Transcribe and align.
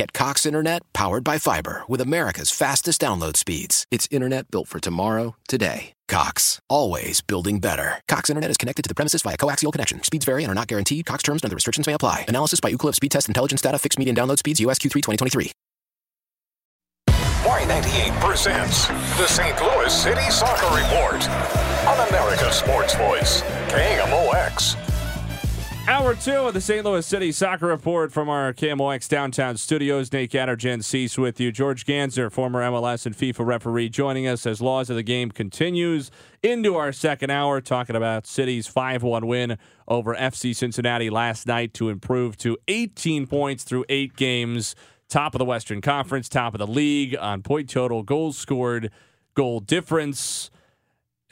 Get 0.00 0.14
Cox 0.14 0.46
Internet 0.46 0.80
powered 0.94 1.24
by 1.24 1.36
fiber 1.36 1.82
with 1.86 2.00
America's 2.00 2.50
fastest 2.50 3.02
download 3.02 3.36
speeds. 3.36 3.84
It's 3.90 4.08
internet 4.10 4.50
built 4.50 4.66
for 4.66 4.80
tomorrow, 4.80 5.36
today. 5.46 5.92
Cox, 6.08 6.58
always 6.70 7.20
building 7.20 7.58
better. 7.58 8.00
Cox 8.08 8.30
Internet 8.30 8.50
is 8.50 8.56
connected 8.56 8.80
to 8.80 8.88
the 8.88 8.94
premises 8.94 9.20
via 9.20 9.36
coaxial 9.36 9.70
connection. 9.70 10.02
Speeds 10.02 10.24
vary 10.24 10.42
and 10.42 10.50
are 10.50 10.54
not 10.54 10.68
guaranteed. 10.68 11.04
Cox 11.04 11.22
terms 11.22 11.42
and 11.42 11.50
other 11.50 11.54
restrictions 11.54 11.86
may 11.86 11.92
apply. 11.92 12.24
Analysis 12.28 12.60
by 12.60 12.72
Ookla 12.72 12.94
Speed 12.94 13.10
Test 13.10 13.28
Intelligence 13.28 13.60
Data. 13.60 13.78
Fixed 13.78 13.98
median 13.98 14.16
download 14.16 14.38
speeds. 14.38 14.58
USQ3 14.58 14.90
2023. 14.90 15.52
Y98 17.10 18.20
presents 18.20 18.86
the 19.18 19.26
St. 19.26 19.60
Louis 19.60 19.94
City 19.94 20.30
Soccer 20.30 20.74
Report 20.74 21.28
on 21.86 22.08
America's 22.08 22.54
Sports 22.54 22.94
Voice, 22.94 23.42
KMOX. 23.68 24.89
Hour 25.88 26.14
two 26.14 26.46
of 26.46 26.54
the 26.54 26.60
St. 26.60 26.84
Louis 26.84 27.04
City 27.04 27.32
Soccer 27.32 27.66
Report 27.66 28.12
from 28.12 28.28
our 28.28 28.52
KMOX 28.52 29.08
downtown 29.08 29.56
studios. 29.56 30.12
Nate 30.12 30.30
Jen 30.30 30.82
Cease 30.82 31.18
with 31.18 31.40
you. 31.40 31.50
George 31.50 31.84
Gansner, 31.84 32.30
former 32.30 32.62
MLS 32.62 33.06
and 33.06 33.16
FIFA 33.16 33.46
referee, 33.46 33.88
joining 33.88 34.26
us 34.26 34.46
as 34.46 34.60
Laws 34.60 34.90
of 34.90 34.96
the 34.96 35.02
Game 35.02 35.30
continues 35.30 36.10
into 36.42 36.76
our 36.76 36.92
second 36.92 37.30
hour, 37.30 37.60
talking 37.60 37.96
about 37.96 38.26
City's 38.26 38.66
5 38.66 39.02
1 39.02 39.26
win 39.26 39.58
over 39.88 40.14
FC 40.14 40.54
Cincinnati 40.54 41.10
last 41.10 41.46
night 41.46 41.74
to 41.74 41.88
improve 41.88 42.36
to 42.38 42.56
18 42.68 43.26
points 43.26 43.64
through 43.64 43.84
eight 43.88 44.14
games. 44.16 44.76
Top 45.08 45.34
of 45.34 45.40
the 45.40 45.44
Western 45.44 45.80
Conference, 45.80 46.28
top 46.28 46.54
of 46.54 46.58
the 46.58 46.66
league 46.68 47.16
on 47.16 47.42
point 47.42 47.68
total, 47.68 48.02
goals 48.04 48.38
scored, 48.38 48.92
goal 49.34 49.58
difference. 49.58 50.50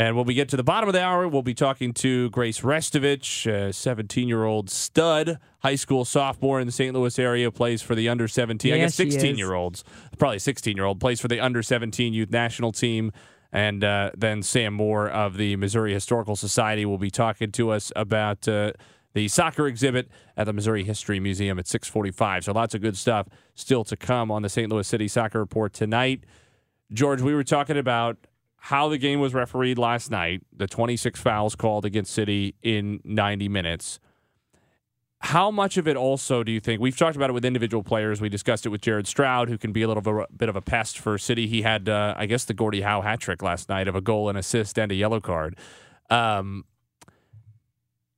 And 0.00 0.16
when 0.16 0.27
we 0.27 0.34
get 0.34 0.48
to 0.50 0.56
the 0.56 0.62
bottom 0.62 0.88
of 0.88 0.92
the 0.92 1.02
hour, 1.02 1.27
we'll 1.27 1.42
be 1.42 1.54
talking 1.54 1.92
to 1.94 2.30
Grace 2.30 2.60
Restovich, 2.60 3.50
a 3.50 3.72
17 3.72 4.28
year 4.28 4.44
old 4.44 4.70
stud, 4.70 5.38
high 5.60 5.74
school 5.74 6.05
sophomore 6.05 6.60
in 6.60 6.66
the 6.66 6.72
St. 6.72 6.94
Louis 6.94 7.18
area, 7.18 7.50
plays 7.50 7.82
for 7.82 7.96
the 7.96 8.08
under 8.08 8.28
17, 8.28 8.72
I 8.72 8.78
guess 8.78 8.94
16 8.94 9.36
year 9.36 9.55
olds, 9.55 9.82
probably 10.16 10.38
16 10.38 10.77
year 10.77 10.84
old, 10.84 11.00
plays 11.00 11.20
for 11.20 11.27
the 11.27 11.40
under 11.40 11.64
17 11.64 12.12
youth 12.12 12.30
national 12.30 12.70
team. 12.70 13.10
And 13.50 13.82
uh, 13.82 14.12
then 14.16 14.42
Sam 14.42 14.74
Moore 14.74 15.08
of 15.08 15.36
the 15.36 15.56
Missouri 15.56 15.94
Historical 15.94 16.36
Society 16.36 16.84
will 16.84 16.98
be 16.98 17.10
talking 17.10 17.50
to 17.52 17.70
us 17.70 17.90
about 17.96 18.46
uh, 18.46 18.72
the 19.14 19.27
soccer 19.27 19.66
exhibit 19.66 20.08
at 20.36 20.44
the 20.44 20.52
Missouri 20.52 20.84
History 20.84 21.18
Museum 21.18 21.58
at 21.58 21.66
645. 21.66 22.44
So 22.44 22.52
lots 22.52 22.74
of 22.74 22.83
good 22.83 22.96
stuff 22.96 23.27
still 23.56 23.83
to 23.84 23.96
come 23.96 24.30
on 24.30 24.42
the 24.42 24.48
St. 24.48 24.70
Louis 24.70 24.86
City 24.86 25.08
Soccer 25.08 25.40
Report 25.40 25.72
tonight. 25.72 26.22
George, 26.92 27.20
we 27.20 27.34
were 27.34 27.42
talking 27.42 27.77
about 27.77 28.18
how 28.69 28.86
the 28.91 28.98
game 28.98 29.19
was 29.19 29.33
refereed 29.33 29.78
last 29.78 30.11
night, 30.11 30.42
the 30.55 30.66
26 30.66 31.19
fouls 31.19 31.55
called 31.55 31.86
against 31.86 32.12
City 32.12 32.55
in 32.62 33.01
90 33.02 33.48
minutes. 33.48 33.98
How 35.20 35.51
much 35.51 35.79
of 35.79 35.89
it 35.89 35.96
also 35.96 36.45
do 36.45 36.52
you 36.52 36.61
think? 36.61 36.79
We've 36.79 36.95
talked 36.95 37.17
about 37.17 37.30
it 37.30 37.33
with 37.33 37.46
individual 37.46 37.83
players. 37.83 38.20
We 38.20 38.29
discussed 38.29 38.67
it 38.67 38.68
with 38.68 38.83
Jared 38.83 39.06
Stroud, 39.06 39.48
who 39.48 39.56
can 39.56 39.73
be 39.73 39.80
a 39.80 39.89
little 39.89 40.27
bit 40.36 40.51
of 40.51 40.55
a 40.55 40.61
pest 40.61 40.98
for 40.98 41.17
City. 41.17 41.46
He 41.46 41.62
had, 41.62 41.89
uh, 41.89 42.12
I 42.18 42.27
guess, 42.27 42.45
the 42.45 42.52
Gordie 42.52 42.83
Howe 42.83 43.01
hat 43.01 43.20
trick 43.20 43.42
last 43.42 43.70
night 43.70 43.89
of 43.89 43.96
a 43.96 44.02
goal, 44.02 44.29
and 44.29 44.36
assist, 44.36 44.79
and 44.79 44.92
a 44.92 44.95
yellow 44.95 45.18
card. 45.18 45.56
Um, 46.11 46.67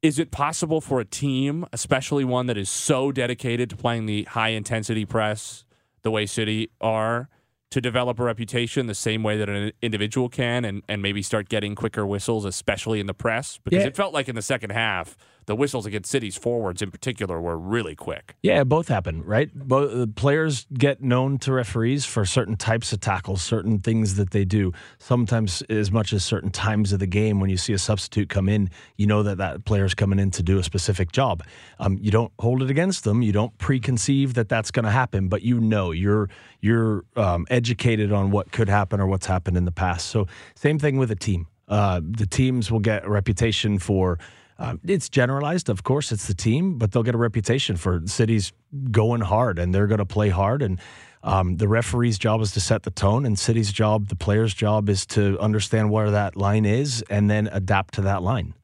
is 0.03 0.19
it 0.19 0.33
possible 0.33 0.81
for 0.81 0.99
a 0.99 1.05
team, 1.05 1.65
especially 1.73 2.25
one 2.25 2.47
that 2.47 2.59
is 2.59 2.69
so 2.69 3.13
dedicated 3.13 3.71
to 3.71 3.77
playing 3.77 4.07
the 4.07 4.25
high 4.25 4.49
intensity 4.49 5.05
press 5.05 5.65
the 6.03 6.11
way 6.11 6.27
City 6.27 6.73
are, 6.81 7.29
to 7.71 7.81
develop 7.81 8.19
a 8.19 8.25
reputation 8.25 8.87
the 8.87 8.95
same 8.95 9.23
way 9.23 9.37
that 9.37 9.49
an 9.49 9.73
individual 9.81 10.29
can 10.29 10.65
and, 10.65 10.83
and 10.89 11.01
maybe 11.01 11.23
start 11.23 11.49
getting 11.49 11.75
quicker 11.75 12.05
whistles, 12.07 12.45
especially 12.45 13.01
in 13.01 13.07
the 13.07 13.15
press? 13.15 13.59
Because 13.63 13.83
yeah. 13.83 13.89
it 13.89 13.97
felt 13.97 14.13
like 14.13 14.29
in 14.29 14.35
the 14.35 14.43
second 14.43 14.71
half, 14.71 15.17
the 15.51 15.57
whistles 15.57 15.85
against 15.85 16.09
City's 16.09 16.37
forwards 16.37 16.81
in 16.81 16.93
particular 16.93 17.41
were 17.41 17.59
really 17.59 17.97
quick. 17.97 18.37
Yeah, 18.41 18.63
both 18.63 18.87
happen, 18.87 19.25
right? 19.25 19.53
Both 19.53 20.15
players 20.15 20.65
get 20.73 21.03
known 21.03 21.39
to 21.39 21.53
referees 21.53 22.05
for 22.05 22.25
certain 22.25 22.55
types 22.55 22.93
of 22.93 23.01
tackles, 23.01 23.43
certain 23.43 23.81
things 23.81 24.15
that 24.15 24.31
they 24.31 24.45
do. 24.45 24.73
Sometimes 24.99 25.63
as 25.63 25.91
much 25.91 26.13
as 26.13 26.25
certain 26.25 26.51
times 26.51 26.93
of 26.93 27.01
the 27.01 27.07
game, 27.09 27.41
when 27.41 27.51
you 27.51 27.57
see 27.57 27.73
a 27.73 27.79
substitute 27.79 28.29
come 28.29 28.49
in, 28.49 28.71
you 28.97 29.09
know 29.09 29.25
that 29.25 29.39
that 29.39 29.65
player's 29.65 29.93
coming 29.93 30.21
in 30.21 30.31
to 30.31 30.43
do 30.45 30.61
a 30.61 30.63
specific 30.63 31.11
job. 31.11 31.43
Um, 31.81 31.99
you 32.01 32.13
don't 32.13 32.33
hold 32.39 32.63
it 32.63 32.71
against 32.71 33.03
them. 33.03 33.21
You 33.21 33.33
don't 33.33 33.59
preconceive 33.59 34.35
that 34.35 34.49
that's 34.49 34.71
going 34.71 34.85
to 34.85 34.93
happen, 34.93 35.29
but 35.29 35.43
you 35.43 35.61
know 35.61 35.91
you're 35.91 36.31
you're 36.61 37.05
um, 37.17 37.45
educated 37.51 38.13
on 38.13 38.31
what 38.31 38.53
could 38.53 38.69
happen 38.69 39.01
or 39.01 39.09
what's 39.09 39.27
happened 39.27 39.57
in 39.57 39.65
the 39.65 39.73
past. 39.73 40.11
So 40.11 40.29
same 40.55 40.79
thing 40.79 40.97
with 40.97 41.11
a 41.11 41.17
team. 41.17 41.49
Uh, 41.67 42.01
the 42.03 42.27
teams 42.27 42.71
will 42.71 42.81
get 42.81 43.05
a 43.05 43.11
reputation 43.11 43.81
for 43.81 44.19
uh, 44.61 44.77
it's 44.87 45.09
generalized, 45.09 45.71
of 45.71 45.83
course, 45.83 46.13
it's 46.13 46.27
the 46.27 46.35
team, 46.35 46.77
but 46.79 46.93
they'll 46.93 47.03
get 47.03 47.15
a 47.15 47.19
reputation 47.19 47.77
for 47.77 48.03
cities 48.05 48.53
going 48.91 49.23
hard 49.23 49.59
and 49.59 49.75
they're 49.75 49.87
going 49.87 49.99
to 49.99 50.07
play 50.07 50.29
hard. 50.29 50.61
And 50.61 50.79
um, 51.23 51.57
the 51.57 51.67
referee's 51.67 52.19
job 52.19 52.43
is 52.43 52.53
to 52.53 52.61
set 52.61 52.83
the 52.83 52.91
tone, 52.91 53.27
and 53.27 53.39
city's 53.39 53.73
job, 53.73 54.09
the 54.09 54.17
player's 54.17 54.55
job, 54.55 54.89
is 54.89 55.07
to 55.07 55.39
understand 55.39 55.91
where 55.91 56.11
that 56.11 56.37
line 56.37 56.67
is 56.67 57.03
and 57.11 57.31
then 57.31 57.49
adapt 57.53 57.95
to 57.95 58.03
that 58.03 58.23
line. 58.23 58.55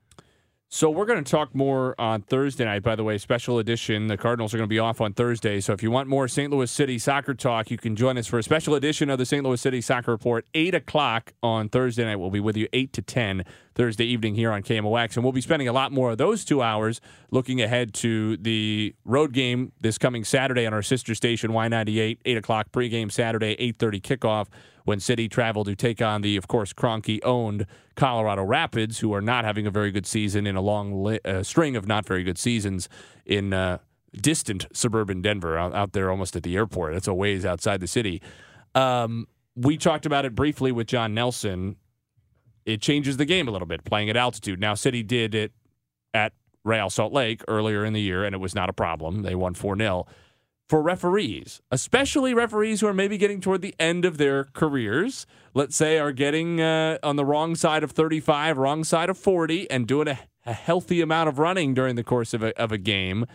So 0.69 0.91
we're 0.91 1.07
going 1.07 1.23
to 1.23 1.31
talk 1.31 1.55
more 1.55 1.95
on 1.97 2.23
Thursday 2.23 2.65
night. 2.65 2.83
By 2.83 2.97
the 2.97 3.05
way, 3.05 3.19
special 3.19 3.61
edition. 3.61 4.09
The 4.09 4.17
Cardinals 4.17 4.53
are 4.53 4.57
going 4.57 4.69
to 4.69 4.73
be 4.73 4.81
off 4.81 5.01
on 5.01 5.13
Thursday. 5.13 5.61
So 5.61 5.73
if 5.73 5.81
you 5.81 5.93
want 5.93 6.09
more 6.09 6.27
St. 6.27 6.53
Louis 6.53 6.69
City 6.69 6.99
soccer 6.99 7.35
talk, 7.35 7.71
you 7.71 7.79
can 7.79 7.95
join 7.95 8.19
us 8.19 8.27
for 8.27 8.41
a 8.41 8.43
special 8.43 8.75
edition 8.75 9.09
of 9.09 9.19
the 9.19 9.25
St. 9.25 9.45
Louis 9.45 9.61
City 9.61 9.81
Soccer 9.81 10.11
Report, 10.11 10.45
eight 10.55 10.75
o'clock 10.75 11.33
on 11.41 11.69
Thursday 11.69 12.05
night. 12.05 12.17
We'll 12.17 12.31
be 12.31 12.41
with 12.41 12.57
you 12.57 12.67
eight 12.73 12.93
to 12.95 13.03
ten 13.03 13.45
Thursday 13.77 14.07
evening 14.07 14.35
here 14.35 14.51
on 14.51 14.65
KMOX, 14.65 15.15
and 15.15 15.23
we'll 15.23 15.33
be 15.33 15.41
spending 15.41 15.69
a 15.69 15.73
lot 15.73 15.93
more 15.93 16.11
of 16.11 16.19
those 16.19 16.45
two 16.45 16.63
hours 16.63 17.01
looking 17.31 17.63
ahead 17.63 17.95
to 17.95 18.37
the 18.39 18.93
road 19.05 19.33
game 19.33 19.71
this 19.81 19.99
coming 19.99 20.25
Saturday 20.25 20.67
on 20.67 20.75
our 20.75 20.83
sister 20.83 21.15
station 21.15 21.53
Y98, 21.53 22.19
eight 22.25 22.37
o'clock 22.37 22.73
pregame 22.73 23.13
Saturday, 23.13 23.55
eight 23.61 23.79
thirty 23.79 24.01
kickoff 24.01 24.49
when 24.87 25.01
City 25.01 25.29
traveled 25.29 25.67
to 25.67 25.75
take 25.75 26.01
on 26.01 26.23
the, 26.23 26.37
of 26.37 26.47
course, 26.47 26.73
Kroenke 26.73 27.19
owned 27.25 27.67
Colorado 27.97 28.45
Rapids, 28.45 29.01
who 29.01 29.13
are 29.13 29.21
not 29.21 29.45
having 29.45 29.67
a 29.67 29.71
very 29.71 29.91
good 29.91 30.07
season 30.07 30.47
in 30.47 30.55
a 30.55 30.61
long 30.61 31.03
li- 31.03 31.19
uh, 31.25 31.43
string 31.43 31.75
of 31.75 31.89
not 31.89 32.07
very 32.07 32.23
good 32.23 32.39
seasons 32.39 32.89
in 33.27 33.53
uh, 33.53 33.79
distant 34.15 34.67
suburban 34.73 35.21
Denver, 35.21 35.59
out, 35.59 35.75
out, 35.75 35.93
there 35.93 36.09
almost 36.09 36.37
at 36.37 36.45
the 36.45 36.55
airport. 36.55 36.95
That's 36.95 37.09
a 37.09 37.15
ways 37.15 37.45
outside 37.45 37.81
the 37.81 37.89
city. 37.89 38.23
Um, 38.77 39.27
we 39.57 39.77
talked 39.77 40.07
about 40.07 40.25
it 40.25 40.37
briefly 40.37 40.71
with 40.71 40.87
John 40.87 41.15
Nelson. 41.15 41.75
It 42.65 42.81
changes 42.81 43.17
the 43.17 43.25
game 43.25 43.49
a 43.49 43.51
little 43.51 43.67
bit 43.67 43.85
playing 43.85 44.09
at 44.09 44.17
altitude. 44.17 44.61
Now, 44.61 44.75
City 44.75 45.03
did 45.03 45.35
it 45.35 45.53
at 46.15 46.33
Real 46.63 46.91
Salt 46.91 47.13
Lake 47.13 47.43
earlier 47.49 47.85
in 47.85 47.93
the 47.93 48.01
year, 48.01 48.25
and 48.25 48.37
it 48.37 48.39
was 48.39 48.55
not 48.55 48.71
a 48.71 48.73
problem. 48.73 49.23
They 49.23 49.35
won 49.35 49.55
4 49.55 49.77
0 49.77 50.07
for 50.69 50.83
referees, 50.83 51.61
especially 51.71 52.35
referees 52.35 52.81
who 52.81 52.87
are 52.87 52.95
maybe 52.95 53.17
getting 53.17 53.41
toward 53.41 53.63
the 53.63 53.75
end 53.79 54.05
of 54.05 54.19
their 54.19 54.45
careers, 54.45 55.27
let's 55.55 55.77
say 55.77 55.99
are 55.99 56.13
getting 56.13 56.61
uh, 56.61 56.99
on 57.03 57.17
the 57.17 57.25
wrong 57.25 57.55
side 57.55 57.85
of 57.85 57.93
35, 57.93 58.59
wrong 58.59 58.83
side 58.83 59.09
of 59.09 59.17
40, 59.17 59.71
and 59.71 59.87
doing 59.87 60.09
a, 60.09 60.19
a 60.45 60.53
healthy 60.53 61.01
amount 61.01 61.29
of 61.29 61.39
running 61.39 61.73
during 61.73 61.95
the 61.95 62.05
course 62.05 62.35
of 62.35 62.43
a, 62.43 62.59
of 62.61 62.73
a 62.73 62.79
game. 62.79 63.27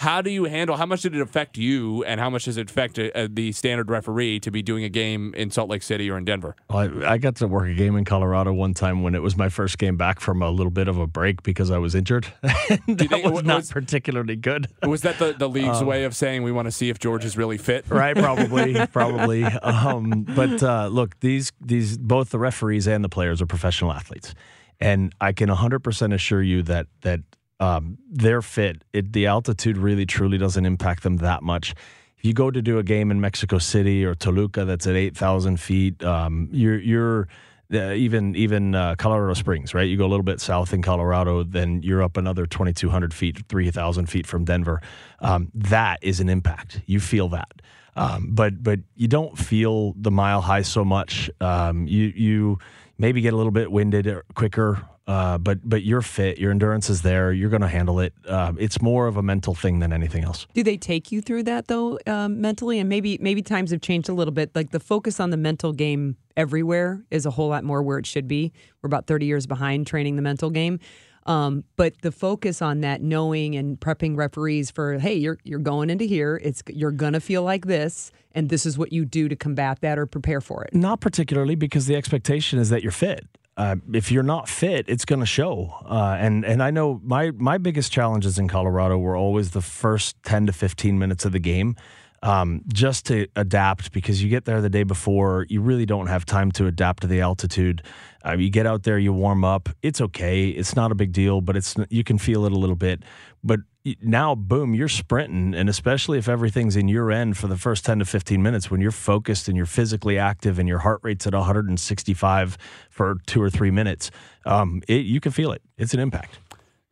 How 0.00 0.22
do 0.22 0.30
you 0.30 0.44
handle? 0.44 0.78
How 0.78 0.86
much 0.86 1.02
did 1.02 1.14
it 1.14 1.20
affect 1.20 1.58
you, 1.58 2.02
and 2.04 2.18
how 2.18 2.30
much 2.30 2.46
does 2.46 2.56
it 2.56 2.70
affect 2.70 2.96
a, 2.96 3.14
uh, 3.14 3.24
a, 3.24 3.28
the 3.28 3.52
standard 3.52 3.90
referee 3.90 4.40
to 4.40 4.50
be 4.50 4.62
doing 4.62 4.82
a 4.82 4.88
game 4.88 5.34
in 5.36 5.50
Salt 5.50 5.68
Lake 5.68 5.82
City 5.82 6.10
or 6.10 6.16
in 6.16 6.24
Denver? 6.24 6.56
I, 6.70 6.88
I, 7.04 7.18
got 7.18 7.36
to 7.36 7.46
work 7.46 7.68
a 7.68 7.74
game 7.74 7.96
in 7.96 8.06
Colorado 8.06 8.54
one 8.54 8.72
time 8.72 9.02
when 9.02 9.14
it 9.14 9.20
was 9.20 9.36
my 9.36 9.50
first 9.50 9.76
game 9.76 9.98
back 9.98 10.18
from 10.18 10.40
a 10.40 10.48
little 10.48 10.70
bit 10.70 10.88
of 10.88 10.96
a 10.96 11.06
break 11.06 11.42
because 11.42 11.70
I 11.70 11.76
was 11.76 11.94
injured. 11.94 12.26
that 12.40 12.80
think, 12.86 13.12
it 13.12 13.30
was 13.30 13.42
not 13.42 13.68
particularly 13.68 14.36
good. 14.36 14.68
Was 14.82 15.02
that 15.02 15.18
the, 15.18 15.34
the 15.34 15.50
league's 15.50 15.82
um, 15.82 15.86
way 15.86 16.04
of 16.04 16.16
saying 16.16 16.44
we 16.44 16.52
want 16.52 16.64
to 16.64 16.72
see 16.72 16.88
if 16.88 16.98
George 16.98 17.26
is 17.26 17.36
really 17.36 17.58
fit? 17.58 17.84
Right, 17.90 18.16
probably, 18.16 18.86
probably. 18.92 19.44
Um, 19.44 20.22
but 20.22 20.62
uh, 20.62 20.86
look, 20.86 21.20
these 21.20 21.52
these 21.60 21.98
both 21.98 22.30
the 22.30 22.38
referees 22.38 22.88
and 22.88 23.04
the 23.04 23.10
players 23.10 23.42
are 23.42 23.46
professional 23.46 23.92
athletes, 23.92 24.34
and 24.80 25.14
I 25.20 25.32
can 25.32 25.50
100% 25.50 26.14
assure 26.14 26.42
you 26.42 26.62
that 26.62 26.86
that 27.02 27.20
um, 27.60 27.98
they're 28.10 28.42
fit. 28.42 28.82
It, 28.92 29.12
the 29.12 29.26
altitude 29.26 29.76
really 29.76 30.06
truly 30.06 30.38
doesn't 30.38 30.64
impact 30.64 31.02
them 31.02 31.18
that 31.18 31.42
much. 31.42 31.74
if 32.16 32.24
you 32.24 32.32
go 32.32 32.50
to 32.50 32.60
do 32.60 32.78
a 32.78 32.82
game 32.82 33.10
in 33.10 33.20
Mexico 33.20 33.58
City 33.58 34.04
or 34.04 34.14
Toluca 34.14 34.64
that's 34.64 34.86
at 34.86 34.96
8,000 34.96 35.60
feet, 35.60 36.02
um, 36.02 36.48
you're, 36.50 36.78
you're, 36.78 37.28
uh, 37.72 37.92
even 37.92 38.34
even 38.34 38.74
uh, 38.74 38.96
Colorado 38.96 39.32
Springs, 39.34 39.74
right? 39.74 39.88
You 39.88 39.96
go 39.96 40.04
a 40.04 40.08
little 40.08 40.24
bit 40.24 40.40
south 40.40 40.72
in 40.72 40.82
Colorado, 40.82 41.44
then 41.44 41.82
you're 41.84 42.02
up 42.02 42.16
another 42.16 42.44
2,200 42.44 43.14
feet, 43.14 43.46
3,000 43.48 44.06
feet 44.06 44.26
from 44.26 44.44
Denver. 44.44 44.82
Um, 45.20 45.52
that 45.54 46.00
is 46.02 46.18
an 46.18 46.28
impact. 46.28 46.80
You 46.86 46.98
feel 46.98 47.28
that, 47.28 47.62
um, 47.94 48.30
but 48.32 48.60
but 48.60 48.80
you 48.96 49.06
don't 49.06 49.38
feel 49.38 49.94
the 49.96 50.10
mile 50.10 50.40
high 50.40 50.62
so 50.62 50.84
much. 50.84 51.30
Um, 51.40 51.86
you 51.86 52.12
you 52.16 52.58
maybe 52.98 53.20
get 53.20 53.34
a 53.34 53.36
little 53.36 53.52
bit 53.52 53.70
winded 53.70 54.12
quicker. 54.34 54.82
Uh, 55.10 55.38
but 55.38 55.58
but 55.68 55.82
you're 55.82 56.02
fit, 56.02 56.38
your 56.38 56.52
endurance 56.52 56.88
is 56.88 57.02
there, 57.02 57.32
you're 57.32 57.50
going 57.50 57.60
to 57.62 57.66
handle 57.66 57.98
it. 57.98 58.14
Uh, 58.28 58.52
it's 58.58 58.80
more 58.80 59.08
of 59.08 59.16
a 59.16 59.22
mental 59.24 59.56
thing 59.56 59.80
than 59.80 59.92
anything 59.92 60.22
else. 60.22 60.46
Do 60.54 60.62
they 60.62 60.76
take 60.76 61.10
you 61.10 61.20
through 61.20 61.42
that 61.44 61.66
though, 61.66 61.98
um, 62.06 62.40
mentally? 62.40 62.78
And 62.78 62.88
maybe 62.88 63.18
maybe 63.20 63.42
times 63.42 63.72
have 63.72 63.80
changed 63.80 64.08
a 64.08 64.12
little 64.12 64.30
bit. 64.30 64.54
Like 64.54 64.70
the 64.70 64.78
focus 64.78 65.18
on 65.18 65.30
the 65.30 65.36
mental 65.36 65.72
game 65.72 66.16
everywhere 66.36 67.04
is 67.10 67.26
a 67.26 67.30
whole 67.30 67.48
lot 67.48 67.64
more 67.64 67.82
where 67.82 67.98
it 67.98 68.06
should 68.06 68.28
be. 68.28 68.52
We're 68.82 68.86
about 68.86 69.08
30 69.08 69.26
years 69.26 69.48
behind 69.48 69.88
training 69.88 70.14
the 70.14 70.22
mental 70.22 70.48
game. 70.48 70.78
Um, 71.26 71.64
but 71.74 72.00
the 72.02 72.12
focus 72.12 72.62
on 72.62 72.80
that 72.82 73.02
knowing 73.02 73.56
and 73.56 73.80
prepping 73.80 74.16
referees 74.16 74.70
for, 74.70 74.96
hey, 75.00 75.14
you're 75.14 75.38
you're 75.42 75.58
going 75.58 75.90
into 75.90 76.04
here. 76.04 76.40
It's 76.40 76.62
you're 76.68 76.92
gonna 76.92 77.18
feel 77.18 77.42
like 77.42 77.66
this, 77.66 78.12
and 78.32 78.48
this 78.48 78.64
is 78.64 78.78
what 78.78 78.92
you 78.92 79.04
do 79.06 79.28
to 79.28 79.34
combat 79.34 79.80
that 79.80 79.98
or 79.98 80.06
prepare 80.06 80.40
for 80.40 80.62
it. 80.62 80.72
Not 80.72 81.00
particularly 81.00 81.56
because 81.56 81.86
the 81.86 81.96
expectation 81.96 82.60
is 82.60 82.70
that 82.70 82.84
you're 82.84 82.92
fit. 82.92 83.26
Uh, 83.60 83.76
if 83.92 84.10
you're 84.10 84.22
not 84.22 84.48
fit, 84.48 84.86
it's 84.88 85.04
going 85.04 85.20
to 85.20 85.26
show. 85.26 85.74
Uh, 85.84 86.16
and 86.18 86.46
and 86.46 86.62
I 86.62 86.70
know 86.70 86.98
my 87.04 87.30
my 87.32 87.58
biggest 87.58 87.92
challenges 87.92 88.38
in 88.38 88.48
Colorado 88.48 88.96
were 88.96 89.16
always 89.16 89.50
the 89.50 89.60
first 89.60 90.16
ten 90.22 90.46
to 90.46 90.52
fifteen 90.52 90.98
minutes 90.98 91.26
of 91.26 91.32
the 91.32 91.40
game 91.40 91.76
um, 92.22 92.62
just 92.72 93.06
to 93.06 93.26
adapt 93.36 93.92
because 93.92 94.22
you 94.22 94.28
get 94.28 94.44
there 94.44 94.60
the 94.60 94.68
day 94.68 94.82
before, 94.82 95.46
you 95.48 95.60
really 95.60 95.86
don't 95.86 96.08
have 96.08 96.26
time 96.26 96.52
to 96.52 96.66
adapt 96.66 97.02
to 97.02 97.06
the 97.06 97.20
altitude. 97.20 97.82
Uh, 98.24 98.36
you 98.36 98.50
get 98.50 98.66
out 98.66 98.82
there, 98.82 98.98
you 98.98 99.12
warm 99.12 99.44
up. 99.44 99.68
It's 99.82 100.00
okay. 100.00 100.48
It's 100.48 100.76
not 100.76 100.92
a 100.92 100.94
big 100.94 101.12
deal, 101.12 101.40
but 101.40 101.56
it's 101.56 101.74
you 101.88 102.04
can 102.04 102.18
feel 102.18 102.44
it 102.44 102.52
a 102.52 102.58
little 102.58 102.76
bit. 102.76 103.02
But 103.42 103.60
now, 104.02 104.34
boom, 104.34 104.74
you're 104.74 104.88
sprinting, 104.88 105.54
and 105.54 105.68
especially 105.68 106.18
if 106.18 106.28
everything's 106.28 106.76
in 106.76 106.88
your 106.88 107.10
end 107.10 107.36
for 107.38 107.46
the 107.46 107.56
first 107.56 107.84
ten 107.84 107.98
to 107.98 108.04
fifteen 108.04 108.42
minutes, 108.42 108.70
when 108.70 108.80
you're 108.80 108.90
focused 108.90 109.48
and 109.48 109.56
you're 109.56 109.66
physically 109.66 110.18
active 110.18 110.58
and 110.58 110.68
your 110.68 110.80
heart 110.80 111.00
rate's 111.02 111.26
at 111.26 111.34
165 111.34 112.58
for 112.90 113.16
two 113.26 113.40
or 113.40 113.48
three 113.48 113.70
minutes, 113.70 114.10
um, 114.44 114.82
it, 114.86 115.06
you 115.06 115.20
can 115.20 115.32
feel 115.32 115.52
it. 115.52 115.62
It's 115.78 115.94
an 115.94 116.00
impact. 116.00 116.38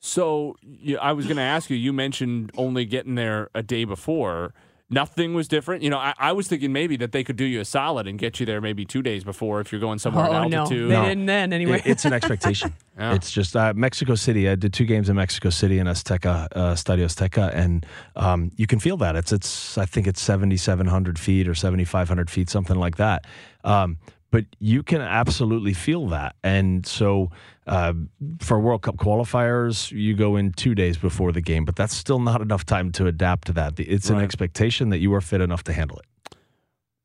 So 0.00 0.56
I 1.00 1.12
was 1.12 1.26
going 1.26 1.36
to 1.36 1.42
ask 1.42 1.68
you. 1.70 1.76
You 1.76 1.92
mentioned 1.92 2.52
only 2.56 2.84
getting 2.84 3.16
there 3.16 3.50
a 3.54 3.62
day 3.62 3.84
before 3.84 4.54
nothing 4.90 5.34
was 5.34 5.48
different. 5.48 5.82
You 5.82 5.90
know, 5.90 5.98
I, 5.98 6.14
I, 6.18 6.32
was 6.32 6.48
thinking 6.48 6.72
maybe 6.72 6.96
that 6.96 7.12
they 7.12 7.22
could 7.22 7.36
do 7.36 7.44
you 7.44 7.60
a 7.60 7.64
solid 7.64 8.06
and 8.06 8.18
get 8.18 8.40
you 8.40 8.46
there 8.46 8.60
maybe 8.60 8.84
two 8.84 9.02
days 9.02 9.24
before 9.24 9.60
if 9.60 9.70
you're 9.70 9.80
going 9.80 9.98
somewhere 9.98 10.26
oh, 10.26 10.42
in 10.42 10.54
altitude. 10.54 10.88
No, 10.88 11.02
they 11.02 11.08
didn't 11.10 11.26
then 11.26 11.52
anyway. 11.52 11.78
It, 11.78 11.86
it's 11.86 12.04
an 12.04 12.12
expectation. 12.18 12.74
yeah. 12.98 13.14
It's 13.14 13.30
just 13.30 13.56
uh, 13.56 13.72
Mexico 13.74 14.14
City. 14.14 14.48
I 14.48 14.54
did 14.54 14.72
two 14.72 14.86
games 14.86 15.08
in 15.08 15.16
Mexico 15.16 15.50
City 15.50 15.78
in 15.78 15.86
Azteca, 15.86 16.48
uh, 16.52 16.74
Stadio 16.74 17.04
Azteca, 17.04 17.54
and 17.54 17.84
um, 18.16 18.50
you 18.56 18.66
can 18.66 18.78
feel 18.78 18.96
that. 18.98 19.16
It's 19.16 19.32
it's 19.32 19.76
I 19.78 19.84
think 19.84 20.06
it's 20.06 20.20
7,700 20.20 21.18
feet 21.18 21.48
or 21.48 21.54
7,500 21.54 22.30
feet, 22.30 22.50
something 22.50 22.76
like 22.76 22.96
that. 22.96 23.26
Um, 23.64 23.98
but 24.30 24.44
you 24.58 24.82
can 24.82 25.00
absolutely 25.00 25.72
feel 25.72 26.06
that. 26.08 26.36
And 26.42 26.86
so 26.86 27.30
uh, 27.68 27.92
for 28.40 28.58
World 28.58 28.82
Cup 28.82 28.96
qualifiers, 28.96 29.92
you 29.92 30.14
go 30.14 30.36
in 30.36 30.52
two 30.52 30.74
days 30.74 30.96
before 30.96 31.32
the 31.32 31.40
game, 31.40 31.64
but 31.64 31.76
that's 31.76 31.94
still 31.94 32.18
not 32.18 32.40
enough 32.40 32.64
time 32.64 32.90
to 32.92 33.06
adapt 33.06 33.46
to 33.48 33.52
that. 33.52 33.78
It's 33.78 34.10
right. 34.10 34.18
an 34.18 34.24
expectation 34.24 34.88
that 34.88 34.98
you 34.98 35.12
are 35.14 35.20
fit 35.20 35.40
enough 35.40 35.64
to 35.64 35.72
handle 35.72 35.98
it. 35.98 36.36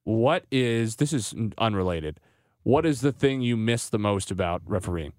What 0.05 0.45
is 0.51 0.97
this 0.97 1.13
is 1.13 1.33
unrelated. 1.57 2.19
What 2.63 2.85
is 2.85 3.01
the 3.01 3.11
thing 3.11 3.41
you 3.41 3.57
miss 3.57 3.89
the 3.89 3.99
most 3.99 4.31
about 4.31 4.61
refereeing? 4.65 5.13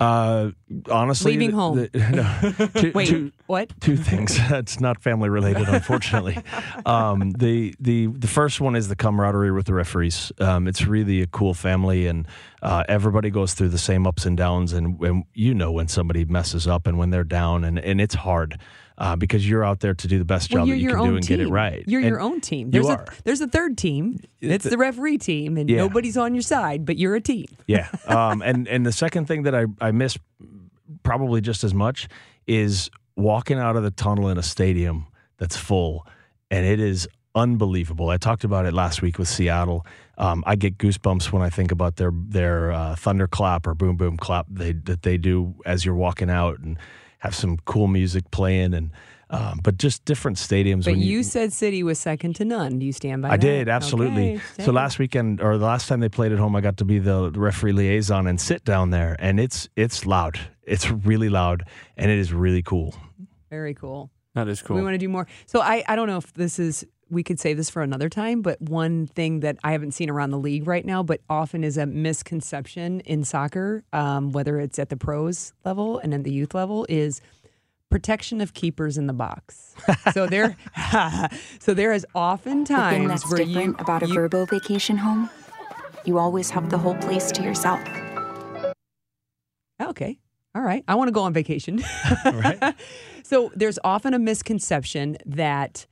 Uh, 0.00 0.52
honestly, 0.90 1.32
leaving 1.32 1.50
home. 1.50 1.76
The, 1.76 1.90
no, 2.72 2.80
two, 2.80 2.92
Wait, 2.94 3.08
two, 3.08 3.32
what? 3.46 3.70
Two 3.80 3.98
things. 3.98 4.36
That's 4.48 4.80
not 4.80 5.02
family 5.02 5.28
related, 5.28 5.68
unfortunately. 5.68 6.38
um, 6.86 7.32
the 7.32 7.74
the 7.78 8.06
the 8.06 8.26
first 8.26 8.62
one 8.62 8.76
is 8.76 8.88
the 8.88 8.96
camaraderie 8.96 9.52
with 9.52 9.66
the 9.66 9.74
referees. 9.74 10.32
Um, 10.38 10.66
it's 10.66 10.86
really 10.86 11.20
a 11.20 11.26
cool 11.26 11.52
family, 11.52 12.06
and 12.06 12.26
uh, 12.62 12.84
everybody 12.88 13.28
goes 13.28 13.52
through 13.52 13.68
the 13.68 13.78
same 13.78 14.06
ups 14.06 14.24
and 14.24 14.38
downs. 14.38 14.72
And, 14.72 14.98
and 15.00 15.24
you 15.34 15.52
know 15.52 15.70
when 15.70 15.88
somebody 15.88 16.24
messes 16.24 16.66
up 16.66 16.86
and 16.86 16.96
when 16.96 17.10
they're 17.10 17.22
down, 17.22 17.62
and 17.62 17.78
and 17.78 18.00
it's 18.00 18.14
hard 18.14 18.58
uh, 19.00 19.16
because 19.16 19.48
you're 19.48 19.64
out 19.64 19.80
there 19.80 19.94
to 19.94 20.06
do 20.06 20.18
the 20.18 20.24
best 20.26 20.52
well, 20.52 20.66
job 20.66 20.68
that 20.68 20.76
you 20.76 20.90
can 20.90 20.98
do 20.98 21.16
and 21.16 21.26
team. 21.26 21.38
get 21.38 21.46
it 21.46 21.50
right. 21.50 21.82
You're 21.86 22.00
and 22.00 22.08
your 22.08 22.20
own 22.20 22.40
team. 22.42 22.70
There's 22.70 22.84
you 22.84 22.92
a, 22.92 22.96
are. 22.96 23.06
There's 23.24 23.40
a 23.40 23.48
third 23.48 23.78
team. 23.78 24.20
It's 24.40 24.64
the, 24.64 24.70
the 24.70 24.78
referee 24.78 25.18
team, 25.18 25.56
and 25.56 25.70
yeah. 25.70 25.78
nobody's 25.78 26.18
on 26.18 26.34
your 26.34 26.42
side, 26.42 26.84
but 26.84 26.98
you're 26.98 27.16
a 27.16 27.20
team. 27.20 27.46
Yeah. 27.66 27.88
Um, 28.06 28.42
and 28.42 28.68
and 28.68 28.84
the 28.84 28.92
second 28.92 29.26
thing 29.26 29.44
that 29.44 29.54
I 29.54 29.64
I 29.80 29.90
miss 29.90 30.18
probably 31.02 31.40
just 31.40 31.64
as 31.64 31.72
much 31.72 32.08
is 32.46 32.90
walking 33.16 33.58
out 33.58 33.76
of 33.76 33.82
the 33.82 33.90
tunnel 33.90 34.28
in 34.28 34.36
a 34.36 34.42
stadium 34.42 35.06
that's 35.38 35.56
full, 35.56 36.06
and 36.50 36.66
it 36.66 36.78
is 36.78 37.08
unbelievable. 37.34 38.10
I 38.10 38.18
talked 38.18 38.44
about 38.44 38.66
it 38.66 38.74
last 38.74 39.00
week 39.00 39.18
with 39.18 39.28
Seattle. 39.28 39.86
Um, 40.18 40.44
I 40.46 40.56
get 40.56 40.76
goosebumps 40.76 41.32
when 41.32 41.40
I 41.40 41.48
think 41.48 41.72
about 41.72 41.96
their 41.96 42.12
their 42.12 42.72
uh, 42.72 42.96
thunderclap 42.96 43.66
or 43.66 43.74
boom 43.74 43.96
boom 43.96 44.18
clap 44.18 44.46
they, 44.50 44.72
that 44.72 45.02
they 45.02 45.16
do 45.16 45.54
as 45.64 45.86
you're 45.86 45.94
walking 45.94 46.28
out 46.28 46.58
and 46.58 46.78
have 47.20 47.34
some 47.34 47.56
cool 47.64 47.86
music 47.86 48.30
playing 48.30 48.74
and 48.74 48.90
um, 49.30 49.60
but 49.62 49.78
just 49.78 50.04
different 50.04 50.36
stadiums. 50.38 50.84
But 50.84 50.96
you, 50.96 51.18
you, 51.18 51.22
said 51.22 51.52
City 51.52 51.84
was 51.84 52.00
second 52.00 52.34
to 52.36 52.44
none. 52.44 52.80
Do 52.80 52.86
you 52.86 52.92
stand 52.92 53.22
by 53.22 53.28
I 53.28 53.30
that? 53.36 53.40
did, 53.40 53.68
absolutely. 53.68 54.34
Okay, 54.34 54.64
so 54.64 54.72
last 54.72 54.98
weekend 54.98 55.40
or 55.40 55.56
the 55.56 55.66
last 55.66 55.86
time 55.86 56.00
they 56.00 56.08
played 56.08 56.32
at 56.32 56.38
home, 56.38 56.56
I 56.56 56.60
got 56.60 56.78
to 56.78 56.84
be 56.84 56.98
the 56.98 57.30
referee 57.30 57.72
liaison 57.72 58.26
and 58.26 58.40
sit 58.40 58.64
down 58.64 58.90
there, 58.90 59.16
and 59.20 59.38
it's 59.38 59.68
it's 59.76 60.04
loud. 60.04 60.40
It's 60.64 60.90
really 60.90 61.28
loud, 61.28 61.64
and 61.96 62.10
it 62.10 62.18
is 62.18 62.32
really 62.32 62.62
cool. 62.62 62.94
Very 63.50 63.74
cool. 63.74 64.10
That 64.34 64.48
is 64.48 64.62
cool. 64.62 64.76
We 64.76 64.82
want 64.82 64.94
to 64.94 64.98
do 64.98 65.08
more. 65.08 65.28
So 65.46 65.60
I 65.60 65.84
I 65.86 65.94
don't 65.94 66.08
know 66.08 66.18
if 66.18 66.32
this 66.34 66.58
is 66.58 66.84
we 67.10 67.22
could 67.22 67.40
save 67.40 67.56
this 67.56 67.68
for 67.68 67.82
another 67.82 68.08
time, 68.08 68.42
but 68.42 68.60
one 68.60 69.06
thing 69.06 69.40
that 69.40 69.58
I 69.64 69.72
haven't 69.72 69.92
seen 69.92 70.08
around 70.08 70.30
the 70.30 70.38
league 70.38 70.66
right 70.66 70.84
now, 70.84 71.02
but 71.02 71.20
often 71.28 71.64
is 71.64 71.76
a 71.76 71.86
misconception 71.86 73.00
in 73.00 73.24
soccer, 73.24 73.82
um, 73.92 74.32
whether 74.32 74.60
it's 74.60 74.78
at 74.78 74.88
the 74.88 74.96
pros 74.96 75.52
level 75.64 75.98
and 75.98 76.14
at 76.14 76.24
the 76.24 76.32
youth 76.32 76.54
level, 76.54 76.86
is 76.88 77.20
protection 77.90 78.40
of 78.40 78.54
keepers 78.54 78.96
in 78.96 79.06
the 79.06 79.12
box. 79.12 79.74
so 80.12 80.26
there, 80.26 80.56
so 81.58 81.74
there 81.74 81.92
is 81.92 82.06
often 82.14 82.64
times 82.64 82.92
the 82.92 82.98
thing 82.98 83.08
that's 83.08 83.30
where 83.30 83.44
different 83.44 83.78
you, 83.78 83.84
about 83.84 84.02
a 84.02 84.06
you, 84.06 84.14
Vrbo 84.14 84.48
vacation 84.48 84.96
home, 84.96 85.28
you 86.04 86.18
always 86.18 86.50
have 86.50 86.70
the 86.70 86.78
whole 86.78 86.94
place 86.96 87.30
to 87.32 87.42
yourself. 87.42 87.80
Okay. 89.80 90.18
All 90.54 90.62
right. 90.62 90.84
I 90.88 90.94
want 90.94 91.08
to 91.08 91.12
go 91.12 91.22
on 91.22 91.32
vacation. 91.32 91.82
right. 92.24 92.74
So 93.22 93.52
there's 93.54 93.78
often 93.84 94.14
a 94.14 94.18
misconception 94.18 95.16
that 95.24 95.86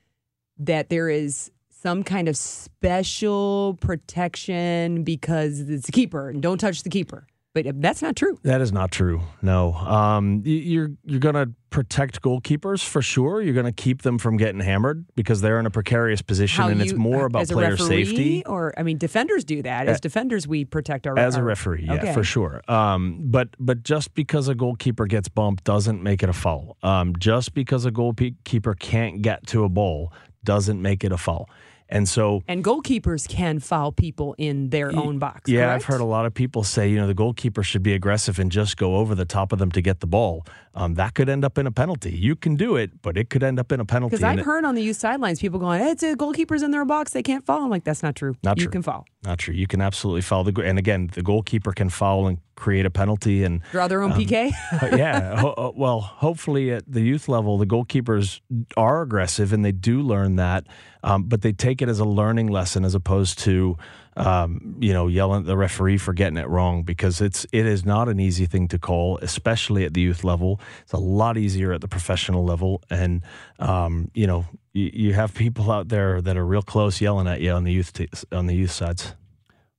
that 0.59 0.89
there 0.89 1.09
is 1.09 1.51
some 1.71 2.03
kind 2.03 2.29
of 2.29 2.37
special 2.37 3.79
protection 3.81 5.05
because 5.05 5.61
it's 5.61 5.89
a 5.89 5.93
keeper 5.93 6.29
and 6.29 6.43
don't 6.43 6.59
touch 6.59 6.83
the 6.83 6.91
keeper. 6.91 7.27
But 7.55 7.67
uh, 7.67 7.73
that's 7.77 8.03
not 8.03 8.15
true. 8.15 8.39
That 8.43 8.61
is 8.61 8.73
not 8.73 8.91
true. 8.91 9.21
No, 9.43 9.75
um, 9.75 10.43
you're 10.45 10.91
you're 11.05 11.21
going 11.21 11.35
to 11.35 11.51
protect 11.71 12.23
goalkeepers 12.23 12.85
for 12.85 13.03
sure. 13.03 13.43
You're 13.43 13.55
going 13.55 13.67
to 13.67 13.73
keep 13.73 14.03
them 14.03 14.19
from 14.19 14.37
getting 14.37 14.61
hammered 14.61 15.07
because 15.17 15.41
they're 15.41 15.59
in 15.59 15.67
a 15.67 15.71
precarious 15.71 16.23
position, 16.23 16.63
How 16.63 16.69
and 16.69 16.79
you, 16.79 16.85
it's 16.85 16.93
more 16.93 17.27
about 17.27 17.43
as 17.43 17.51
player 17.51 17.71
referee, 17.71 18.05
safety. 18.05 18.45
Or 18.45 18.75
I 18.79 18.83
mean, 18.83 18.99
defenders 18.99 19.45
do 19.45 19.63
that. 19.63 19.89
As 19.89 20.01
defenders, 20.01 20.47
we 20.47 20.67
protect 20.67 21.07
our 21.07 21.19
as 21.19 21.37
our, 21.37 21.43
a 21.43 21.45
referee. 21.45 21.85
Yeah, 21.87 21.95
okay. 21.95 22.13
for 22.13 22.23
sure. 22.23 22.63
Um, 22.69 23.23
but 23.25 23.49
but 23.59 23.83
just 23.83 24.15
because 24.15 24.49
a 24.49 24.55
goalkeeper 24.55 25.07
gets 25.07 25.29
bumped 25.29 25.65
doesn't 25.65 26.03
make 26.03 26.23
it 26.23 26.29
a 26.29 26.35
foul. 26.35 26.77
Um, 26.83 27.15
just 27.19 27.55
because 27.55 27.87
a 27.87 27.91
goalkeeper 27.91 28.75
can't 28.75 29.23
get 29.23 29.47
to 29.49 29.65
a 29.65 29.69
ball 29.69 30.13
doesn't 30.49 30.81
make 30.81 31.05
it 31.05 31.13
a 31.13 31.19
foul. 31.19 31.47
And 31.91 32.09
so, 32.09 32.43
and 32.49 32.65
goalkeepers 32.65 33.29
can 33.29 33.61
foul 33.61 33.93
people 33.93 34.35
in 34.39 34.71
their 34.71 34.95
own 34.95 35.19
box. 35.19 35.43
Yeah, 35.47 35.61
correct? 35.61 35.75
I've 35.75 35.85
heard 35.85 36.01
a 36.01 36.05
lot 36.05 36.25
of 36.27 36.33
people 36.35 36.63
say, 36.63 36.89
you 36.89 36.97
know, 36.97 37.07
the 37.07 37.15
goalkeeper 37.15 37.63
should 37.63 37.83
be 37.83 37.95
aggressive 37.95 38.39
and 38.39 38.53
just 38.53 38.77
go 38.77 38.97
over 38.97 39.15
the 39.15 39.25
top 39.25 39.53
of 39.53 39.59
them 39.59 39.71
to 39.73 39.81
get 39.81 40.01
the 40.01 40.07
ball. 40.07 40.47
Um, 40.75 40.95
that 40.95 41.15
could 41.15 41.29
end 41.29 41.45
up 41.45 41.57
in 41.59 41.67
a 41.67 41.71
penalty. 41.71 42.11
You 42.11 42.37
can 42.37 42.57
do 42.57 42.77
it, 42.77 43.01
but 43.01 43.17
it 43.17 43.31
could 43.31 43.43
end 43.43 43.59
up 43.59 43.73
in 43.73 43.81
a 43.81 43.87
penalty. 43.87 44.17
Because 44.17 44.25
I've 44.25 44.45
heard 44.45 44.65
on 44.65 44.75
the 44.75 44.83
youth 44.83 44.99
sidelines 44.99 45.41
people 45.41 45.59
going, 45.59 45.81
hey, 45.81 45.91
"It's 45.91 46.03
a 46.03 46.15
goalkeeper's 46.15 46.63
in 46.63 46.71
their 46.73 46.85
box; 46.85 47.13
they 47.13 47.23
can't 47.23 47.45
foul." 47.45 47.65
I'm 47.65 47.71
like, 47.71 47.85
"That's 47.85 48.03
not 48.03 48.15
true. 48.15 48.35
Not 48.43 48.59
you 48.59 48.65
true. 48.65 48.73
can 48.73 48.83
foul. 48.83 49.07
Not 49.25 49.39
true. 49.39 49.55
You 49.55 49.67
can 49.67 49.81
absolutely 49.81 50.23
foul 50.23 50.45
the. 50.45 50.63
And 50.63 50.79
again, 50.79 51.11
the 51.13 51.23
goalkeeper 51.23 51.73
can 51.73 51.89
foul 51.89 52.27
and 52.27 52.39
create 52.59 52.85
a 52.85 52.91
penalty 52.91 53.45
and 53.45 53.63
draw 53.71 53.89
their 53.89 54.03
own 54.03 54.13
um, 54.13 54.19
PK. 54.19 54.51
yeah. 54.97 55.41
Ho- 55.41 55.55
uh, 55.57 55.73
well, 55.75 56.01
hopefully 56.01 56.73
at 56.73 56.91
the 56.91 57.01
youth 57.01 57.29
level, 57.29 57.57
the 57.57 57.67
goalkeepers 57.67 58.41
are 58.77 59.03
aggressive 59.03 59.53
and 59.53 59.65
they 59.65 59.73
do 59.73 60.03
learn 60.03 60.37
that, 60.37 60.67
um, 61.03 61.23
but 61.25 61.43
they 61.43 61.53
take 61.53 61.81
it 61.81 61.89
as 61.89 62.01
a 62.01 62.05
learning 62.05 62.49
lesson 62.49 62.85
as 62.85 62.95
opposed 62.95 63.39
to, 63.41 63.77
um, 64.17 64.77
you 64.81 64.93
know, 64.93 65.07
yelling 65.07 65.41
at 65.41 65.47
the 65.47 65.57
referee 65.57 65.99
for 65.99 66.13
getting 66.13 66.37
it 66.37 66.49
wrong 66.49 66.83
because 66.83 67.21
it's 67.21 67.47
it 67.53 67.65
is 67.65 67.85
not 67.87 68.09
an 68.09 68.19
easy 68.19 68.47
thing 68.47 68.67
to 68.69 68.79
call, 68.79 69.19
especially 69.23 69.85
at 69.85 69.95
the 69.95 70.01
youth 70.01 70.25
level. 70.25 70.61
it's 70.83 70.93
a 70.93 70.99
lot 70.99 71.39
easier 71.39 71.73
at 71.73 71.81
the 71.81 71.89
professional 71.89 72.45
level. 72.45 72.83
And 72.91 73.23
um, 73.61 74.11
you 74.15 74.27
know, 74.27 74.45
you, 74.73 74.91
you 74.93 75.15
have 75.15 75.33
people 75.35 75.71
out 75.71 75.89
there 75.89 76.21
that 76.21 76.37
are 76.37 76.45
real 76.45 76.63
close 76.63 77.01
yelling 77.01 77.29
at 77.29 77.41
you 77.41 77.53
on 77.53 77.63
the 77.65 77.73
youth 77.73 77.93
t- 77.93 78.09
on 78.33 78.47
the 78.47 78.55
youth 78.55 78.73
sides. 78.73 79.15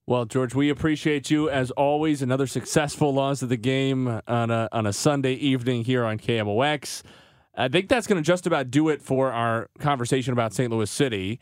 Well, 0.09 0.25
George, 0.25 0.55
we 0.55 0.71
appreciate 0.71 1.29
you 1.29 1.51
as 1.51 1.69
always. 1.69 2.23
Another 2.23 2.47
successful 2.47 3.13
laws 3.13 3.43
of 3.43 3.49
the 3.49 3.57
game 3.57 4.07
on 4.27 4.49
a 4.49 4.67
on 4.71 4.87
a 4.87 4.91
Sunday 4.91 5.33
evening 5.33 5.83
here 5.83 6.03
on 6.03 6.17
KMOX. 6.17 7.03
I 7.55 7.67
think 7.67 7.89
that's 7.89 8.07
going 8.07 8.19
to 8.19 8.25
just 8.25 8.47
about 8.47 8.71
do 8.71 8.89
it 8.89 9.03
for 9.03 9.31
our 9.31 9.69
conversation 9.77 10.33
about 10.33 10.51
St. 10.51 10.71
Louis 10.71 10.89
City. 10.89 11.39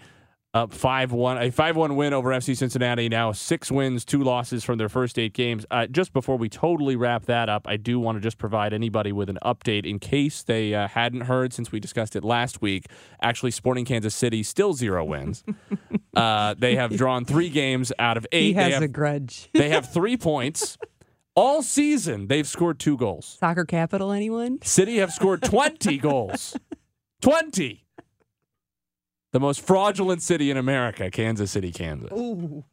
Up 0.53 0.71
five 0.71 1.11
one, 1.11 1.37
a 1.37 1.51
five 1.51 1.75
one 1.75 1.97
win 1.97 2.13
over 2.13 2.31
FC 2.31 2.55
Cincinnati. 2.55 3.09
Now 3.09 3.33
six 3.33 3.69
wins, 3.69 4.05
two 4.05 4.23
losses 4.23 4.63
from 4.63 4.77
their 4.77 4.87
first 4.87 5.19
eight 5.19 5.33
games. 5.33 5.65
Uh, 5.69 5.87
just 5.87 6.13
before 6.13 6.37
we 6.37 6.47
totally 6.47 6.95
wrap 6.95 7.25
that 7.25 7.49
up, 7.49 7.67
I 7.67 7.75
do 7.75 7.99
want 7.99 8.15
to 8.15 8.21
just 8.21 8.37
provide 8.37 8.73
anybody 8.73 9.11
with 9.11 9.29
an 9.29 9.37
update 9.43 9.85
in 9.85 9.99
case 9.99 10.43
they 10.43 10.73
uh, 10.73 10.87
hadn't 10.87 11.21
heard 11.21 11.51
since 11.51 11.71
we 11.71 11.81
discussed 11.81 12.15
it 12.15 12.23
last 12.23 12.61
week. 12.61 12.85
Actually, 13.21 13.51
Sporting 13.51 13.83
Kansas 13.83 14.15
City 14.15 14.41
still 14.41 14.73
zero 14.73 15.03
wins. 15.03 15.43
uh, 16.15 16.55
they 16.57 16.75
have 16.75 16.95
drawn 16.95 17.25
three 17.25 17.49
games 17.49 17.91
out 17.99 18.15
of 18.15 18.25
eight. 18.31 18.47
He 18.47 18.53
has 18.53 18.67
they 18.67 18.71
have, 18.71 18.83
a 18.83 18.87
grudge. 18.87 19.49
they 19.53 19.69
have 19.69 19.91
three 19.91 20.15
points. 20.15 20.77
All 21.35 21.61
season, 21.61 22.27
they've 22.27 22.47
scored 22.47 22.79
two 22.79 22.97
goals. 22.97 23.37
Soccer 23.39 23.65
capital, 23.65 24.11
anyone? 24.11 24.59
City 24.63 24.97
have 24.97 25.11
scored 25.11 25.43
20 25.43 25.97
goals. 25.99 26.57
20. 27.21 27.86
The 29.33 29.39
most 29.39 29.61
fraudulent 29.61 30.21
city 30.21 30.49
in 30.49 30.57
America, 30.57 31.11
Kansas 31.11 31.51
City, 31.51 31.71
Kansas. 31.71 32.11
Ooh. 32.11 32.63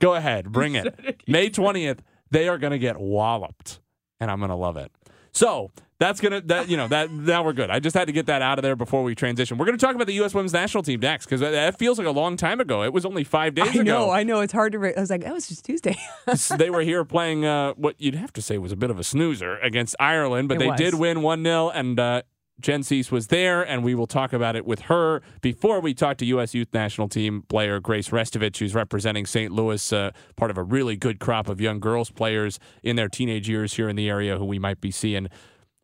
Go 0.00 0.14
ahead, 0.14 0.50
bring 0.52 0.74
it. 0.76 1.22
May 1.26 1.50
20th, 1.50 1.98
they 2.30 2.48
are 2.48 2.56
going 2.58 2.70
to 2.70 2.78
get 2.78 2.98
walloped, 2.98 3.80
and 4.20 4.30
I'm 4.30 4.38
going 4.38 4.50
to 4.50 4.54
love 4.56 4.76
it. 4.76 4.92
So 5.34 5.70
that's 5.98 6.20
gonna 6.20 6.42
that 6.42 6.68
you 6.68 6.76
know 6.76 6.88
that 6.88 7.10
now 7.10 7.42
we're 7.42 7.54
good. 7.54 7.70
I 7.70 7.78
just 7.80 7.96
had 7.96 8.04
to 8.06 8.12
get 8.12 8.26
that 8.26 8.42
out 8.42 8.58
of 8.58 8.62
there 8.62 8.76
before 8.76 9.02
we 9.02 9.14
transition. 9.14 9.56
We're 9.56 9.64
gonna 9.64 9.78
talk 9.78 9.94
about 9.94 10.06
the 10.06 10.12
U.S. 10.14 10.34
Women's 10.34 10.52
National 10.52 10.82
Team 10.82 11.00
next 11.00 11.24
because 11.24 11.40
that 11.40 11.78
feels 11.78 11.96
like 11.96 12.06
a 12.06 12.10
long 12.10 12.36
time 12.36 12.60
ago. 12.60 12.82
It 12.82 12.92
was 12.92 13.06
only 13.06 13.24
five 13.24 13.54
days 13.54 13.68
I 13.68 13.80
ago. 13.80 13.82
know, 13.84 14.10
I 14.10 14.24
know. 14.24 14.40
It's 14.40 14.52
hard 14.52 14.72
to. 14.72 14.78
Re- 14.78 14.94
I 14.94 15.00
was 15.00 15.08
like, 15.08 15.22
that 15.22 15.32
was 15.32 15.48
just 15.48 15.64
Tuesday. 15.64 15.96
they 16.58 16.68
were 16.68 16.82
here 16.82 17.06
playing 17.06 17.46
uh, 17.46 17.72
what 17.74 17.94
you'd 17.98 18.14
have 18.16 18.30
to 18.34 18.42
say 18.42 18.58
was 18.58 18.72
a 18.72 18.76
bit 18.76 18.90
of 18.90 18.98
a 18.98 19.04
snoozer 19.04 19.56
against 19.60 19.96
Ireland, 19.98 20.48
but 20.48 20.56
It 20.56 20.60
they 20.60 20.68
was. 20.68 20.78
did 20.78 20.94
win 20.96 21.22
1 21.22 21.44
0, 21.44 21.70
and 21.70 21.98
uh, 21.98 22.22
Jen 22.62 22.82
Cease 22.82 23.10
was 23.10 23.26
there, 23.26 23.62
and 23.62 23.82
we 23.84 23.94
will 23.94 24.06
talk 24.06 24.32
about 24.32 24.56
it 24.56 24.64
with 24.64 24.82
her 24.82 25.20
before 25.40 25.80
we 25.80 25.94
talk 25.94 26.16
to 26.18 26.24
U.S. 26.26 26.54
Youth 26.54 26.72
National 26.72 27.08
Team 27.08 27.42
player 27.48 27.80
Grace 27.80 28.10
Restovich, 28.10 28.58
who's 28.58 28.74
representing 28.74 29.26
St. 29.26 29.52
Louis, 29.52 29.92
uh, 29.92 30.12
part 30.36 30.50
of 30.50 30.56
a 30.56 30.62
really 30.62 30.96
good 30.96 31.18
crop 31.18 31.48
of 31.48 31.60
young 31.60 31.80
girls 31.80 32.10
players 32.10 32.58
in 32.82 32.96
their 32.96 33.08
teenage 33.08 33.48
years 33.48 33.74
here 33.74 33.88
in 33.88 33.96
the 33.96 34.08
area 34.08 34.38
who 34.38 34.44
we 34.44 34.58
might 34.58 34.80
be 34.80 34.90
seeing. 34.90 35.28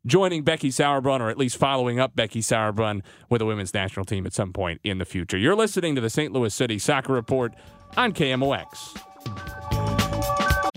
Joining 0.06 0.44
Becky 0.44 0.70
Sauerbrunn, 0.70 1.20
or 1.20 1.28
at 1.28 1.37
least 1.37 1.56
following 1.56 1.99
up 1.99 2.14
Becky 2.14 2.40
Sauerbrunn 2.40 3.02
with 3.28 3.40
the 3.40 3.47
women's 3.47 3.75
national 3.75 4.06
team 4.06 4.25
at 4.26 4.32
some 4.32 4.52
point 4.52 4.80
in 4.85 4.99
the 4.99 5.04
future. 5.04 5.37
You're 5.37 5.56
listening 5.56 5.97
to 5.97 6.00
the 6.00 6.11
St. 6.11 6.32
Louis 6.32 6.54
City 6.54 6.78
Soccer 6.78 7.12
Report 7.12 7.52
on 7.97 8.12
KMOX. 8.12 9.58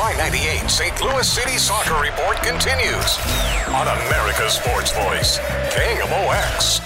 The 0.00 0.06
Y98 0.06 0.70
St. 0.70 1.02
Louis 1.02 1.28
City 1.28 1.58
Soccer 1.58 2.00
Report 2.00 2.38
continues 2.38 3.18
on 3.68 3.86
America's 3.86 4.54
Sports 4.54 4.92
Voice, 4.92 5.38
KMOX. 5.74 6.80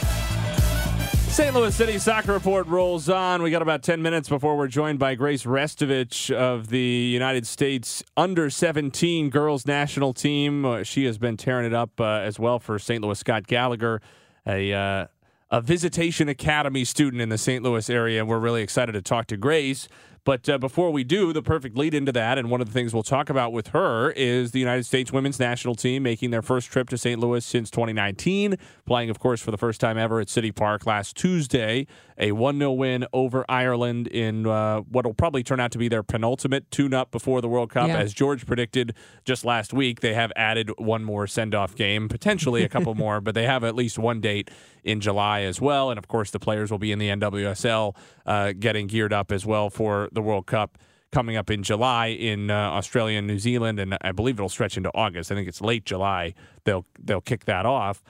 St. 1.31 1.55
Louis 1.55 1.73
City 1.73 1.99
Soccer 1.99 2.33
Report 2.33 2.67
rolls 2.67 3.09
on. 3.09 3.43
We 3.43 3.53
got 3.53 3.63
about 3.63 3.85
10 3.85 4.03
minutes 4.03 4.29
before 4.29 4.57
we're 4.57 4.67
joined 4.67 4.99
by 4.99 5.15
Grace 5.15 5.45
Restovich 5.45 6.35
of 6.35 6.71
the 6.71 6.81
United 6.81 7.47
States 7.47 8.03
under 8.17 8.51
17 8.51 9.31
girls 9.31 9.65
national 9.65 10.13
team. 10.13 10.65
Uh, 10.65 10.83
she 10.83 11.05
has 11.05 11.17
been 11.17 11.37
tearing 11.37 11.67
it 11.67 11.73
up 11.73 12.01
uh, 12.01 12.19
as 12.19 12.41
well 12.41 12.59
for 12.59 12.81
St. 12.81 13.01
Louis 13.01 13.17
Scott 13.17 13.47
Gallagher, 13.47 14.03
a 14.45 14.73
uh, 14.73 15.07
a 15.53 15.61
Visitation 15.61 16.29
Academy 16.29 16.85
student 16.85 17.23
in 17.23 17.29
the 17.29 17.39
St. 17.39 17.63
Louis 17.63 17.89
area. 17.89 18.25
We're 18.25 18.41
really 18.41 18.63
excited 18.63 18.91
to 18.91 19.03
talk 19.03 19.29
to 19.29 19.37
Grace. 19.37 19.87
But 20.25 20.49
uh, 20.49 20.57
before 20.57 20.91
we 20.91 21.05
do, 21.05 21.35
the 21.35 21.43
perfect 21.43 21.77
lead 21.77 21.93
into 21.93 22.11
that, 22.13 22.39
and 22.39 22.51
one 22.51 22.63
of 22.63 22.67
the 22.67 22.73
things 22.73 22.95
we'll 22.95 23.03
talk 23.03 23.29
about 23.29 23.53
with 23.53 23.69
her 23.69 24.11
is 24.13 24.53
the 24.53 24.59
United 24.59 24.85
States 24.85 25.13
women's 25.13 25.39
national 25.39 25.75
team 25.75 26.03
making 26.03 26.31
their 26.31 26.41
first 26.41 26.71
trip 26.71 26.89
to 26.91 26.99
St. 26.99 27.21
Louis 27.21 27.45
since 27.45 27.71
2019, 27.71 28.57
playing, 28.87 29.11
of 29.11 29.19
course, 29.19 29.43
for 29.43 29.51
the 29.51 29.59
first 29.59 29.83
time 29.83 29.99
ever 29.99 30.21
at 30.21 30.31
City 30.31 30.51
Park 30.51 30.87
last 30.87 31.15
Tuesday. 31.15 31.87
A 32.17 32.33
1 32.33 32.59
0 32.59 32.73
win 32.73 33.07
over 33.13 33.45
Ireland 33.49 34.07
in 34.07 34.47
uh, 34.47 34.81
what 34.81 35.05
will 35.05 35.15
probably 35.15 35.43
turn 35.43 35.61
out 35.61 35.73
to 35.73 35.79
be 35.79 35.89
their 35.89 36.03
penultimate 36.03 36.71
tune 36.71 36.95
up 36.95 37.11
before 37.11 37.43
the 37.43 37.49
World 37.49 37.71
Cup. 37.71 37.89
Yeah. 37.89 37.99
As 37.99 38.15
George 38.15 38.47
predicted 38.47 38.95
just 39.25 39.45
last 39.45 39.75
week, 39.75 40.01
they 40.01 40.15
have 40.15 40.33
added 40.37 40.71
one 40.79 41.05
more 41.05 41.27
send 41.27 41.55
off 41.55 41.75
game, 41.75 42.09
potentially 42.09 42.63
a 42.63 42.69
couple 42.69 42.95
more, 42.95 43.21
but 43.21 43.35
they 43.35 43.45
have 43.45 43.63
at 43.63 43.75
least 43.75 43.99
one 43.99 44.21
date 44.21 44.51
in 44.85 45.01
July 45.01 45.43
as 45.43 45.61
well. 45.61 45.91
And 45.91 45.99
of 45.99 46.09
course, 46.09 46.31
the 46.31 46.39
players 46.39 46.71
will 46.71 46.79
be 46.79 46.93
in 46.93 46.99
the 46.99 47.09
NWSL 47.09 47.97
uh, 48.27 48.53
getting 48.59 48.87
geared 48.87 49.13
up 49.13 49.33
as 49.33 49.45
well 49.45 49.71
for 49.71 50.09
the 50.13 50.23
World 50.23 50.47
Cup 50.47 50.79
coming 51.11 51.37
up 51.37 51.49
in 51.51 51.63
July 51.63 52.07
in 52.07 52.51
uh, 52.51 52.55
Australia 52.55 53.19
and 53.19 53.27
New 53.27 53.39
Zealand, 53.39 53.79
and 53.79 53.97
I 54.01 54.11
believe 54.13 54.35
it'll 54.35 54.49
stretch 54.49 54.77
into 54.77 54.91
August. 54.95 55.31
I 55.31 55.37
think 55.37 55.49
it's 55.49 55.61
late 55.61 55.85
July. 55.85 56.35
They'll 56.65 56.85
they'll 57.03 57.21
kick 57.21 57.45
that 57.45 57.65
off. 57.65 58.03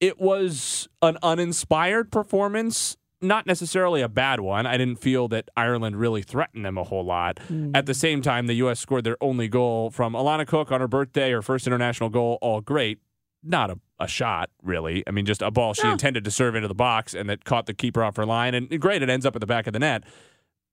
It 0.00 0.20
was 0.20 0.88
an 1.00 1.18
uninspired 1.22 2.12
performance. 2.12 2.96
Not 3.24 3.46
necessarily 3.46 4.02
a 4.02 4.08
bad 4.08 4.40
one. 4.40 4.66
I 4.66 4.76
didn't 4.76 4.96
feel 4.96 5.28
that 5.28 5.48
Ireland 5.56 5.96
really 5.96 6.22
threatened 6.22 6.64
them 6.64 6.76
a 6.76 6.82
whole 6.82 7.04
lot. 7.04 7.38
At 7.72 7.86
the 7.86 7.94
same 7.94 8.20
time, 8.20 8.48
the 8.48 8.54
U.S. 8.54 8.80
scored 8.80 9.04
their 9.04 9.16
only 9.20 9.46
goal 9.46 9.90
from 9.90 10.14
Alana 10.14 10.44
Cook 10.44 10.72
on 10.72 10.80
her 10.80 10.88
birthday, 10.88 11.30
her 11.30 11.40
first 11.40 11.68
international 11.68 12.10
goal. 12.10 12.36
All 12.42 12.60
great 12.60 12.98
not 13.42 13.70
a, 13.70 13.78
a 14.02 14.08
shot, 14.08 14.50
really. 14.62 15.04
I 15.06 15.12
mean, 15.12 15.24
just 15.24 15.42
a 15.42 15.50
ball 15.50 15.74
she 15.74 15.86
intended 15.86 16.24
to 16.24 16.30
serve 16.30 16.54
into 16.54 16.68
the 16.68 16.74
box 16.74 17.14
and 17.14 17.30
that 17.30 17.44
caught 17.44 17.66
the 17.66 17.74
keeper 17.74 18.02
off 18.02 18.16
her 18.16 18.26
line. 18.26 18.54
And 18.54 18.80
great, 18.80 19.02
it 19.02 19.08
ends 19.08 19.24
up 19.24 19.36
at 19.36 19.40
the 19.40 19.46
back 19.46 19.66
of 19.66 19.72
the 19.72 19.78
net. 19.78 20.04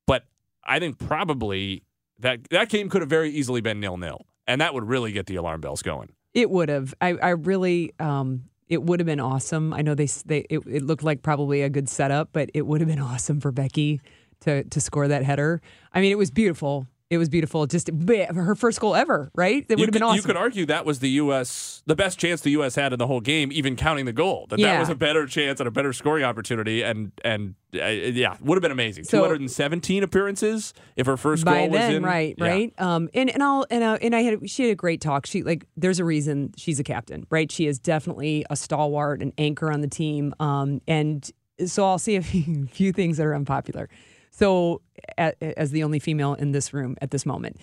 But 0.08 0.26
I 0.64 0.80
think 0.80 0.98
probably 0.98 1.84
that 2.20 2.50
that 2.50 2.70
game 2.70 2.90
could 2.90 3.02
have 3.02 3.10
very 3.10 3.30
easily 3.30 3.62
been 3.62 3.80
nil 3.80 3.98
nil, 3.98 4.26
and 4.48 4.60
that 4.62 4.74
would 4.74 4.88
really 4.88 5.12
get 5.12 5.28
the 5.28 5.36
alarm 5.36 5.62
bells 5.62 5.82
going. 5.82 6.10
It 6.34 6.50
would 6.50 6.70
have. 6.70 6.94
I, 7.02 7.10
I 7.10 7.30
really. 7.30 7.94
Um, 8.00 8.46
it 8.68 8.84
would 8.84 9.00
have 9.00 9.08
been 9.08 9.20
awesome. 9.20 9.74
I 9.74 9.82
know 9.82 9.96
they 9.96 10.08
they 10.26 10.40
it, 10.50 10.60
it 10.68 10.84
looked 10.84 11.04
like 11.04 11.22
probably 11.24 11.62
a 11.62 11.70
good 11.70 11.90
setup, 11.90 12.30
but 12.34 12.50
it 12.54 12.68
would 12.68 12.82
have 12.82 12.88
been 12.88 13.00
awesome 13.12 13.40
for 13.40 13.52
Becky 13.52 14.02
to 14.42 14.64
to 14.64 14.82
score 14.82 15.08
that 15.08 15.24
header. 15.24 15.62
I 15.94 16.02
mean, 16.02 16.12
it 16.12 16.18
was 16.18 16.32
beautiful. 16.32 16.88
It 17.10 17.18
was 17.18 17.28
beautiful. 17.28 17.66
Just 17.66 17.90
her 17.90 18.54
first 18.54 18.80
goal 18.80 18.96
ever, 18.96 19.32
right? 19.34 19.68
That 19.68 19.80
would 19.80 19.88
have 19.88 19.94
been 19.94 20.04
awesome. 20.04 20.18
you 20.18 20.22
could 20.22 20.38
argue 20.38 20.68
that 20.68 20.86
was 20.86 21.00
the 21.00 21.10
U.S. 21.12 21.82
the 21.88 21.96
best 21.96 22.20
chance 22.20 22.42
the 22.42 22.52
U.S. 22.52 22.76
had 22.76 22.94
in 22.94 23.00
the 23.00 23.08
whole 23.08 23.20
game, 23.20 23.52
even 23.52 23.76
counting 23.76 24.06
the 24.06 24.14
goal. 24.14 24.46
That 24.50 24.60
that 24.60 24.80
was 24.80 24.90
a 24.90 24.96
better 24.96 25.26
chance 25.26 25.60
and 25.60 25.68
a 25.68 25.72
better 25.72 25.92
scoring 25.92 26.24
opportunity, 26.24 26.84
and 26.84 27.12
and 27.24 27.56
uh, 27.74 27.86
yeah, 27.88 28.38
would 28.42 28.58
have 28.58 28.62
been 28.62 28.72
amazing. 28.72 29.06
So- 29.06 29.18
Two 29.18 29.24
hundred 29.24 29.40
and 29.42 29.50
seventeen 29.50 30.04
appearances 30.04 30.76
if 30.96 31.08
her 31.08 31.18
first 31.18 31.46
goal 31.46 31.70
was 31.70 31.80
then, 31.80 31.96
in. 31.96 32.04
right, 32.04 32.36
Yeah. 32.38 32.46
right. 32.46 32.74
Um, 32.80 33.10
and 33.16 33.32
and 33.32 33.42
I'll 33.42 33.66
and 33.72 33.84
uh, 33.84 33.98
and 34.04 34.16
I 34.16 34.22
had 34.22 34.48
she 34.48 34.64
had 34.66 34.72
a 34.74 34.76
great 34.76 35.02
talk. 35.02 35.26
She 35.26 35.42
like 35.42 35.66
there's 35.76 36.00
a 36.00 36.06
reason 36.06 36.52
she's 36.58 36.80
a 36.80 36.84
captain, 36.84 37.26
right? 37.32 37.52
She 37.52 37.66
is 37.66 37.80
definitely 37.80 38.46
a 38.52 38.56
stalwart, 38.56 39.24
an 39.24 39.34
anchor 39.40 39.72
on 39.72 39.82
the 39.82 39.88
team. 39.88 40.36
Um, 40.40 40.80
and 40.88 41.28
so 41.66 41.86
I'll 41.86 41.98
see 41.98 42.18
a 42.18 42.22
few, 42.22 42.68
few 42.72 42.94
things 42.94 43.18
that 43.18 43.26
are 43.26 43.34
unpopular. 43.34 43.90
So 44.32 44.82
as 45.18 45.72
the 45.72 45.84
only 45.84 46.00
female 46.00 46.34
in 46.36 46.52
this 46.52 46.74
room 46.74 46.96
at 47.02 47.12
this 47.12 47.26
moment. 47.26 47.58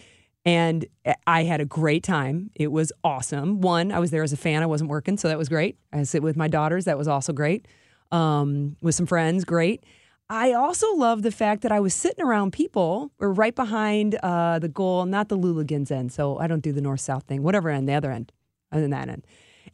And 0.44 0.87
I 1.26 1.42
had 1.42 1.61
a 1.61 1.64
great 1.64 2.04
time. 2.04 2.50
It 2.54 2.68
was 2.70 2.92
awesome. 3.02 3.61
One, 3.61 3.90
I 3.90 3.99
was 3.99 4.12
there 4.12 4.23
as 4.23 4.32
a 4.32 4.37
fan. 4.37 4.62
I 4.62 4.66
wasn't 4.66 4.90
working, 4.90 5.16
so 5.16 5.26
that 5.26 5.37
was 5.38 5.49
great. 5.49 5.76
I 5.92 6.04
sit 6.04 6.23
with 6.23 6.37
my 6.37 6.46
daughters. 6.46 6.85
That 6.85 6.96
was 6.96 7.08
also 7.08 7.32
great. 7.32 7.66
Um, 8.12 8.76
with 8.80 8.94
some 8.94 9.06
friends, 9.06 9.44
great. 9.44 9.82
I 10.30 10.52
also 10.52 10.92
love 10.94 11.23
the 11.23 11.32
fact 11.32 11.62
that 11.62 11.73
I 11.73 11.80
was 11.80 11.94
sitting 11.94 12.25
around 12.25 12.52
people 12.52 13.11
or 13.18 13.32
right 13.32 13.54
behind 13.54 14.16
uh, 14.23 14.61
the 14.61 14.68
goal, 14.68 15.04
not 15.06 15.28
the 15.28 15.37
Louligans 15.38 15.90
end. 15.90 16.12
So 16.12 16.38
I 16.38 16.46
don't 16.46 16.62
do 16.62 16.73
the 16.73 16.80
north 16.80 17.00
south 17.00 17.25
thing, 17.25 17.42
whatever 17.42 17.68
end, 17.68 17.88
the 17.88 17.94
other 17.94 18.12
end, 18.12 18.30
other 18.70 18.82
than 18.82 18.90
that 18.90 19.08
end. 19.08 19.25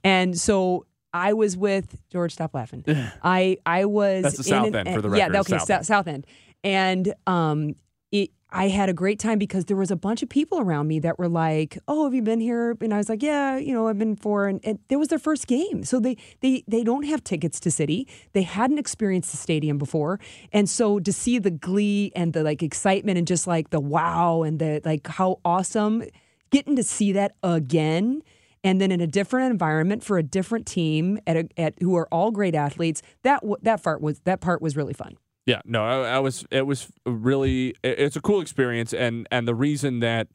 And 0.05 0.39
so 0.39 0.87
I 1.13 1.35
was 1.35 1.55
with 1.57 1.99
George. 2.11 2.33
Stop 2.33 2.55
laughing. 2.55 2.85
I 3.23 3.59
I 3.67 3.85
was 3.85 4.23
That's 4.25 4.37
the 4.39 4.43
in 4.43 4.45
south 4.65 4.67
an- 4.69 4.87
end, 4.87 4.95
for 4.97 5.03
the 5.03 5.11
record. 5.11 5.33
Yeah, 5.35 5.41
okay, 5.41 5.59
south 5.59 5.85
south 5.87 6.07
end, 6.07 6.27
and 6.65 7.15
um, 7.27 7.75
it. 8.11 8.31
I 8.55 8.69
had 8.69 8.91
a 8.91 8.93
great 8.93 9.19
time 9.19 9.39
because 9.39 9.65
there 9.65 9.79
was 9.79 9.91
a 9.91 9.97
bunch 9.97 10.23
of 10.23 10.29
people 10.29 10.61
around 10.61 10.87
me 10.87 10.99
that 11.01 11.19
were 11.19 11.29
like, 11.29 11.79
"Oh, 11.89 12.05
have 12.05 12.13
you 12.13 12.21
been 12.21 12.41
here?" 12.41 12.77
And 12.83 12.93
I 12.93 12.99
was 12.99 13.09
like, 13.09 13.23
"Yeah, 13.23 13.57
you 13.57 13.73
know, 13.73 13.89
I've 13.89 13.99
been 13.99 14.15
for." 14.17 14.47
And, 14.47 14.61
and 14.63 14.79
there 14.89 14.99
was 14.99 15.09
their 15.09 15.19
first 15.19 15.47
game, 15.47 15.85
so 15.85 15.99
they 15.99 16.17
they 16.41 16.63
they 16.69 16.85
don't 16.85 17.05
have 17.05 17.25
tickets 17.25 17.59
to 17.61 17.71
City. 17.71 18.07
They 18.35 18.43
hadn't 18.43 18.79
experienced 18.79 19.31
the 19.31 19.39
stadium 19.39 19.79
before, 19.79 20.21
and 20.53 20.69
so 20.69 21.01
to 21.01 21.13
see 21.13 21.39
the 21.39 21.51
glee 21.51 22.13
and 22.15 22.35
the 22.35 22.43
like 22.43 22.63
excitement 22.63 23.17
and 23.17 23.27
just 23.27 23.47
like 23.47 23.71
the 23.71 23.81
wow 23.81 24.43
and 24.43 24.59
the 24.59 24.83
like 24.85 25.07
how 25.07 25.41
awesome 25.45 26.03
getting 26.51 26.77
to 26.77 26.83
see 26.83 27.13
that 27.13 27.35
again 27.43 28.23
and 28.65 28.81
then 28.81 28.93
in 28.93 29.01
a 29.01 29.07
different 29.07 29.51
environment 29.51 30.05
for 30.05 30.19
a 30.19 30.23
different 30.23 30.67
team 30.67 31.19
at, 31.27 31.37
a, 31.37 31.49
at 31.57 31.75
who 31.81 31.97
are 31.97 32.07
all 32.13 32.31
great 32.31 32.55
athletes 32.55 33.03
that 33.23 33.43
that 33.63 33.83
part 33.83 34.01
was 34.01 34.21
that 34.21 34.41
part 34.41 34.63
was 34.63 34.77
really 34.77 34.93
fun 34.93 35.17
Yeah, 35.47 35.61
no, 35.65 35.85
I, 35.85 36.17
I 36.17 36.19
was. 36.21 36.45
It 36.51 36.67
was 36.67 36.89
really. 37.05 37.71
it- 37.83 37.99
It's 37.99 38.17
a 38.17 38.21
cool 38.21 38.41
experience, 38.41 38.93
and 38.95 39.27
and 39.31 39.47
the 39.49 39.55
reason 39.55 39.99
that 40.01 40.29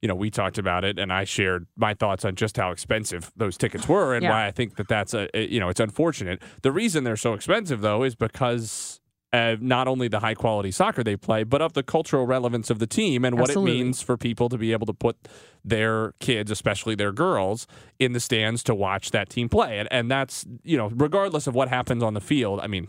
you 0.00 0.08
know 0.08 0.14
we 0.14 0.30
talked 0.30 0.56
about 0.58 0.84
it, 0.84 0.98
and 0.98 1.12
I 1.12 1.24
shared 1.24 1.66
my 1.76 1.92
thoughts 1.94 2.24
on 2.24 2.34
just 2.34 2.56
how 2.56 2.70
expensive 2.70 3.30
those 3.36 3.58
tickets 3.58 3.86
were, 3.88 4.14
and 4.14 4.22
Yeah. 4.22 4.30
why 4.30 4.46
I 4.46 4.50
think 4.50 4.76
that 4.76 4.88
that's 4.88 5.12
a 5.14 5.28
you 5.34 5.60
know 5.60 5.68
it's 5.68 5.80
unfortunate. 5.80 6.40
The 6.62 6.72
reason 6.72 7.04
they're 7.04 7.16
so 7.16 7.34
expensive 7.34 7.80
though 7.80 8.02
is 8.04 8.14
because. 8.14 9.00
Uh, 9.30 9.56
not 9.60 9.86
only 9.86 10.08
the 10.08 10.20
high 10.20 10.32
quality 10.32 10.70
soccer 10.70 11.04
they 11.04 11.14
play, 11.14 11.44
but 11.44 11.60
of 11.60 11.74
the 11.74 11.82
cultural 11.82 12.24
relevance 12.26 12.70
of 12.70 12.78
the 12.78 12.86
team 12.86 13.26
and 13.26 13.36
what 13.38 13.50
Absolutely. 13.50 13.78
it 13.78 13.84
means 13.84 14.00
for 14.00 14.16
people 14.16 14.48
to 14.48 14.56
be 14.56 14.72
able 14.72 14.86
to 14.86 14.94
put 14.94 15.18
their 15.62 16.14
kids, 16.18 16.50
especially 16.50 16.94
their 16.94 17.12
girls, 17.12 17.66
in 17.98 18.14
the 18.14 18.20
stands 18.20 18.62
to 18.62 18.74
watch 18.74 19.10
that 19.10 19.28
team 19.28 19.50
play. 19.50 19.78
And, 19.80 19.86
and 19.92 20.10
that's, 20.10 20.46
you 20.62 20.78
know, 20.78 20.88
regardless 20.94 21.46
of 21.46 21.54
what 21.54 21.68
happens 21.68 22.02
on 22.02 22.14
the 22.14 22.22
field, 22.22 22.60
I 22.62 22.68
mean, 22.68 22.88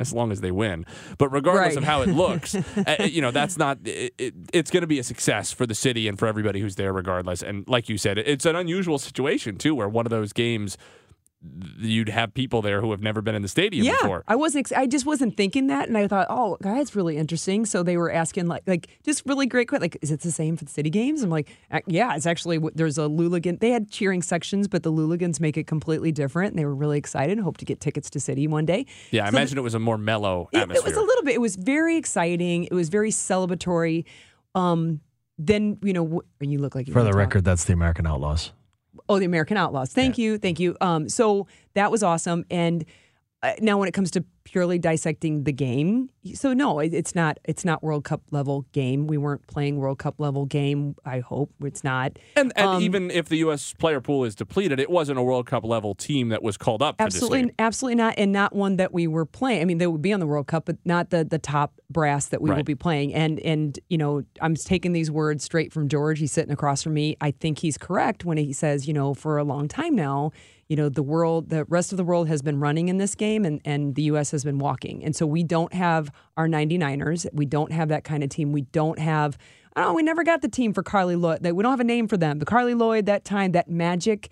as 0.00 0.12
long 0.12 0.32
as 0.32 0.40
they 0.40 0.50
win. 0.50 0.84
But 1.18 1.28
regardless 1.30 1.76
Right. 1.76 1.76
of 1.76 1.84
how 1.84 2.02
it 2.02 2.08
looks, 2.08 2.54
uh, 2.76 2.96
you 3.08 3.20
know, 3.22 3.30
that's 3.30 3.56
not, 3.56 3.78
it, 3.84 4.12
it, 4.18 4.34
it's 4.52 4.70
going 4.72 4.80
to 4.80 4.86
be 4.88 4.98
a 4.98 5.04
success 5.04 5.52
for 5.52 5.66
the 5.66 5.74
city 5.74 6.08
and 6.08 6.18
for 6.18 6.26
everybody 6.26 6.60
who's 6.60 6.74
there, 6.74 6.92
regardless. 6.92 7.42
And 7.42 7.64
like 7.68 7.88
you 7.88 7.96
said, 7.98 8.18
it's 8.18 8.44
an 8.46 8.56
unusual 8.56 8.98
situation, 8.98 9.56
too, 9.56 9.74
where 9.76 9.88
one 9.88 10.06
of 10.06 10.10
those 10.10 10.32
games, 10.32 10.76
you'd 11.78 12.10
have 12.10 12.34
people 12.34 12.60
there 12.60 12.82
who 12.82 12.90
have 12.90 13.00
never 13.00 13.22
been 13.22 13.34
in 13.34 13.40
the 13.40 13.48
stadium 13.48 13.86
yeah 13.86 13.96
before. 14.02 14.22
i 14.28 14.36
wasn't 14.36 14.60
ex- 14.60 14.72
i 14.78 14.86
just 14.86 15.06
wasn't 15.06 15.34
thinking 15.38 15.68
that 15.68 15.88
and 15.88 15.96
i 15.96 16.06
thought 16.06 16.26
oh 16.28 16.58
that's 16.60 16.94
really 16.94 17.16
interesting 17.16 17.64
so 17.64 17.82
they 17.82 17.96
were 17.96 18.12
asking 18.12 18.46
like 18.46 18.62
like 18.66 18.88
just 19.04 19.22
really 19.24 19.46
great 19.46 19.66
que- 19.66 19.78
like 19.78 19.96
is 20.02 20.10
it 20.10 20.20
the 20.20 20.30
same 20.30 20.54
for 20.54 20.66
the 20.66 20.70
city 20.70 20.90
games 20.90 21.22
i'm 21.22 21.30
like 21.30 21.48
"Uh, 21.70 21.80
yeah 21.86 22.14
it's 22.14 22.26
actually 22.26 22.58
there's 22.74 22.98
a 22.98 23.02
louligan 23.08 23.58
they 23.60 23.70
had 23.70 23.90
cheering 23.90 24.20
sections 24.20 24.68
but 24.68 24.82
the 24.82 24.92
louligans 24.92 25.40
make 25.40 25.56
it 25.56 25.66
completely 25.66 26.12
different 26.12 26.50
and 26.52 26.58
they 26.58 26.66
were 26.66 26.74
really 26.74 26.98
excited 26.98 27.32
and 27.38 27.42
hope 27.42 27.56
to 27.56 27.64
get 27.64 27.80
tickets 27.80 28.10
to 28.10 28.20
city 28.20 28.46
one 28.46 28.66
day 28.66 28.84
Yeah, 29.10 29.22
I 29.24 29.30
So 29.30 29.36
imagine 29.38 29.56
it 29.56 29.62
was 29.62 29.74
a 29.74 29.78
more 29.78 29.96
mellow 29.96 30.50
It, 30.52 30.58
atmosphere. 30.58 30.82
it 30.86 30.88
was 30.90 30.96
a 30.98 31.00
little 31.06 31.24
bit. 31.24 31.34
It 31.36 31.40
was 31.40 31.56
very 31.56 31.96
exciting. 31.96 32.64
It 32.64 32.74
was 32.74 32.90
very 32.90 33.10
celebratory. 33.10 34.04
Um, 34.54 35.00
then 35.38 35.78
you 35.82 35.92
know, 35.94 36.06
wh- 36.06 36.42
and 36.42 36.52
you 36.52 36.58
look 36.58 36.74
like 36.74 36.86
you 36.86 36.92
For 36.92 37.02
the 37.02 37.10
talk. 37.10 37.18
record, 37.18 37.44
that's 37.44 37.64
the 37.64 37.72
American 37.72 38.06
Outlaws. 38.06 38.52
Oh, 39.10 39.18
the 39.18 39.24
American 39.24 39.56
Outlaws. 39.56 39.92
Thank 39.92 40.18
you, 40.18 40.38
thank 40.38 40.60
you. 40.60 40.76
Um, 40.80 41.08
so 41.08 41.48
that 41.74 41.90
was 41.90 42.04
awesome. 42.04 42.44
And 42.48 42.84
now, 43.60 43.78
when 43.78 43.88
it 43.88 43.92
comes 43.92 44.10
to 44.12 44.24
purely 44.44 44.78
dissecting 44.78 45.44
the 45.44 45.52
game, 45.52 46.10
so 46.34 46.52
no, 46.52 46.78
it's 46.78 47.14
not. 47.14 47.38
It's 47.44 47.64
not 47.64 47.82
World 47.82 48.04
Cup 48.04 48.22
level 48.30 48.66
game. 48.72 49.06
We 49.06 49.16
weren't 49.16 49.46
playing 49.46 49.76
World 49.76 49.98
Cup 49.98 50.16
level 50.18 50.44
game. 50.44 50.96
I 51.04 51.20
hope 51.20 51.50
it's 51.62 51.82
not. 51.82 52.18
And, 52.36 52.52
and 52.56 52.66
Um, 52.66 52.82
even 52.82 53.10
if 53.10 53.28
the 53.28 53.38
U.S. 53.38 53.72
player 53.72 54.00
pool 54.00 54.24
is 54.24 54.34
depleted, 54.34 54.78
it 54.78 54.90
wasn't 54.90 55.18
a 55.18 55.22
World 55.22 55.46
Cup 55.46 55.64
level 55.64 55.94
team 55.94 56.28
that 56.28 56.42
was 56.42 56.56
called 56.56 56.82
up. 56.82 56.96
Absolutely, 56.98 57.50
absolutely 57.58 57.94
not, 57.94 58.14
and 58.18 58.32
not 58.32 58.54
one 58.54 58.76
that 58.76 58.92
we 58.92 59.06
were 59.06 59.24
playing. 59.24 59.62
I 59.62 59.64
mean, 59.64 59.78
they 59.78 59.86
would 59.86 60.02
be 60.02 60.12
on 60.12 60.20
the 60.20 60.26
World 60.26 60.46
Cup, 60.46 60.66
but 60.66 60.76
not 60.84 61.10
the 61.10 61.24
the 61.24 61.38
top 61.38 61.80
brass 61.88 62.26
that 62.26 62.42
we 62.42 62.50
will 62.50 62.62
be 62.62 62.74
playing. 62.74 63.14
And 63.14 63.40
and 63.40 63.78
you 63.88 63.96
know, 63.96 64.22
I'm 64.42 64.54
taking 64.54 64.92
these 64.92 65.10
words 65.10 65.44
straight 65.44 65.72
from 65.72 65.88
George. 65.88 66.18
He's 66.18 66.32
sitting 66.32 66.52
across 66.52 66.82
from 66.82 66.94
me. 66.94 67.16
I 67.20 67.30
think 67.30 67.60
he's 67.60 67.78
correct 67.78 68.24
when 68.24 68.36
he 68.36 68.52
says, 68.52 68.86
you 68.86 68.92
know, 68.92 69.14
for 69.14 69.38
a 69.38 69.44
long 69.44 69.68
time 69.68 69.94
now, 69.94 70.32
you 70.70 70.76
know, 70.76 70.88
the 70.88 71.02
world, 71.02 71.50
the 71.50 71.64
rest 71.66 71.92
of 71.92 71.98
the 71.98 72.04
world 72.04 72.28
has 72.28 72.40
been 72.40 72.60
running 72.60 72.88
in 72.88 72.96
this 72.96 73.14
game, 73.14 73.44
and 73.44 73.60
and 73.66 73.96
the 73.96 74.04
U.S. 74.04 74.30
has 74.30 74.44
been 74.44 74.58
walking. 74.58 75.04
And 75.04 75.14
so 75.14 75.26
we 75.26 75.42
don't 75.42 75.74
have 75.74 76.10
our 76.38 76.48
99ers. 76.48 77.26
We 77.34 77.44
don't 77.44 77.72
have 77.72 77.88
that 77.88 78.04
kind 78.04 78.22
of 78.22 78.30
team. 78.30 78.52
We 78.52 78.62
don't 78.62 78.98
have. 78.98 79.36
Oh, 79.76 79.92
we 79.92 80.02
never 80.02 80.24
got 80.24 80.42
the 80.42 80.48
team 80.48 80.72
for 80.72 80.82
Carly 80.82 81.16
Lloyd. 81.16 81.42
We 81.42 81.62
don't 81.62 81.72
have 81.72 81.80
a 81.80 81.84
name 81.84 82.08
for 82.08 82.16
them. 82.16 82.38
The 82.38 82.46
Carly 82.46 82.74
Lloyd 82.74 83.06
that 83.06 83.24
time, 83.24 83.52
that 83.52 83.68
magic 83.68 84.30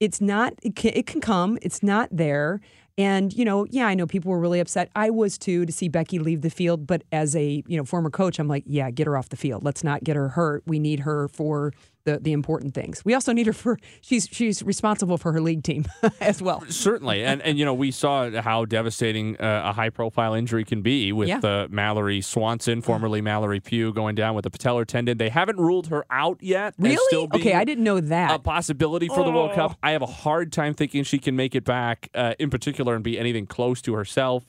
it's 0.00 0.20
not 0.20 0.54
it 0.62 0.76
can, 0.76 0.92
it 0.94 1.06
can 1.06 1.20
come 1.20 1.58
it's 1.62 1.82
not 1.82 2.08
there 2.12 2.60
and 2.98 3.32
you 3.32 3.44
know 3.44 3.66
yeah 3.70 3.86
i 3.86 3.94
know 3.94 4.06
people 4.06 4.30
were 4.30 4.38
really 4.38 4.60
upset 4.60 4.90
i 4.94 5.10
was 5.10 5.38
too 5.38 5.64
to 5.64 5.72
see 5.72 5.88
becky 5.88 6.18
leave 6.18 6.42
the 6.42 6.50
field 6.50 6.86
but 6.86 7.02
as 7.12 7.34
a 7.36 7.62
you 7.66 7.76
know 7.76 7.84
former 7.84 8.10
coach 8.10 8.38
i'm 8.38 8.48
like 8.48 8.64
yeah 8.66 8.90
get 8.90 9.06
her 9.06 9.16
off 9.16 9.28
the 9.28 9.36
field 9.36 9.64
let's 9.64 9.84
not 9.84 10.02
get 10.04 10.16
her 10.16 10.30
hurt 10.30 10.62
we 10.66 10.78
need 10.78 11.00
her 11.00 11.28
for 11.28 11.72
the 12.04 12.18
the 12.18 12.32
important 12.32 12.74
things 12.74 13.04
we 13.04 13.14
also 13.14 13.32
need 13.32 13.46
her 13.46 13.52
for 13.52 13.78
she's 14.00 14.28
she's 14.30 14.62
responsible 14.62 15.16
for 15.18 15.32
her 15.32 15.40
league 15.40 15.62
team 15.62 15.84
as 16.20 16.40
well 16.42 16.62
Certainly, 16.68 17.24
and 17.24 17.40
and 17.42 17.58
you 17.58 17.64
know 17.64 17.74
we 17.74 17.90
saw 17.90 18.30
how 18.42 18.64
devastating 18.64 19.36
uh, 19.40 19.62
a 19.66 19.72
high 19.72 19.90
profile 19.90 20.34
injury 20.34 20.64
can 20.64 20.82
be 20.82 21.12
with 21.12 21.28
Yeah. 21.28 21.38
uh, 21.42 21.66
Mallory 21.70 22.20
Swanson, 22.20 22.82
formerly 22.82 23.20
Mallory 23.20 23.60
Pugh, 23.60 23.92
going 23.92 24.14
down 24.14 24.34
with 24.34 24.46
a 24.46 24.50
patellar 24.50 24.86
tendon. 24.86 25.18
They 25.18 25.28
haven't 25.30 25.58
ruled 25.58 25.88
her 25.88 26.04
out 26.10 26.38
yet. 26.42 26.74
really 26.78 26.96
still 27.08 27.26
being 27.26 27.42
okay 27.42 27.54
i 27.54 27.64
didn't 27.64 27.84
know 27.84 28.00
that 28.00 28.32
A 28.34 28.38
possibility 28.38 29.08
for 29.08 29.24
the 29.24 29.30
World 29.30 29.50
Oh. 29.52 29.54
Cup. 29.54 29.78
I 29.82 29.92
have 29.92 30.02
a 30.02 30.06
hard 30.06 30.52
time 30.52 30.74
thinking 30.74 31.04
she 31.04 31.18
can 31.18 31.36
make 31.36 31.54
it 31.54 31.64
back, 31.64 32.08
uh, 32.14 32.34
in 32.38 32.50
particular, 32.50 32.94
and 32.94 33.02
be 33.04 33.18
anything 33.18 33.46
close 33.46 33.80
to 33.82 33.94
herself. 33.94 34.44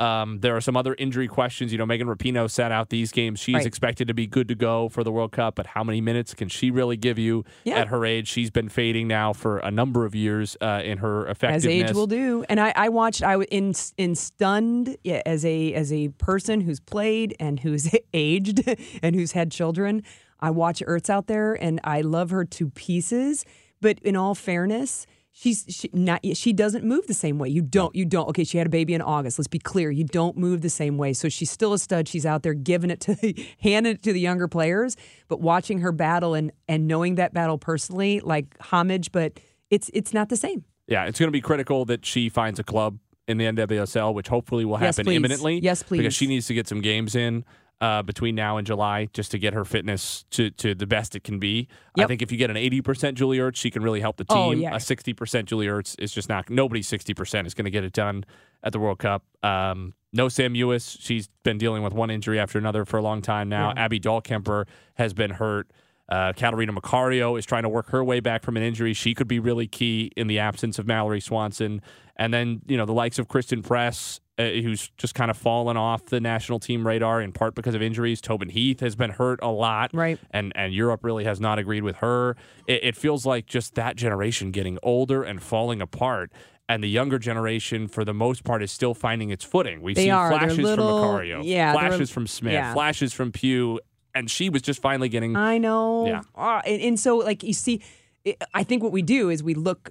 Um, 0.00 0.40
there 0.40 0.56
are 0.56 0.60
some 0.60 0.76
other 0.76 0.94
injury 0.98 1.28
questions. 1.28 1.72
You 1.72 1.78
know, 1.78 1.84
Megan 1.86 2.08
Rapinoe 2.08 2.50
sat 2.50 2.72
out 2.72 2.88
these 2.88 3.12
games. 3.12 3.38
She's 3.38 3.54
Right. 3.56 3.66
expected 3.66 4.08
to 4.08 4.14
be 4.14 4.26
good 4.26 4.48
to 4.48 4.54
go 4.54 4.88
for 4.88 5.04
the 5.04 5.12
World 5.12 5.30
Cup, 5.32 5.54
but 5.56 5.66
how 5.68 5.84
many 5.84 6.00
minutes 6.00 6.32
can 6.34 6.48
she 6.48 6.70
really 6.70 6.96
give 6.96 7.18
you 7.18 7.44
Yeah. 7.64 7.76
at 7.80 7.88
her 7.88 8.04
age? 8.06 8.26
She's 8.26 8.50
been 8.50 8.68
fading 8.70 9.06
now 9.08 9.32
for 9.34 9.58
a 9.58 9.70
number 9.70 10.04
of 10.06 10.14
years 10.14 10.56
uh, 10.60 10.80
in 10.84 10.98
her 10.98 11.26
effectiveness. 11.26 11.64
as 11.66 11.90
age 11.90 11.94
will 11.94 12.06
do. 12.06 12.44
And 12.48 12.58
I, 12.58 12.72
I 12.74 12.88
watched. 12.88 13.22
I 13.22 13.36
was 13.36 13.46
in 13.50 13.74
in 13.98 14.14
stunned 14.14 14.96
yeah, 15.04 15.20
as 15.26 15.44
a 15.44 15.74
as 15.74 15.92
a 15.92 16.08
person 16.08 16.62
who's 16.62 16.80
played 16.80 17.36
and 17.38 17.60
who's 17.60 17.94
aged 18.14 18.62
and 19.02 19.14
who's 19.14 19.32
had 19.32 19.50
children. 19.50 20.02
I 20.40 20.50
watch 20.50 20.82
Ertz 20.88 21.10
out 21.10 21.26
there, 21.26 21.52
and 21.62 21.78
I 21.84 22.00
love 22.00 22.30
her 22.30 22.46
to 22.46 22.70
pieces. 22.70 23.44
But 23.82 23.98
in 24.00 24.16
all 24.16 24.34
fairness. 24.34 25.06
She's 25.40 25.64
she, 25.70 25.88
not. 25.94 26.20
She 26.36 26.52
doesn't 26.52 26.84
move 26.84 27.06
the 27.06 27.14
same 27.14 27.38
way. 27.38 27.48
You 27.48 27.62
don't. 27.62 27.96
You 27.96 28.04
don't. 28.04 28.28
Okay, 28.28 28.44
she 28.44 28.58
had 28.58 28.66
a 28.66 28.70
baby 28.70 28.92
in 28.92 29.00
August. 29.00 29.38
Let's 29.38 29.48
be 29.48 29.58
clear. 29.58 29.90
You 29.90 30.04
don't 30.04 30.36
move 30.36 30.60
the 30.60 30.68
same 30.68 30.98
way. 30.98 31.14
So 31.14 31.30
she's 31.30 31.50
still 31.50 31.72
a 31.72 31.78
stud. 31.78 32.08
She's 32.08 32.26
out 32.26 32.42
there 32.42 32.52
giving 32.52 32.90
it 32.90 33.00
to, 33.00 33.14
the, 33.14 33.46
handing 33.62 33.94
it 33.94 34.02
to 34.02 34.12
the 34.12 34.20
younger 34.20 34.48
players. 34.48 34.98
But 35.28 35.40
watching 35.40 35.78
her 35.78 35.92
battle 35.92 36.34
and 36.34 36.52
and 36.68 36.86
knowing 36.86 37.14
that 37.14 37.32
battle 37.32 37.56
personally, 37.56 38.20
like 38.20 38.54
homage. 38.60 39.12
But 39.12 39.40
it's 39.70 39.90
it's 39.94 40.12
not 40.12 40.28
the 40.28 40.36
same. 40.36 40.66
Yeah, 40.86 41.06
it's 41.06 41.18
going 41.18 41.28
to 41.28 41.32
be 41.32 41.40
critical 41.40 41.86
that 41.86 42.04
she 42.04 42.28
finds 42.28 42.58
a 42.58 42.62
club 42.62 42.98
in 43.26 43.38
the 43.38 43.46
NWSL, 43.46 44.12
which 44.12 44.28
hopefully 44.28 44.66
will 44.66 44.76
happen 44.76 45.06
please. 45.06 45.16
imminently. 45.16 45.58
Yes, 45.60 45.82
please. 45.82 45.98
Because 45.98 46.14
she 46.14 46.26
needs 46.26 46.48
to 46.48 46.54
get 46.54 46.68
some 46.68 46.82
games 46.82 47.14
in. 47.14 47.46
Uh, 47.80 48.02
between 48.02 48.34
now 48.34 48.58
and 48.58 48.66
July 48.66 49.08
just 49.14 49.30
to 49.30 49.38
get 49.38 49.54
her 49.54 49.64
fitness 49.64 50.26
to, 50.28 50.50
to 50.50 50.74
the 50.74 50.86
best 50.86 51.16
it 51.16 51.24
can 51.24 51.38
be. 51.38 51.66
I 51.98 52.06
think 52.06 52.20
if 52.20 52.30
you 52.30 52.36
get 52.36 52.50
an 52.50 52.56
80% 52.56 53.14
Julie 53.14 53.38
Ertz, 53.38 53.56
she 53.56 53.70
can 53.70 53.82
really 53.82 54.00
help 54.02 54.18
the 54.18 54.24
team. 54.24 54.36
Oh, 54.36 54.52
yeah. 54.52 54.74
A 54.74 54.78
60% 54.78 55.46
Julie 55.46 55.66
Ertz 55.66 55.96
is 55.98 56.12
just 56.12 56.28
not, 56.28 56.50
nobody's 56.50 56.86
60% 56.90 57.46
is 57.46 57.54
going 57.54 57.64
to 57.64 57.70
get 57.70 57.82
it 57.82 57.94
done 57.94 58.24
at 58.62 58.74
the 58.74 58.78
World 58.78 58.98
Cup. 58.98 59.24
Um, 59.42 59.94
no 60.12 60.28
Sam 60.28 60.52
Mewis. 60.52 60.98
She's 61.00 61.28
been 61.42 61.56
dealing 61.56 61.82
with 61.82 61.94
one 61.94 62.10
injury 62.10 62.38
after 62.38 62.58
another 62.58 62.84
for 62.84 62.98
a 62.98 63.02
long 63.02 63.22
time 63.22 63.48
now. 63.48 63.70
Abby 63.78 63.98
Dahlkemper 63.98 64.66
has 64.96 65.14
been 65.14 65.30
hurt. 65.30 65.70
Uh, 66.10 66.32
Catarina 66.32 66.72
Macario 66.72 67.38
is 67.38 67.46
trying 67.46 67.62
to 67.62 67.68
work 67.68 67.90
her 67.90 68.02
way 68.02 68.20
back 68.20 68.42
from 68.42 68.56
an 68.56 68.62
injury. 68.62 68.92
She 68.94 69.14
could 69.14 69.28
be 69.28 69.38
really 69.38 69.66
key 69.66 70.10
in 70.16 70.26
the 70.26 70.38
absence 70.38 70.78
of 70.78 70.86
Mallory 70.86 71.20
Swanson. 71.20 71.80
And 72.16 72.34
then, 72.34 72.62
you 72.66 72.76
know, 72.76 72.84
the 72.84 72.92
likes 72.92 73.18
of 73.18 73.28
Christen 73.28 73.62
Press, 73.62 74.20
uh, 74.38 74.44
who's 74.44 74.90
just 74.98 75.14
kind 75.14 75.30
of 75.30 75.36
fallen 75.38 75.76
off 75.76 76.06
the 76.06 76.20
national 76.20 76.58
team 76.58 76.86
radar 76.86 77.20
in 77.22 77.32
part 77.32 77.54
because 77.54 77.74
of 77.74 77.80
injuries. 77.80 78.20
Tobin 78.20 78.48
Heath 78.48 78.80
has 78.80 78.96
been 78.96 79.10
hurt 79.10 79.38
a 79.42 79.48
lot. 79.50 79.90
Right. 79.94 80.18
And, 80.32 80.52
and 80.56 80.74
Europe 80.74 81.04
really 81.04 81.24
has 81.24 81.40
not 81.40 81.58
agreed 81.58 81.82
with 81.84 81.96
her. 81.96 82.36
It, 82.66 82.80
it 82.82 82.96
feels 82.96 83.24
like 83.24 83.46
just 83.46 83.74
that 83.76 83.96
generation 83.96 84.50
getting 84.50 84.78
older 84.82 85.22
and 85.22 85.42
falling 85.42 85.80
apart. 85.80 86.32
And 86.68 86.84
the 86.84 86.88
younger 86.88 87.18
generation, 87.18 87.88
for 87.88 88.04
the 88.04 88.14
most 88.14 88.44
part, 88.44 88.62
is 88.62 88.70
still 88.70 88.94
finding 88.94 89.30
its 89.30 89.44
footing. 89.44 89.82
We've 89.82 89.96
They 89.96 90.04
seen 90.04 90.12
are. 90.12 90.30
Flashes 90.30 90.58
little- 90.58 91.02
from 91.02 91.08
Macario, 91.20 91.40
yeah, 91.42 91.72
flashes 91.72 92.10
from 92.10 92.28
Smith, 92.28 92.52
yeah. 92.52 92.72
flashes 92.74 93.12
from 93.12 93.32
Pugh, 93.32 93.80
and 94.14 94.30
she 94.30 94.48
was 94.50 94.62
just 94.62 94.80
finally 94.80 95.08
getting 95.08 95.36
I 95.36 95.58
know. 95.58 96.06
Yeah. 96.06 96.22
Ah, 96.34 96.62
and, 96.66 96.80
and 96.82 97.00
so, 97.00 97.18
like, 97.18 97.42
you 97.42 97.52
see, 97.52 97.82
it, 98.24 98.42
I 98.54 98.64
think 98.64 98.82
what 98.82 98.92
we 98.92 99.02
do 99.02 99.30
is 99.30 99.42
we 99.42 99.54
look. 99.54 99.90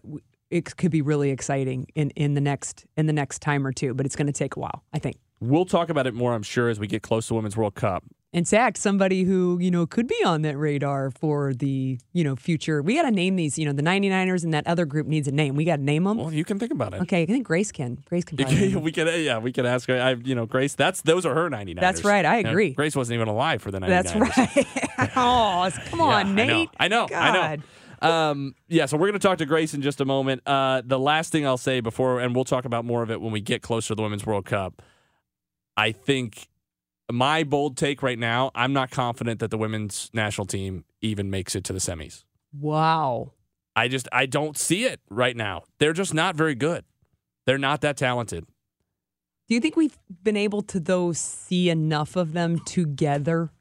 It 0.50 0.76
could 0.78 0.90
be 0.90 1.04
really 1.04 1.30
exciting 1.30 1.86
in, 1.94 2.10
in 2.12 2.34
the 2.34 2.42
next 2.42 2.86
in 2.98 3.06
the 3.06 3.14
next 3.14 3.40
time 3.40 3.68
or 3.68 3.72
two, 3.72 3.94
but 3.94 4.06
it's 4.06 4.16
going 4.16 4.28
to 4.28 4.34
take 4.34 4.56
a 4.56 4.60
while, 4.60 4.84
I 4.94 5.00
think. 5.00 5.18
We'll 5.40 5.66
talk 5.66 5.90
about 5.90 6.08
it 6.08 6.14
more, 6.14 6.34
I'm 6.34 6.44
sure, 6.44 6.70
as 6.70 6.80
we 6.80 6.88
get 6.88 7.02
close 7.02 7.28
to 7.28 7.36
Women's 7.36 7.56
World 7.56 7.76
Cup. 7.76 8.04
And 8.32 8.48
Zach, 8.48 8.78
somebody 8.78 9.24
who 9.24 9.58
you 9.60 9.72
know 9.72 9.88
could 9.88 10.08
be 10.08 10.24
on 10.24 10.44
that 10.44 10.56
radar 10.56 11.10
for 11.10 11.52
the 11.52 11.98
you 12.14 12.24
know 12.24 12.36
future. 12.36 12.80
We 12.84 12.94
got 12.94 13.04
to 13.04 13.12
name 13.12 13.38
these. 13.38 13.58
You 13.58 13.66
know, 13.66 13.74
the 13.74 13.82
99ers 13.82 14.44
and 14.44 14.54
that 14.54 14.68
other 14.68 14.86
group 14.86 15.08
needs 15.08 15.28
a 15.28 15.32
name. 15.32 15.56
We 15.56 15.66
got 15.66 15.78
to 15.78 15.82
name 15.82 16.04
them. 16.04 16.18
Well, 16.18 16.32
you 16.32 16.46
can 16.46 16.60
think 16.60 16.72
about 16.72 16.94
it. 16.94 17.02
Okay, 17.02 17.24
I 17.24 17.26
think 17.26 17.48
Grace 17.48 17.72
can. 17.72 17.98
Grace 18.06 18.24
can. 18.26 18.38
You 18.38 18.46
name 18.46 18.72
can- 18.74 18.82
we 18.84 18.92
could, 18.92 19.08
yeah, 19.24 19.40
we 19.40 19.52
could 19.52 19.66
ask 19.66 19.88
her. 19.90 20.00
I, 20.00 20.12
you 20.12 20.36
know, 20.36 20.46
Grace. 20.46 20.76
That's 20.76 21.02
those 21.02 21.26
are 21.26 21.34
her 21.34 21.50
99ers. 21.50 21.80
That's 21.80 22.04
right, 22.04 22.24
I 22.24 22.38
agree. 22.38 22.72
Grace 22.74 22.96
wasn't 22.96 23.16
even 23.16 23.30
alive 23.30 23.64
for 23.64 23.72
the 23.72 23.80
99ers. 23.80 23.88
That's 24.36 24.56
right. 24.96 25.12
oh, 25.16 25.70
come 25.88 26.02
on, 26.02 26.38
Yeah, 26.38 26.46
Nate. 26.46 26.70
I 26.80 26.88
know. 26.88 27.08
I 27.12 27.32
know. 27.32 27.42
I 27.42 27.56
know. 27.56 27.64
Um, 28.02 28.56
yeah, 28.68 28.86
so 28.86 28.96
we're 28.96 29.08
going 29.08 29.20
to 29.20 29.28
talk 29.28 29.40
to 29.40 29.46
Grace 29.48 29.74
in 29.74 29.82
just 29.82 30.00
a 30.02 30.06
moment. 30.06 30.44
Uh, 30.46 30.84
the 30.86 31.00
last 31.00 31.32
thing 31.32 31.46
I'll 31.48 31.58
say 31.58 31.80
before, 31.80 32.20
and 32.20 32.36
we'll 32.36 32.46
talk 32.46 32.66
about 32.66 32.86
more 32.86 33.02
of 33.02 33.10
it 33.10 33.20
when 33.22 33.32
we 33.32 33.42
get 33.42 33.62
closer 33.64 33.90
to 33.90 33.96
the 33.96 34.04
Women's 34.04 34.26
World 34.26 34.46
Cup. 34.46 34.82
I 35.76 35.92
think 35.92 36.48
my 37.12 37.44
bold 37.44 37.78
take 37.78 38.04
right 38.04 38.20
now, 38.20 38.52
I'm 38.56 38.74
not 38.74 38.92
confident 38.92 39.40
that 39.40 39.52
the 39.52 39.58
women's 39.58 40.10
national 40.14 40.46
team 40.48 40.86
even 41.02 41.30
makes 41.30 41.56
it 41.56 41.64
to 41.66 41.74
the 41.74 41.80
semis. 41.80 42.24
Wow. 42.54 43.34
I 43.76 43.88
just 43.88 44.08
I 44.12 44.26
don't 44.26 44.58
see 44.58 44.86
it 44.86 45.00
right 45.10 45.36
now. 45.36 45.64
They're 45.80 45.94
just 45.94 46.14
not 46.14 46.36
very 46.36 46.56
good. 46.56 46.84
They're 47.46 47.58
not 47.58 47.82
that 47.82 47.98
talented. 47.98 48.46
Do 49.48 49.56
you 49.56 49.62
think 49.62 49.76
we've 49.76 49.98
been 50.22 50.38
able 50.38 50.62
to 50.64 50.80
though 50.80 51.12
see 51.14 51.70
enough 51.70 52.16
of 52.16 52.34
them 52.34 52.60
together? 52.66 53.52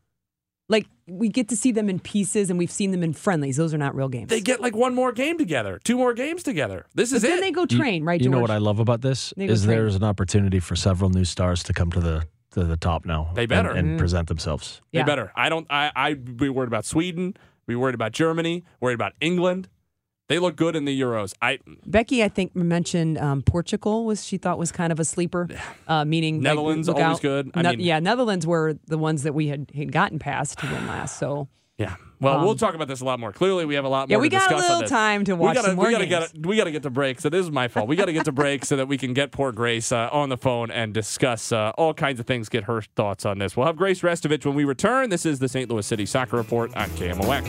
Like 0.69 0.87
we 1.07 1.31
get 1.31 1.49
to 1.49 1.57
see 1.57 1.73
them 1.73 1.89
in 1.89 1.99
pieces, 1.99 2.51
and 2.51 2.59
we've 2.59 2.71
seen 2.71 2.91
them 2.91 3.03
in 3.03 3.15
friendlies. 3.15 3.57
Those 3.57 3.73
are 3.73 3.79
not 3.79 3.95
real 3.95 4.11
games. 4.11 4.29
They 4.29 4.41
get 4.43 4.61
like 4.61 4.77
one 4.77 4.95
more 4.95 5.13
game 5.13 5.39
together, 5.39 5.81
two 5.83 5.97
more 5.97 6.13
games 6.13 6.43
together. 6.43 6.85
This 6.95 7.11
but 7.11 7.17
is 7.17 7.23
then 7.23 7.39
it. 7.39 7.41
they 7.41 7.51
go 7.53 7.63
You- 7.71 7.79
train, 7.79 8.05
right? 8.05 8.21
You 8.21 8.29
know 8.29 8.41
what 8.41 8.51
I 8.51 8.59
love 8.59 8.79
about 8.79 9.01
this 9.01 9.33
They 9.37 9.47
is 9.47 9.65
train. 9.65 9.77
there's 9.79 9.95
an 9.95 10.05
opportunity 10.05 10.61
for 10.61 10.77
several 10.77 11.09
new 11.09 11.25
stars 11.25 11.63
to 11.65 11.73
come 11.73 11.91
to 11.93 12.01
the 12.01 12.27
to 12.62 12.66
the 12.66 12.77
top 12.77 13.05
now. 13.05 13.31
They 13.35 13.47
better. 13.47 13.71
and, 13.71 13.88
Mm-hmm. 13.88 13.99
present 13.99 14.29
themselves. 14.29 14.81
They 14.92 15.03
better. 15.03 15.33
I 15.37 15.49
don't. 15.49 15.66
I. 15.71 15.90
I 15.97 16.14
be 16.14 16.49
worried 16.49 16.68
about 16.68 16.85
Sweden. 16.85 17.37
Be 17.66 17.75
worried 17.77 17.94
about 17.94 18.12
Germany. 18.12 18.64
Worried 18.81 18.94
about 18.94 19.12
England. 19.21 19.68
They 20.29 20.38
look 20.38 20.57
good 20.57 20.77
in 20.77 20.85
the 20.85 21.01
Euros. 21.01 21.33
I 21.40 21.59
Becky, 21.87 22.23
I 22.23 22.29
think 22.29 22.55
mentioned 22.55 23.16
um, 23.16 23.40
Portugal 23.42 24.05
was 24.05 24.25
she 24.27 24.37
thought 24.37 24.59
was 24.59 24.71
kind 24.71 24.92
of 24.92 25.01
a 25.01 25.05
sleeper, 25.05 25.49
uh, 25.87 26.05
meaning 26.05 26.42
Netherlands, 26.42 26.87
look 26.87 26.99
always 26.99 27.16
out- 27.16 27.23
good. 27.23 27.51
I 27.55 27.62
Ne- 27.62 27.71
mean- 27.77 27.81
yeah, 27.81 27.99
Netherlands 27.99 28.47
were 28.47 28.75
the 28.87 28.99
ones 28.99 29.23
that 29.23 29.33
we 29.33 29.47
had, 29.49 29.71
had 29.75 29.90
gotten 29.90 30.18
past 30.18 30.59
to 30.59 30.66
win 30.66 30.87
last. 30.87 31.18
So 31.18 31.49
yeah. 31.79 31.97
Well, 32.21 32.45
we'll 32.45 32.57
talk 32.57 32.75
about 32.75 32.89
this 32.89 33.01
a 33.01 33.05
lot 33.05 33.21
more. 33.21 33.33
Clearly, 33.33 33.65
we 33.65 33.75
have 33.77 33.85
a 33.85 33.89
lot 33.89 34.05
Um, 34.05 34.11
Yeah, 34.11 34.17
more. 34.17 34.23
we 34.23 34.29
to 34.29 34.37
got 34.37 34.47
a 34.51 34.55
discuss 34.55 34.63
on 34.65 34.69
little 34.69 34.81
this. 34.83 34.91
time 34.91 35.25
to 35.25 35.37
watch 35.37 35.51
we 35.51 35.55
gotta, 35.55 35.67
some 35.69 35.77
more 35.77 35.87
we 35.87 35.93
gotta 35.93 36.07
games. 36.07 36.33
Get, 36.33 36.47
we 36.47 36.57
got 36.57 36.65
to 36.65 36.71
get 36.73 36.83
to 36.83 36.91
break. 36.91 37.21
So 37.21 37.29
this 37.29 37.45
is 37.45 37.51
my 37.51 37.69
fault. 37.69 37.87
We 37.89 37.97
got 37.97 38.07
to 38.07 38.13
get 38.13 38.25
to 38.25 38.33
break 38.33 38.65
so 38.65 38.77
that 38.77 38.89
we 38.89 38.99
can 38.99 39.13
get 39.15 39.31
poor 39.31 39.53
Grace 39.53 39.93
uh, 39.93 40.09
on 40.11 40.29
the 40.29 40.37
phone 40.37 40.71
and 40.71 40.93
discuss 40.93 41.53
uh, 41.53 41.73
all 41.79 41.95
kinds 41.95 42.19
of 42.21 42.27
things. 42.27 42.49
Get 42.49 42.65
her 42.65 42.83
thoughts 42.97 43.25
on 43.25 43.39
this. 43.39 43.57
We'll 43.57 43.67
have 43.67 43.77
Grace 43.77 44.01
Restovich 44.01 44.45
when 44.45 44.55
we 44.55 44.65
return. 44.65 45.11
This 45.11 45.25
is 45.27 45.39
the 45.39 45.49
St. 45.49 45.71
Louis 45.71 45.87
City 45.87 46.07
Soccer 46.07 46.37
Report 46.37 46.75
on 46.77 46.89
KMOX. 46.91 47.45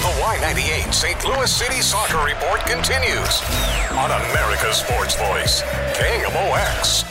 The 0.00 0.06
Y98 0.06 0.92
St. 0.92 1.24
Louis 1.26 1.50
City 1.52 1.80
Soccer 1.80 2.24
Report 2.24 2.60
continues 2.66 3.42
on 3.92 4.10
America's 4.10 4.76
Sports 4.76 5.14
Voice, 5.16 5.62
KMOX. 5.94 7.04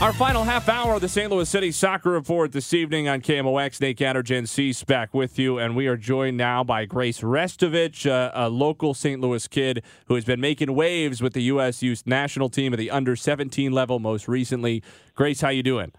Our 0.00 0.14
final 0.14 0.44
half 0.44 0.70
hour 0.70 0.94
of 0.94 1.02
the 1.02 1.10
St. 1.10 1.30
Louis 1.30 1.46
City 1.46 1.70
Soccer 1.70 2.08
Report 2.08 2.52
this 2.52 2.72
evening 2.72 3.06
on 3.06 3.20
KMOX. 3.20 3.82
Nate 3.82 3.98
Gattergen 3.98 4.48
Cease 4.48 4.82
back 4.82 5.12
with 5.12 5.38
you, 5.38 5.58
and 5.58 5.76
we 5.76 5.88
are 5.88 5.96
joined 5.98 6.38
now 6.38 6.64
by 6.64 6.86
Grace 6.86 7.20
Restovich, 7.20 8.10
uh, 8.10 8.30
a 8.32 8.48
local 8.48 8.94
St. 8.94 9.20
Louis 9.20 9.46
kid 9.46 9.82
who 10.06 10.14
has 10.14 10.24
been 10.24 10.40
making 10.40 10.74
waves 10.74 11.20
with 11.20 11.34
the 11.34 11.42
U.S. 11.42 11.82
Youth 11.82 12.04
National 12.06 12.48
Team 12.48 12.72
at 12.72 12.78
the 12.78 12.90
under 12.90 13.14
17 13.14 13.72
level 13.72 13.98
most 13.98 14.26
recently. 14.26 14.82
Grace, 15.14 15.42
how 15.42 15.50
you 15.50 15.62
doing? 15.62 15.92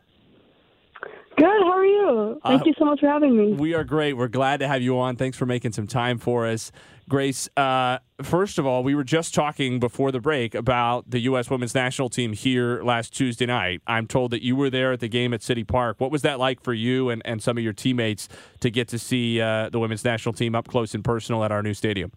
Good. 1.42 1.48
How 1.64 1.72
are 1.72 1.86
you? 1.88 2.40
Thank 2.46 2.62
Uh, 2.62 2.66
you 2.66 2.74
so 2.78 2.86
much 2.86 3.00
for 3.00 3.08
having 3.08 3.36
me. 3.36 3.54
We 3.54 3.74
are 3.74 3.84
great. 3.84 4.14
We're 4.14 4.28
glad 4.28 4.60
to 4.60 4.68
have 4.68 4.84
you 4.84 5.00
on. 5.00 5.16
Thanks 5.16 5.36
for 5.40 5.48
making 5.48 5.72
some 5.72 5.88
time 5.88 6.20
for 6.20 6.46
us. 6.46 6.72
Grace, 7.10 7.50
uh, 7.58 7.98
first 8.22 8.60
of 8.60 8.68
all, 8.68 8.84
we 8.84 8.94
were 8.94 9.04
just 9.04 9.34
talking 9.34 9.80
before 9.80 10.12
the 10.12 10.20
break 10.20 10.54
about 10.54 11.10
the 11.10 11.18
U.S. 11.22 11.50
women's 11.50 11.74
national 11.74 12.10
team 12.10 12.34
here 12.34 12.84
last 12.84 13.18
Tuesday 13.18 13.48
night. 13.48 13.82
I'm 13.88 14.06
told 14.06 14.30
that 14.32 14.44
you 14.44 14.56
were 14.56 14.70
there 14.70 14.92
at 14.92 15.00
the 15.00 15.08
game 15.08 15.34
at 15.34 15.42
City 15.42 15.64
Park. 15.64 16.00
What 16.00 16.12
was 16.12 16.22
that 16.22 16.38
like 16.38 16.62
for 16.62 16.76
you 16.76 17.10
and, 17.10 17.24
and 17.26 17.42
some 17.42 17.58
of 17.58 17.64
your 17.64 17.74
teammates 17.74 18.30
to 18.60 18.70
get 18.70 18.88
to 18.90 19.00
see 19.00 19.42
uh, 19.42 19.70
the 19.72 19.80
women's 19.80 20.06
national 20.06 20.34
team 20.34 20.54
up 20.54 20.68
close 20.68 20.94
and 20.94 21.04
personal 21.04 21.44
at 21.44 21.52
our 21.52 21.64
new 21.64 21.74
stadium? 21.74 22.12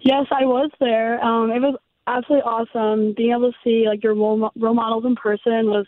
Yes, 0.00 0.24
I 0.30 0.46
was 0.46 0.70
there. 0.80 1.22
Um, 1.22 1.50
it 1.50 1.60
was 1.60 1.76
absolutely 2.06 2.44
awesome. 2.44 3.12
Being 3.14 3.32
able 3.32 3.52
to 3.52 3.58
see 3.62 3.84
like 3.86 4.02
your 4.02 4.14
role, 4.14 4.38
mo- 4.38 4.52
role 4.56 4.72
models 4.74 5.04
in 5.04 5.16
person 5.16 5.66
was 5.66 5.86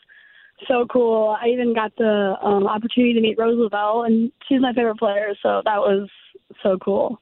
so 0.68 0.86
cool. 0.90 1.36
I 1.40 1.48
even 1.48 1.74
got 1.74 1.92
the 1.96 2.34
um, 2.42 2.66
opportunity 2.66 3.14
to 3.14 3.20
meet 3.20 3.38
Rose 3.38 3.56
Lavelle, 3.58 4.04
and 4.04 4.30
she's 4.48 4.60
my 4.60 4.72
favorite 4.72 4.98
player. 4.98 5.34
So 5.42 5.62
that 5.64 5.78
was 5.78 6.08
so 6.62 6.78
cool. 6.78 7.20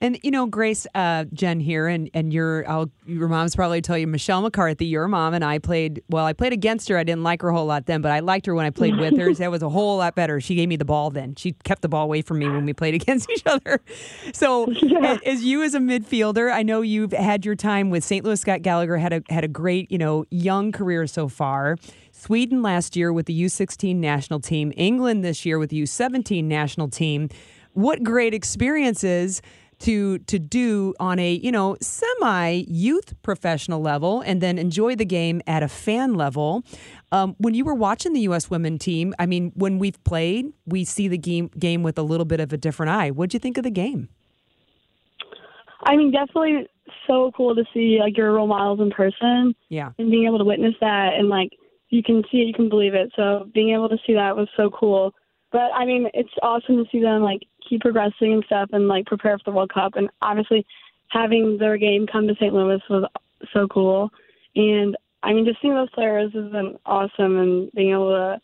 And 0.00 0.18
you 0.22 0.30
know, 0.32 0.44
Grace, 0.44 0.86
uh, 0.94 1.24
Jen 1.32 1.60
here, 1.60 1.86
and 1.86 2.10
and 2.12 2.30
your 2.30 2.68
I'll, 2.68 2.90
your 3.06 3.28
mom's 3.28 3.56
probably 3.56 3.80
tell 3.80 3.96
you 3.96 4.06
Michelle 4.06 4.42
McCarthy, 4.42 4.84
your 4.86 5.08
mom, 5.08 5.32
and 5.32 5.42
I 5.42 5.58
played. 5.60 6.02
Well, 6.10 6.26
I 6.26 6.34
played 6.34 6.52
against 6.52 6.88
her. 6.90 6.98
I 6.98 7.04
didn't 7.04 7.22
like 7.22 7.40
her 7.40 7.48
a 7.48 7.54
whole 7.54 7.64
lot 7.64 7.86
then, 7.86 8.02
but 8.02 8.10
I 8.10 8.18
liked 8.20 8.44
her 8.46 8.54
when 8.54 8.66
I 8.66 8.70
played 8.70 8.96
with 8.98 9.16
her. 9.16 9.32
That 9.38 9.50
was 9.50 9.62
a 9.62 9.68
whole 9.70 9.96
lot 9.98 10.14
better. 10.14 10.40
She 10.40 10.56
gave 10.56 10.68
me 10.68 10.76
the 10.76 10.84
ball 10.84 11.08
then. 11.10 11.36
She 11.36 11.52
kept 11.64 11.80
the 11.80 11.88
ball 11.88 12.04
away 12.04 12.20
from 12.22 12.38
me 12.40 12.48
when 12.50 12.66
we 12.66 12.74
played 12.74 12.94
against 13.00 13.30
each 13.30 13.44
other. 13.46 13.80
So, 14.34 14.68
Yeah. 14.70 15.16
as 15.24 15.42
you 15.44 15.62
as 15.62 15.74
a 15.74 15.78
midfielder, 15.78 16.52
I 16.52 16.62
know 16.64 16.82
you've 16.82 17.12
had 17.12 17.46
your 17.46 17.54
time 17.54 17.88
with 17.88 18.04
St. 18.04 18.24
Louis. 18.26 18.38
Scott 18.38 18.60
Gallagher 18.62 18.98
had 18.98 19.12
a 19.14 19.22
had 19.30 19.44
a 19.44 19.48
great 19.48 19.90
you 19.90 19.96
know 19.96 20.26
young 20.30 20.70
career 20.72 21.06
so 21.06 21.28
far. 21.28 21.78
Sweden 22.24 22.62
last 22.62 22.96
year 22.96 23.12
with 23.12 23.26
the 23.26 23.42
U16 23.44 23.96
national 23.96 24.40
team. 24.40 24.72
England 24.78 25.22
this 25.22 25.44
year 25.44 25.58
with 25.58 25.68
the 25.68 25.82
U17 25.82 26.42
national 26.44 26.88
team. 26.88 27.28
What 27.74 28.02
great 28.02 28.32
experiences 28.32 29.42
to 29.80 30.20
to 30.20 30.38
do 30.38 30.94
on 30.98 31.18
a 31.18 31.32
you 31.34 31.52
know 31.52 31.76
semi 31.82 32.64
youth 32.66 33.12
professional 33.22 33.82
level 33.82 34.22
and 34.22 34.40
then 34.40 34.56
enjoy 34.56 34.96
the 34.96 35.04
game 35.04 35.42
at 35.46 35.62
a 35.62 35.68
fan 35.68 36.14
level 36.14 36.64
um, 37.12 37.34
when 37.38 37.52
you 37.52 37.64
were 37.64 37.74
watching 37.74 38.12
the 38.12 38.20
u.s 38.20 38.48
women 38.48 38.78
team 38.78 39.12
i 39.18 39.26
mean 39.26 39.50
when 39.56 39.80
we've 39.80 40.02
played 40.04 40.46
we 40.64 40.84
see 40.84 41.08
the 41.08 41.18
game 41.18 41.50
game 41.58 41.82
with 41.82 41.98
a 41.98 42.02
little 42.02 42.24
bit 42.24 42.38
of 42.38 42.52
a 42.52 42.56
different 42.56 42.88
eye 42.88 43.10
what'd 43.10 43.34
you 43.34 43.40
think 43.40 43.58
of 43.58 43.64
the 43.64 43.70
game 43.70 44.08
I 45.82 45.96
mean, 45.96 46.12
definitely 46.12 46.68
so 47.06 47.32
cool 47.36 47.54
to 47.56 47.64
see 47.74 47.98
like 48.00 48.16
your 48.16 48.32
role 48.32 48.46
models 48.46 48.78
in 48.78 48.92
person 48.92 49.56
yeah 49.70 49.90
and 49.98 50.08
being 50.08 50.26
able 50.26 50.38
to 50.38 50.44
witness 50.44 50.74
that 50.80 51.14
and 51.18 51.28
like 51.28 51.50
you 51.90 52.02
can 52.02 52.22
see 52.30 52.38
it, 52.38 52.46
you 52.46 52.54
can 52.54 52.68
believe 52.68 52.94
it. 52.94 53.12
So 53.16 53.48
being 53.54 53.74
able 53.74 53.88
to 53.88 53.98
see 54.06 54.14
that 54.14 54.36
was 54.36 54.48
so 54.56 54.70
cool. 54.70 55.14
But 55.52 55.70
I 55.74 55.84
mean, 55.84 56.08
it's 56.14 56.30
awesome 56.42 56.82
to 56.82 56.90
see 56.90 57.00
them 57.00 57.22
like 57.22 57.42
keep 57.68 57.82
progressing 57.82 58.32
and 58.32 58.44
stuff 58.46 58.70
and 58.72 58.88
like 58.88 59.06
prepare 59.06 59.38
for 59.38 59.44
the 59.50 59.56
World 59.56 59.72
Cup. 59.72 59.94
And 59.94 60.10
obviously, 60.20 60.66
having 61.08 61.58
their 61.58 61.76
game 61.76 62.06
come 62.06 62.26
to 62.26 62.34
St. 62.34 62.52
Louis 62.52 62.80
was 62.90 63.08
so 63.52 63.68
cool. 63.68 64.10
And 64.56 64.96
I 65.22 65.32
mean, 65.32 65.44
just 65.44 65.60
seeing 65.62 65.74
those 65.74 65.90
players 65.90 66.32
has 66.34 66.50
been 66.50 66.76
awesome 66.84 67.38
and 67.38 67.70
being 67.72 67.92
able 67.92 68.10
to 68.10 68.40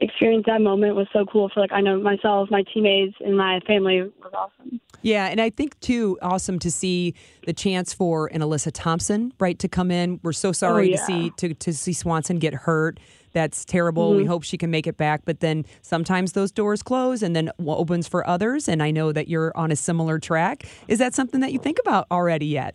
experience 0.00 0.44
that 0.46 0.60
moment 0.62 0.96
was 0.96 1.06
so 1.12 1.24
cool 1.26 1.50
for 1.52 1.60
like 1.60 1.72
I 1.72 1.80
know 1.80 2.00
myself, 2.00 2.50
my 2.50 2.62
teammates, 2.72 3.16
and 3.20 3.36
my 3.36 3.60
family 3.66 4.02
was 4.02 4.32
awesome. 4.34 4.80
Yeah, 5.02 5.26
and 5.26 5.40
I 5.40 5.50
think 5.50 5.78
too 5.80 6.18
awesome 6.20 6.58
to 6.58 6.70
see 6.70 7.14
the 7.46 7.52
chance 7.52 7.92
for 7.94 8.26
an 8.28 8.40
Alyssa 8.40 8.70
Thompson, 8.72 9.32
right, 9.38 9.58
to 9.58 9.68
come 9.68 9.90
in. 9.90 10.20
We're 10.22 10.32
so 10.32 10.52
sorry 10.52 10.88
Oh, 10.88 10.90
yeah. 10.90 10.96
to 10.96 11.02
see 11.04 11.30
to, 11.38 11.54
to 11.54 11.72
see 11.72 11.92
Swanson 11.92 12.38
get 12.38 12.54
hurt. 12.54 12.98
That's 13.32 13.64
terrible. 13.64 14.14
We 14.14 14.24
Mhm. 14.24 14.28
hope 14.28 14.42
she 14.42 14.58
can 14.58 14.70
make 14.70 14.86
it 14.88 14.96
back, 14.96 15.22
but 15.24 15.38
then 15.40 15.64
sometimes 15.82 16.32
those 16.32 16.50
doors 16.50 16.82
close 16.82 17.22
and 17.22 17.36
then 17.36 17.50
opens 17.64 18.08
for 18.08 18.26
others. 18.26 18.68
And 18.68 18.82
I 18.82 18.90
know 18.90 19.12
that 19.12 19.28
you're 19.28 19.56
on 19.56 19.70
a 19.70 19.76
similar 19.76 20.18
track. 20.18 20.64
Is 20.88 20.98
that 20.98 21.14
something 21.14 21.40
that 21.40 21.52
you 21.52 21.58
think 21.60 21.78
about 21.80 22.06
already 22.10 22.46
yet? 22.46 22.74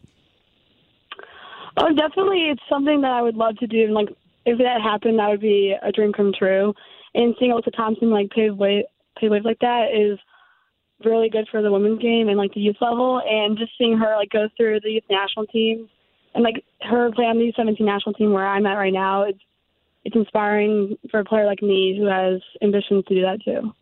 Oh, 1.77 1.93
definitely, 1.93 2.45
it's 2.49 2.61
something 2.69 3.01
that 3.01 3.11
I 3.11 3.21
would 3.21 3.35
love 3.35 3.57
to 3.57 3.67
do. 3.67 3.83
And 3.83 3.93
like, 3.93 4.07
if 4.45 4.57
that 4.59 4.79
happened, 4.81 5.19
that 5.19 5.29
would 5.29 5.41
be 5.41 5.75
a 5.81 5.91
dream 5.91 6.13
come 6.13 6.31
true. 6.37 6.73
And 7.15 7.33
seeing 7.39 7.51
Alyssa 7.51 7.75
Thompson 7.75 8.11
like 8.11 8.29
pave 8.29 8.55
way 8.55 8.85
pave 9.19 9.31
wave 9.31 9.45
like 9.45 9.59
that 9.59 9.87
is 9.95 10.19
really 11.03 11.29
good 11.29 11.47
for 11.49 11.61
the 11.61 11.71
women's 11.71 12.01
game 12.01 12.27
and 12.29 12.37
like 12.37 12.53
the 12.53 12.59
youth 12.59 12.77
level. 12.81 13.21
And 13.25 13.57
just 13.57 13.71
seeing 13.77 13.97
her 13.97 14.15
like 14.17 14.29
go 14.29 14.47
through 14.57 14.81
the 14.81 14.91
youth 14.91 15.03
national 15.09 15.47
team 15.47 15.89
and 16.33 16.43
like 16.43 16.63
her 16.81 17.11
play 17.11 17.25
on 17.25 17.37
the 17.37 17.51
U17 17.57 17.79
national 17.79 18.13
team 18.13 18.33
where 18.33 18.45
I'm 18.45 18.65
at 18.65 18.73
right 18.73 18.93
now, 18.93 19.23
it's 19.23 19.39
it's 20.03 20.15
inspiring 20.15 20.97
for 21.09 21.21
a 21.21 21.25
player 21.25 21.45
like 21.45 21.63
me 21.63 21.97
who 21.97 22.05
has 22.05 22.39
ambitions 22.61 23.05
to 23.07 23.15
do 23.15 23.21
that 23.21 23.41
too. 23.43 23.73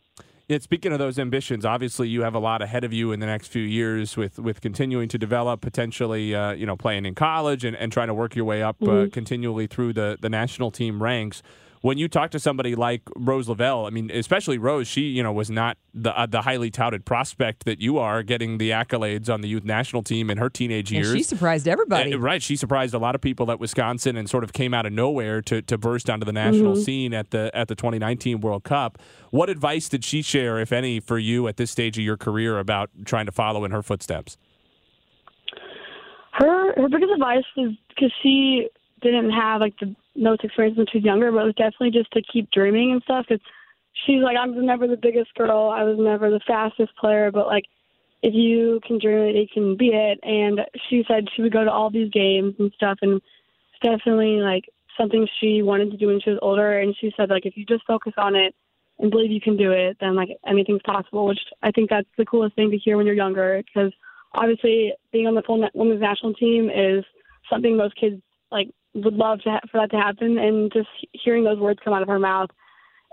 Yeah, 0.48 0.60
speaking 0.60 0.92
of 0.92 1.00
those 1.00 1.18
ambitions, 1.18 1.66
obviously 1.66 2.10
you 2.10 2.22
have 2.22 2.36
a 2.36 2.40
lot 2.40 2.62
ahead 2.62 2.84
of 2.84 2.92
you 2.94 3.12
in 3.14 3.20
the 3.20 3.26
next 3.26 3.48
few 3.48 3.64
years 3.64 4.16
with 4.16 4.40
with 4.40 4.62
continuing 4.62 5.10
to 5.10 5.18
develop, 5.18 5.62
potentially 5.62 6.36
uh, 6.36 6.52
you 6.52 6.66
know 6.66 6.76
playing 6.76 7.06
in 7.06 7.16
college 7.16 7.64
and, 7.66 7.76
and 7.76 7.92
trying 7.92 8.08
to 8.08 8.14
work 8.14 8.36
your 8.36 8.46
way 8.46 8.62
up 8.62 8.82
uh, 8.84 8.86
Mhm. 8.86 9.14
continually 9.14 9.68
through 9.68 9.94
the 9.94 10.18
the 10.22 10.30
national 10.30 10.70
team 10.70 11.02
ranks. 11.02 11.42
When 11.84 11.98
you 11.98 12.08
talk 12.08 12.32
to 12.32 12.40
somebody 12.40 12.76
like 12.76 13.02
Rose 13.14 13.50
Lavelle, 13.50 13.86
I 13.86 13.90
mean, 13.90 14.10
especially 14.10 14.58
Rose, 14.58 14.88
she 14.88 15.02
you 15.02 15.22
know 15.22 15.34
was 15.34 15.52
not 15.52 15.78
the 15.94 16.18
uh, 16.18 16.26
the 16.26 16.44
highly 16.44 16.72
touted 16.72 17.04
prospect 17.04 17.66
that 17.66 17.82
you 17.82 17.98
are, 17.98 18.24
getting 18.24 18.58
the 18.58 18.70
accolades 18.70 19.30
on 19.30 19.42
the 19.42 19.50
youth 19.50 19.66
national 19.66 20.02
team 20.02 20.30
in 20.30 20.38
her 20.38 20.50
teenage 20.50 20.94
And 20.94 21.04
years. 21.04 21.14
she 21.14 21.24
surprised 21.24 21.68
everybody. 21.68 22.14
Uh, 22.14 22.20
right. 22.20 22.42
She 22.42 22.56
surprised 22.56 22.94
a 22.94 23.00
lot 23.00 23.16
of 23.16 23.22
people 23.22 23.52
at 23.52 23.60
Wisconsin 23.60 24.16
and 24.16 24.30
sort 24.30 24.46
of 24.46 24.54
came 24.54 24.74
out 24.74 24.86
of 24.86 24.94
nowhere 24.94 25.42
to, 25.42 25.62
to 25.64 25.78
burst 25.78 26.10
onto 26.10 26.26
the 26.26 26.32
national 26.32 26.72
Mm-hmm. 26.72 26.80
Mhm. 26.82 26.86
scene 26.86 27.14
at 27.14 27.32
the 27.32 27.52
at 27.54 27.68
the 27.68 27.76
2019 27.76 28.40
World 28.40 28.64
Cup. 28.64 28.98
What 29.32 29.50
advice 29.50 29.90
did 29.90 30.06
she 30.06 30.22
share, 30.22 30.60
if 30.62 30.72
any, 30.72 31.02
for 31.02 31.20
you 31.20 31.50
at 31.50 31.58
this 31.58 31.70
stage 31.70 31.98
of 31.98 32.04
your 32.06 32.16
career 32.16 32.60
about 32.60 32.92
trying 33.04 33.26
to 33.26 33.34
follow 33.34 33.66
in 33.66 33.72
her 33.72 33.84
footsteps? 33.84 34.38
her 36.32 36.74
her 36.82 36.88
biggest 36.88 37.12
advice 37.12 37.44
was 37.58 37.74
because 37.90 38.14
she 38.24 38.70
didn't 39.02 39.32
have 39.32 39.60
like 39.62 39.78
the 39.80 39.94
most 40.16 40.44
experience 40.44 40.78
when 40.78 40.88
she 40.92 41.00
was 41.00 41.06
younger, 41.06 41.32
but 41.32 41.40
it 41.40 41.46
was 41.46 41.56
definitely 41.56 41.92
just 41.92 42.12
to 42.12 42.22
keep 42.22 42.50
dreaming 42.52 42.92
and 42.92 43.04
stuff. 43.04 43.26
Because 43.28 43.44
she's 44.06 44.22
like, 44.22 44.38
I 44.38 44.46
was 44.46 44.58
never 44.60 44.88
the 44.88 44.98
biggest 44.98 45.34
girl, 45.36 45.70
I 45.70 45.84
was 45.84 45.98
never 46.00 46.30
the 46.30 46.42
fastest 46.46 46.96
player, 46.98 47.32
but 47.32 47.48
like 47.48 47.66
if 48.22 48.34
you 48.34 48.80
can 48.88 49.00
dream 49.00 49.36
it, 49.36 49.36
you 49.36 49.48
can 49.54 49.76
be 49.76 49.88
it. 49.88 50.20
And 50.24 50.62
she 50.90 51.04
said 51.08 51.28
she 51.36 51.42
would 51.42 51.54
go 51.54 51.64
to 51.64 51.72
all 51.72 51.90
these 51.90 52.10
games 52.10 52.56
and 52.58 52.72
stuff, 52.76 53.00
and 53.02 53.16
it's 53.16 53.84
definitely 53.84 54.38
like 54.38 54.64
something 54.98 55.28
she 55.40 55.62
wanted 55.62 55.92
to 55.92 55.98
do 55.98 56.08
when 56.08 56.22
she 56.22 56.30
was 56.30 56.40
older. 56.42 56.80
And 56.80 56.96
she 57.00 57.12
said 57.18 57.30
like 57.30 57.46
if 57.46 57.58
you 57.58 57.66
just 57.66 57.86
focus 57.86 58.14
on 58.18 58.36
it 58.36 58.56
and 59.00 59.12
believe 59.12 59.32
you 59.32 59.42
can 59.42 59.58
do 59.58 59.72
it, 59.72 59.98
then 60.00 60.16
like 60.16 60.30
anything's 60.48 60.82
possible. 60.86 61.26
Which 61.26 61.40
I 61.62 61.72
think 61.72 61.90
that's 61.90 62.08
the 62.18 62.26
coolest 62.26 62.56
thing 62.56 62.72
to 62.72 62.78
hear 62.78 62.98
when 62.98 63.06
you're 63.06 63.16
younger 63.16 63.62
because 63.66 63.92
obviously 64.34 64.94
being 65.12 65.28
on 65.28 65.36
the 65.36 65.42
full 65.42 65.64
women's 65.74 66.02
national 66.02 66.34
team 66.36 66.70
is 66.70 67.04
something 67.50 67.76
most 67.76 67.96
kids 67.96 68.22
like 68.54 68.70
would 68.94 69.16
love 69.16 69.42
to 69.42 69.50
ha- 69.50 69.68
for 69.72 69.82
that 69.82 69.92
to 69.92 69.98
happen. 69.98 70.38
And 70.38 70.72
just 70.72 70.88
hearing 71.12 71.44
those 71.44 71.60
words 71.60 71.80
come 71.84 71.94
out 71.94 72.02
of 72.02 72.08
her 72.08 72.20
mouth 72.20 72.50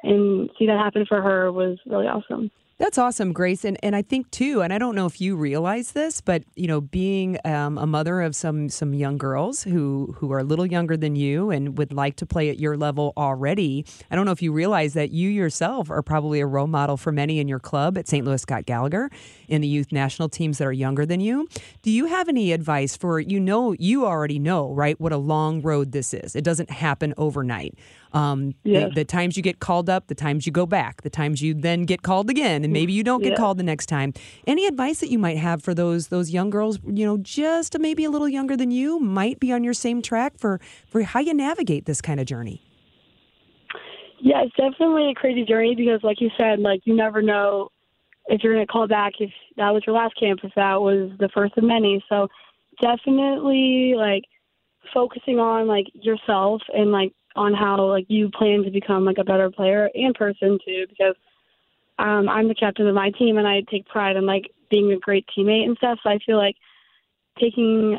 and 0.02 0.48
see 0.58 0.66
that 0.66 0.78
happen 0.78 1.04
for 1.06 1.20
her 1.20 1.50
was 1.50 1.78
really 1.86 2.06
awesome 2.06 2.50
That's 2.80 2.96
awesome, 2.96 3.34
Grace. 3.34 3.66
And 3.66 3.76
and 3.82 3.94
I 3.94 4.00
think 4.00 4.30
too, 4.30 4.62
and 4.62 4.72
I 4.72 4.78
don't 4.78 4.94
know 4.94 5.04
if 5.04 5.20
you 5.20 5.36
realize 5.36 5.92
this, 5.92 6.22
but 6.22 6.44
you 6.56 6.66
know, 6.66 6.80
being 6.80 7.36
um, 7.44 7.76
a 7.76 7.86
mother 7.86 8.22
of 8.22 8.34
some 8.34 8.70
some 8.70 8.94
young 8.94 9.18
girls 9.18 9.62
who 9.62 10.14
who 10.16 10.32
are 10.32 10.38
a 10.38 10.44
little 10.44 10.64
younger 10.64 10.96
than 10.96 11.14
you 11.14 11.50
and 11.50 11.76
would 11.76 11.92
like 11.92 12.16
to 12.16 12.26
play 12.26 12.48
at 12.48 12.58
your 12.58 12.78
level 12.78 13.12
already, 13.18 13.84
I 14.10 14.16
don't 14.16 14.24
know 14.24 14.32
if 14.32 14.40
you 14.40 14.50
realize 14.50 14.94
that 14.94 15.10
you 15.10 15.28
yourself 15.28 15.90
are 15.90 16.00
probably 16.00 16.40
a 16.40 16.46
role 16.46 16.68
model 16.68 16.96
for 16.96 17.12
many 17.12 17.38
in 17.38 17.48
your 17.48 17.58
club 17.58 17.98
at 17.98 18.08
St. 18.08 18.24
Louis 18.24 18.40
Scott 18.40 18.64
Gallagher 18.64 19.10
in 19.46 19.60
the 19.60 19.68
youth 19.68 19.92
national 19.92 20.30
teams 20.30 20.56
that 20.56 20.64
are 20.66 20.72
younger 20.72 21.04
than 21.04 21.20
you. 21.20 21.48
Do 21.82 21.90
you 21.90 22.06
have 22.06 22.30
any 22.30 22.50
advice 22.50 22.96
for 22.96 23.20
you 23.20 23.38
know 23.40 23.72
you 23.72 24.06
already 24.06 24.38
know, 24.38 24.72
right, 24.72 24.98
what 24.98 25.12
a 25.12 25.18
long 25.18 25.60
road 25.60 25.92
this 25.92 26.14
is. 26.14 26.34
It 26.34 26.44
doesn't 26.44 26.70
happen 26.70 27.12
overnight. 27.18 27.74
Um, 28.12 28.54
the- 28.64 28.90
the, 28.94 29.04
times 29.04 29.36
you 29.36 29.42
get 29.42 29.60
called 29.60 29.88
up, 29.88 30.08
the 30.08 30.14
times 30.14 30.46
you 30.46 30.52
go 30.52 30.66
back, 30.66 31.02
the 31.02 31.10
times 31.10 31.40
you 31.42 31.54
then 31.54 31.84
get 31.84 32.02
called 32.02 32.28
again, 32.30 32.64
and 32.64 32.72
maybe 32.72 32.92
you 32.92 33.02
don't 33.04 33.22
get 33.22 33.30
Yeah. 33.32 33.36
called 33.36 33.58
the 33.58 33.62
next 33.62 33.86
time. 33.86 34.12
Any 34.46 34.66
advice 34.66 35.00
that 35.00 35.10
you 35.10 35.18
might 35.18 35.36
have 35.38 35.62
for 35.62 35.74
those 35.74 36.08
those 36.08 36.30
young 36.30 36.50
girls, 36.50 36.78
you 36.86 37.06
know, 37.06 37.18
just 37.18 37.78
maybe 37.78 38.04
a 38.04 38.10
little 38.10 38.28
younger 38.28 38.56
than 38.56 38.70
you, 38.70 38.98
might 38.98 39.38
be 39.40 39.52
on 39.52 39.62
your 39.62 39.74
same 39.74 40.02
track 40.02 40.32
for 40.38 40.60
for 40.88 41.02
how 41.02 41.20
you 41.20 41.34
navigate 41.34 41.86
this 41.86 42.00
kind 42.00 42.18
of 42.20 42.26
journey? 42.26 42.62
yeah 44.22 44.42
it's 44.42 44.54
definitely 44.54 45.10
a 45.10 45.14
crazy 45.14 45.44
journey 45.46 45.74
because 45.74 46.00
like 46.02 46.20
you 46.20 46.28
said 46.38 46.58
like 46.60 46.82
you 46.84 46.94
never 46.94 47.22
know 47.22 47.70
if 48.26 48.42
you're 48.42 48.52
going 48.52 48.66
to 48.66 48.70
call 48.70 48.86
back 48.86 49.14
if 49.18 49.30
that 49.56 49.70
was 49.70 49.82
your 49.86 49.96
last 49.96 50.14
camp 50.20 50.40
if 50.44 50.52
that 50.56 50.78
was 50.80 51.10
the 51.18 51.28
first 51.32 51.56
of 51.56 51.64
many 51.64 52.04
so 52.06 52.28
definitely 52.82 53.94
like 53.96 54.24
focusing 54.92 55.38
on 55.38 55.66
like 55.66 55.86
yourself 55.94 56.60
and 56.74 56.92
like 56.92 57.12
on 57.40 57.54
how 57.54 57.82
like 57.86 58.04
you 58.08 58.28
plan 58.30 58.62
to 58.62 58.70
become 58.70 59.06
like 59.06 59.16
a 59.16 59.24
better 59.24 59.50
player 59.50 59.88
and 59.94 60.14
person 60.14 60.58
too 60.62 60.84
because 60.90 61.14
um 61.98 62.28
I'm 62.28 62.48
the 62.48 62.54
captain 62.54 62.86
of 62.86 62.94
my 62.94 63.10
team 63.12 63.38
and 63.38 63.48
I 63.48 63.62
take 63.70 63.86
pride 63.86 64.16
in 64.16 64.26
like 64.26 64.50
being 64.70 64.92
a 64.92 64.98
great 64.98 65.24
teammate 65.36 65.64
and 65.64 65.76
stuff. 65.78 65.98
So 66.02 66.10
I 66.10 66.18
feel 66.24 66.36
like 66.36 66.56
taking 67.40 67.98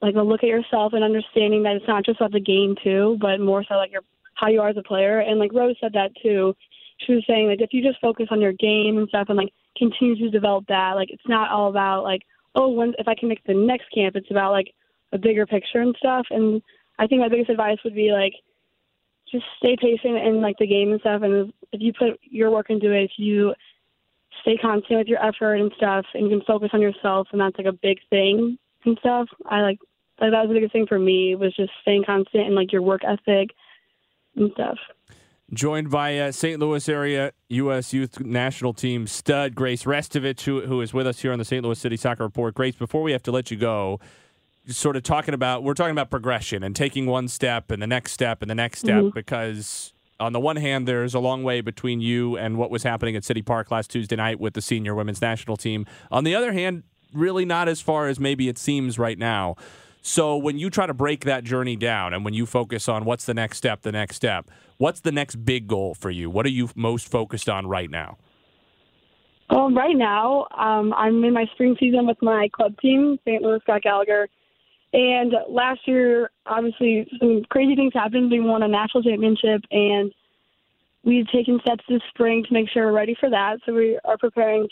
like 0.00 0.14
a 0.14 0.22
look 0.22 0.44
at 0.44 0.48
yourself 0.48 0.92
and 0.92 1.02
understanding 1.02 1.64
that 1.64 1.74
it's 1.74 1.88
not 1.88 2.04
just 2.06 2.20
about 2.20 2.30
the 2.30 2.40
game 2.40 2.76
too 2.82 3.18
but 3.20 3.40
more 3.40 3.64
so 3.68 3.74
like 3.74 3.90
your 3.90 4.02
how 4.34 4.48
you 4.48 4.60
are 4.60 4.68
as 4.68 4.76
a 4.76 4.82
player. 4.82 5.18
And 5.18 5.40
like 5.40 5.52
Rose 5.52 5.76
said 5.80 5.92
that 5.94 6.12
too. 6.22 6.54
She 6.98 7.14
was 7.14 7.24
saying 7.26 7.48
like 7.48 7.60
if 7.60 7.72
you 7.72 7.82
just 7.82 8.00
focus 8.00 8.28
on 8.30 8.40
your 8.40 8.52
game 8.52 8.98
and 8.98 9.08
stuff 9.08 9.26
and 9.30 9.36
like 9.36 9.52
continue 9.76 10.14
to 10.16 10.30
develop 10.30 10.64
that 10.68 10.92
like 10.94 11.10
it's 11.10 11.26
not 11.26 11.50
all 11.50 11.68
about 11.68 12.04
like 12.04 12.22
oh 12.54 12.68
when 12.68 12.94
if 13.00 13.08
I 13.08 13.16
can 13.16 13.28
make 13.28 13.42
the 13.42 13.54
next 13.54 13.86
camp 13.92 14.14
it's 14.14 14.30
about 14.30 14.52
like 14.52 14.72
a 15.12 15.18
bigger 15.18 15.44
picture 15.44 15.80
and 15.80 15.96
stuff. 15.98 16.26
And 16.30 16.62
I 16.98 17.06
think 17.06 17.20
my 17.20 17.28
biggest 17.28 17.50
advice 17.50 17.78
would 17.84 17.94
be 17.94 18.12
like 18.12 18.34
just 19.30 19.44
stay 19.58 19.76
patient 19.80 20.16
in 20.16 20.40
like 20.40 20.56
the 20.58 20.66
game 20.66 20.92
and 20.92 21.00
stuff 21.00 21.22
and 21.22 21.52
if 21.72 21.80
you 21.80 21.92
put 21.92 22.20
your 22.22 22.50
work 22.50 22.70
into 22.70 22.92
it 22.92 23.04
if 23.04 23.12
you 23.16 23.54
stay 24.42 24.56
constant 24.56 24.98
with 24.98 25.08
your 25.08 25.24
effort 25.24 25.54
and 25.54 25.72
stuff 25.76 26.04
and 26.14 26.24
you 26.24 26.38
can 26.38 26.46
focus 26.46 26.70
on 26.72 26.80
yourself 26.80 27.28
and 27.32 27.40
that's 27.40 27.56
like 27.56 27.66
a 27.66 27.72
big 27.72 27.98
thing 28.10 28.58
and 28.84 28.98
stuff 29.00 29.26
I 29.46 29.60
like 29.60 29.78
like 30.20 30.30
that 30.30 30.42
was 30.42 30.48
the 30.48 30.54
biggest 30.54 30.72
thing 30.72 30.86
for 30.86 30.98
me 30.98 31.34
was 31.34 31.54
just 31.56 31.72
staying 31.82 32.04
constant 32.04 32.46
and 32.46 32.54
like 32.54 32.72
your 32.72 32.82
work 32.82 33.02
ethic 33.04 33.50
and 34.36 34.50
stuff 34.52 34.78
Joined 35.52 35.90
by 35.90 36.18
uh, 36.18 36.32
St. 36.32 36.58
Louis 36.58 36.88
area 36.88 37.32
U.S. 37.50 37.92
Youth 37.92 38.18
National 38.18 38.72
Team 38.72 39.06
stud 39.06 39.54
Grace 39.54 39.84
Restovich, 39.84 40.40
who, 40.40 40.62
who 40.62 40.80
is 40.80 40.94
with 40.94 41.06
us 41.06 41.20
here 41.20 41.32
on 41.32 41.38
the 41.38 41.44
St. 41.44 41.62
Louis 41.62 41.78
City 41.78 41.98
Soccer 41.98 42.24
Report. 42.24 42.54
Grace, 42.54 42.74
before 42.74 43.02
we 43.02 43.12
have 43.12 43.22
to 43.24 43.30
let 43.30 43.50
you 43.50 43.58
go, 43.58 44.00
sort 44.66 44.96
of 44.96 45.02
talking 45.02 45.34
about 45.34 45.62
we're 45.62 45.74
talking 45.74 45.92
about 45.92 46.10
progression 46.10 46.62
and 46.62 46.74
taking 46.74 47.06
one 47.06 47.28
step 47.28 47.70
and 47.70 47.82
the 47.82 47.86
next 47.86 48.12
step 48.12 48.40
and 48.42 48.50
the 48.50 48.54
next 48.54 48.80
step 48.80 49.02
Mhm. 49.04 49.14
because 49.14 49.92
on 50.18 50.32
the 50.32 50.40
one 50.40 50.56
hand 50.56 50.88
there's 50.88 51.14
a 51.14 51.18
long 51.18 51.42
way 51.42 51.60
between 51.60 52.00
you 52.00 52.36
and 52.38 52.56
what 52.56 52.70
was 52.70 52.82
happening 52.82 53.14
at 53.16 53.24
City 53.24 53.42
Park 53.42 53.70
last 53.70 53.90
Tuesday 53.90 54.16
night 54.16 54.40
with 54.40 54.54
the 54.54 54.62
senior 54.62 54.94
women's 54.94 55.20
national 55.20 55.56
team. 55.58 55.84
On 56.10 56.24
the 56.24 56.34
other 56.34 56.52
hand, 56.52 56.82
really 57.12 57.44
not 57.44 57.68
as 57.68 57.80
far 57.80 58.08
as 58.08 58.18
maybe 58.18 58.48
it 58.48 58.56
seems 58.58 58.98
right 58.98 59.18
now. 59.18 59.54
So 60.00 60.36
when 60.36 60.58
you 60.58 60.68
try 60.70 60.86
to 60.86 60.94
break 60.94 61.24
that 61.24 61.44
journey 61.44 61.76
down 61.76 62.12
and 62.14 62.24
when 62.24 62.34
you 62.34 62.44
focus 62.46 62.88
on 62.88 63.04
what's 63.04 63.24
the 63.24 63.34
next 63.34 63.58
step, 63.58 63.82
the 63.82 63.92
next 63.92 64.16
step, 64.16 64.50
what's 64.78 65.00
the 65.00 65.12
next 65.12 65.44
big 65.44 65.66
goal 65.66 65.94
for 65.94 66.10
you? 66.10 66.28
What 66.30 66.44
are 66.46 66.50
you 66.50 66.68
most 66.74 67.10
focused 67.10 67.48
on 67.48 67.66
right 67.66 67.90
now? 67.90 68.18
Um, 69.50 69.76
right 69.76 69.96
now, 69.96 70.46
um, 70.56 70.92
I'm 70.94 71.22
in 71.22 71.32
my 71.34 71.44
spring 71.52 71.76
season 71.78 72.06
with 72.06 72.20
my 72.22 72.48
club 72.52 72.78
team, 72.80 73.18
St. 73.26 73.42
Louis 73.42 73.60
Scott 73.62 73.82
Gallagher. 73.82 74.28
And 74.94 75.34
last 75.48 75.80
year, 75.86 76.30
obviously, 76.46 77.04
some 77.18 77.42
crazy 77.50 77.74
things 77.74 77.92
happened. 77.92 78.30
We 78.30 78.38
won 78.38 78.62
a 78.62 78.68
national 78.68 79.02
championship, 79.02 79.62
and 79.72 80.12
we've 81.02 81.26
taken 81.32 81.58
steps 81.62 81.82
this 81.88 82.00
spring 82.10 82.44
to 82.46 82.54
make 82.54 82.70
sure 82.70 82.86
we're 82.86 82.92
ready 82.92 83.16
for 83.18 83.28
that. 83.28 83.56
So 83.66 83.74
we 83.74 83.98
are 84.04 84.16
preparing 84.16 84.68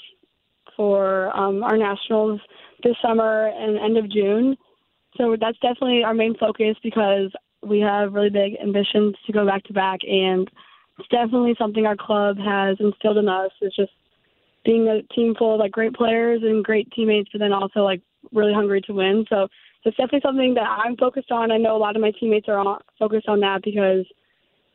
for 0.77 1.37
um, 1.37 1.65
our 1.65 1.77
nationals 1.77 2.41
this 2.85 2.95
summer 3.03 3.49
and 3.49 3.77
end 3.77 3.97
of 3.97 4.09
June. 4.09 4.57
So 5.17 5.37
that's 5.39 5.59
definitely 5.59 6.05
our 6.05 6.15
main 6.15 6.37
focus 6.39 6.77
because 6.85 7.33
we 7.61 7.81
have 7.81 8.15
really 8.15 8.31
big 8.31 8.55
ambitions 8.63 9.17
to 9.27 9.33
go 9.33 9.45
back 9.45 9.65
to 9.65 9.73
back, 9.73 10.01
and 10.05 10.49
it's 11.01 11.09
definitely 11.09 11.57
something 11.59 11.85
our 11.85 11.97
club 11.97 12.39
has 12.39 12.77
instilled 12.79 13.19
in 13.19 13.29
us. 13.29 13.51
It's 13.61 13.75
just 13.75 13.91
being 14.65 14.87
a 14.87 15.03
team 15.15 15.35
full 15.37 15.55
of 15.55 15.59
like 15.59 15.73
great 15.73 15.95
players 15.95 16.43
and 16.45 16.65
great 16.65 16.89
teammates, 16.93 17.31
but 17.33 17.41
then 17.41 17.53
also 17.53 17.81
like 17.81 18.03
really 18.31 18.55
hungry 18.55 18.81
to 18.83 18.93
win. 18.93 19.25
So 19.29 19.49
it's 19.85 19.97
definitely 19.97 20.21
something 20.25 20.55
that 20.55 20.63
I'm 20.63 20.97
focused 20.97 21.31
on. 21.31 21.51
I 21.51 21.57
know 21.57 21.77
a 21.77 21.79
lot 21.79 21.97
of 21.97 22.03
my 22.03 22.13
teammates 22.19 22.49
are 22.49 22.79
focused 22.99 23.29
on 23.29 23.41
that 23.41 23.61
because 23.65 24.07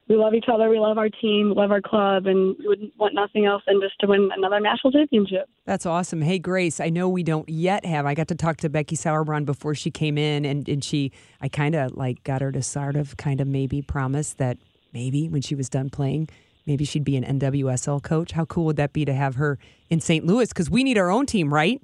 we 0.08 0.16
love 0.16 0.34
each 0.34 0.46
other, 0.52 0.70
we 0.70 0.80
love 0.80 0.98
our 0.98 1.10
team, 1.10 1.54
love 1.54 1.72
our 1.72 1.82
club, 1.82 2.28
and 2.28 2.56
we 2.60 2.68
wouldn't 2.68 2.98
want 2.98 3.14
nothing 3.14 3.46
else 3.46 3.62
than 3.68 3.82
just 3.82 4.00
to 4.00 4.08
win 4.08 4.30
another 4.36 4.60
national 4.60 4.94
championship. 4.94 5.50
That's 5.66 5.86
awesome. 5.86 6.22
Hey, 6.22 6.40
Grace, 6.40 6.80
I 6.80 6.90
know 6.90 7.10
we 7.10 7.24
don't 7.24 7.48
yet 7.50 7.86
have. 7.86 8.06
I 8.06 8.14
got 8.14 8.30
to 8.30 8.36
talk 8.36 8.58
to 8.58 8.70
Becky 8.70 8.96
Sauerbrunn 8.96 9.46
before 9.46 9.76
she 9.76 9.92
came 9.92 10.18
in, 10.18 10.46
and, 10.46 10.68
and 10.70 10.84
she, 10.84 11.12
I 11.42 11.50
kind 11.50 11.76
of 11.76 11.96
like 11.98 12.24
got 12.24 12.42
her 12.42 12.52
to 12.54 12.62
sort 12.62 12.96
of 12.96 13.18
kind 13.18 13.42
of 13.42 13.48
maybe 13.48 13.82
promise 13.82 14.34
that 14.34 14.58
maybe 14.94 15.28
when 15.28 15.42
she 15.42 15.56
was 15.56 15.68
done 15.68 15.90
playing, 15.90 16.30
maybe 16.66 16.86
she'd 16.86 17.04
be 17.04 17.18
an 17.18 17.40
NWSL 17.40 18.02
coach. 18.02 18.32
How 18.32 18.46
cool 18.46 18.66
would 18.66 18.78
that 18.78 18.94
be 18.94 19.04
to 19.04 19.14
have 19.14 19.36
her 19.36 19.60
in 19.90 20.00
St. 20.00 20.26
Louis? 20.26 20.48
Because 20.48 20.70
we 20.70 20.86
need 20.86 20.98
our 20.98 21.10
own 21.10 21.26
team, 21.26 21.54
right? 21.54 21.82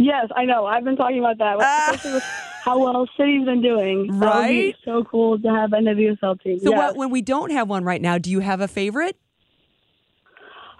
Yes, 0.00 0.28
I 0.34 0.46
know. 0.46 0.64
I've 0.64 0.82
been 0.82 0.96
talking 0.96 1.18
about 1.18 1.36
that, 1.38 1.58
ah. 1.60 1.90
especially 1.90 2.14
with 2.14 2.22
how 2.64 2.78
well 2.78 3.06
City's 3.18 3.44
been 3.44 3.60
doing. 3.60 4.18
Right? 4.18 4.74
so 4.82 5.04
cool 5.04 5.38
to 5.38 5.48
have 5.48 5.74
an 5.74 5.84
NWSL 5.84 6.40
team. 6.40 6.58
So 6.60 6.70
yes. 6.70 6.78
what, 6.78 6.96
when 6.96 7.10
we 7.10 7.20
don't 7.20 7.50
have 7.50 7.68
one 7.68 7.84
right 7.84 8.00
now, 8.00 8.16
do 8.16 8.30
you 8.30 8.40
have 8.40 8.62
a 8.62 8.68
favorite? 8.68 9.18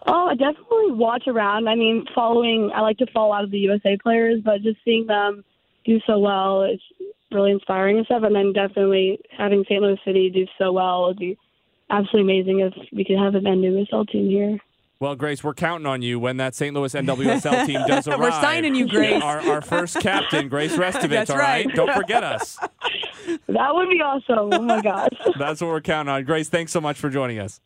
Oh, 0.07 0.29
I 0.29 0.35
definitely 0.37 0.93
watch 0.93 1.25
around. 1.27 1.69
I 1.69 1.75
mean, 1.75 2.07
following, 2.15 2.71
I 2.75 2.81
like 2.81 2.97
to 2.99 3.07
follow 3.13 3.29
a 3.29 3.33
lot 3.33 3.45
of 3.45 3.51
the 3.51 3.59
USA 3.59 3.99
players, 4.03 4.41
but 4.43 4.63
just 4.63 4.79
seeing 4.87 5.07
them 5.07 5.45
do 5.85 6.01
so 6.07 6.19
well 6.19 6.63
is 6.63 6.81
really 7.31 7.51
inspiring 7.51 7.99
and 7.99 8.07
stuff. 8.07 8.23
And 8.23 8.35
then 8.35 8.55
definitely 8.55 9.21
having 9.37 9.65
St. 9.65 9.83
Louis 9.83 10.01
City 10.03 10.31
do 10.31 10.47
so 10.57 10.73
well 10.73 11.09
would 11.09 11.19
be 11.19 11.37
absolutely 11.91 12.33
amazing 12.33 12.61
if 12.61 12.73
we 12.91 13.05
could 13.05 13.19
have 13.19 13.35
a 13.35 13.39
an 13.39 13.45
NWSL 13.45 14.09
team 14.09 14.31
here. 14.31 14.59
Well, 15.01 15.17
Grace, 15.17 15.43
we're 15.43 15.55
counting 15.55 15.87
on 15.87 16.03
you 16.03 16.21
when 16.21 16.37
that 16.37 16.55
St. 16.55 16.75
Louis 16.75 16.93
NWSL 16.93 17.65
team 17.67 17.81
does 17.87 18.07
arrive. 18.07 18.21
We're 18.21 18.31
signing 18.33 18.75
you, 18.75 18.87
Grace. 18.87 19.23
Our, 19.23 19.41
our 19.41 19.63
first 19.63 19.99
captain, 19.99 20.51
Grace 20.51 20.77
Restovich. 20.77 21.09
That's 21.09 21.31
all 21.31 21.39
right? 21.39 21.65
right. 21.65 21.75
Don't 21.75 21.95
forget 21.95 22.23
us. 22.23 22.59
That 23.47 23.75
would 23.75 23.89
be 23.89 24.01
awesome. 24.01 24.53
Oh 24.53 24.63
my 24.63 24.81
gosh. 24.81 25.13
That's 25.39 25.61
what 25.61 25.69
we're 25.69 25.83
counting 25.83 26.13
on. 26.13 26.25
Grace, 26.25 26.49
thanks 26.49 26.73
so 26.73 26.81
much 26.81 26.99
for 26.99 27.11
joining 27.11 27.39
us. 27.39 27.61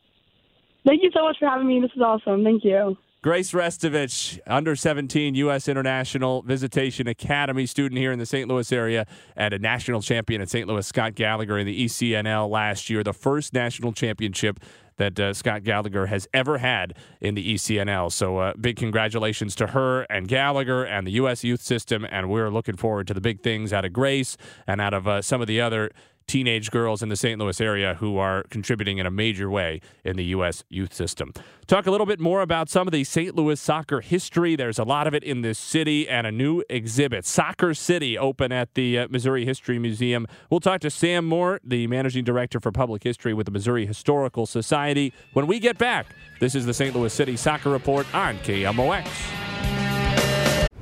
Thank 0.85 1.01
you 1.01 1.09
so 1.11 1.23
much 1.23 1.37
for 1.39 1.47
having 1.47 1.65
me. 1.65 1.79
This 1.79 1.89
is 1.95 2.01
awesome. 2.01 2.43
Thank 2.43 2.63
you. 2.63 2.97
Grace 3.23 3.51
Restovich, 3.53 4.37
under 4.45 4.75
17 4.75 5.33
U.S. 5.33 5.67
International 5.67 6.43
Visitation 6.43 7.07
Academy 7.07 7.65
student 7.65 7.97
here 7.97 8.11
in 8.11 8.19
the 8.19 8.25
St. 8.25 8.47
Louis 8.47 8.71
area, 8.71 9.07
and 9.35 9.51
a 9.51 9.57
national 9.57 10.01
champion 10.03 10.41
at 10.41 10.49
St. 10.49 10.67
Louis, 10.67 10.85
Scott 10.85 11.15
Gallagher 11.15 11.57
in 11.57 11.65
the 11.65 11.85
ECNL 11.85 12.47
last 12.47 12.87
year, 12.87 13.03
the 13.03 13.13
first 13.13 13.51
national 13.51 13.93
championship 13.93 14.59
that 14.97 15.19
uh, 15.19 15.33
Scott 15.33 15.63
Gallagher 15.63 16.07
has 16.07 16.27
ever 16.33 16.57
had 16.59 16.95
in 17.21 17.35
the 17.35 17.55
ECNL. 17.55 18.11
So, 18.11 18.37
uh, 18.37 18.53
big 18.59 18.77
congratulations 18.77 19.55
to 19.55 19.67
her 19.67 20.03
and 20.03 20.27
Gallagher 20.27 20.83
and 20.83 21.05
the 21.05 21.11
U.S. 21.11 21.43
youth 21.43 21.61
system, 21.61 22.05
and 22.09 22.29
we're 22.29 22.49
looking 22.49 22.77
forward 22.77 23.07
to 23.07 23.13
the 23.13 23.21
big 23.21 23.41
things 23.41 23.73
out 23.73 23.85
of 23.85 23.93
Grace 23.93 24.37
and 24.67 24.79
out 24.79 24.93
of 24.93 25.07
uh, 25.07 25.21
some 25.21 25.41
of 25.41 25.47
the 25.47 25.61
other 25.61 25.91
teenage 26.27 26.71
girls 26.71 27.01
in 27.01 27.09
the 27.09 27.15
St. 27.15 27.39
Louis 27.39 27.59
area 27.61 27.95
who 27.95 28.17
are 28.17 28.43
contributing 28.49 28.97
in 28.97 29.05
a 29.05 29.11
major 29.11 29.49
way 29.49 29.81
in 30.03 30.15
the 30.15 30.25
U.S. 30.25 30.63
youth 30.69 30.93
system. 30.93 31.33
Talk 31.67 31.87
a 31.87 31.91
little 31.91 32.05
bit 32.05 32.19
more 32.19 32.41
about 32.41 32.69
some 32.69 32.87
of 32.87 32.91
the 32.91 33.03
St. 33.03 33.35
Louis 33.35 33.59
soccer 33.59 34.01
history. 34.01 34.55
There's 34.55 34.79
a 34.79 34.83
lot 34.83 35.07
of 35.07 35.13
it 35.13 35.23
in 35.23 35.41
this 35.41 35.57
city 35.57 36.07
and 36.07 36.27
a 36.27 36.31
new 36.31 36.63
exhibit, 36.69 37.25
Soccer 37.25 37.73
City, 37.73 38.17
open 38.17 38.51
at 38.51 38.73
the 38.75 38.99
uh, 38.99 39.07
Missouri 39.09 39.45
History 39.45 39.79
Museum. 39.79 40.27
We'll 40.49 40.59
talk 40.59 40.81
to 40.81 40.89
Sam 40.89 41.25
Moore, 41.25 41.59
the 41.63 41.87
managing 41.87 42.23
director 42.23 42.59
for 42.59 42.71
public 42.71 43.03
history 43.03 43.33
with 43.33 43.45
the 43.45 43.51
Missouri 43.51 43.85
Historical 43.85 44.45
Society, 44.45 45.13
when 45.33 45.47
we 45.47 45.59
get 45.59 45.77
back. 45.77 46.07
This 46.39 46.55
is 46.55 46.65
the 46.65 46.73
St. 46.73 46.95
Louis 46.95 47.13
City 47.13 47.37
Soccer 47.37 47.69
Report 47.69 48.05
on 48.13 48.37
KMOX. 48.39 49.44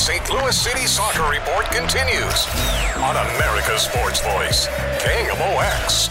The 0.00 0.06
Y98 0.06 0.22
St. 0.22 0.30
Louis 0.30 0.56
City 0.56 0.86
Soccer 0.86 1.30
Report 1.30 1.66
continues 1.66 2.46
on 2.96 3.16
America's 3.16 3.82
Sports 3.82 4.20
Voice, 4.22 4.66
KMOX. 4.98 6.08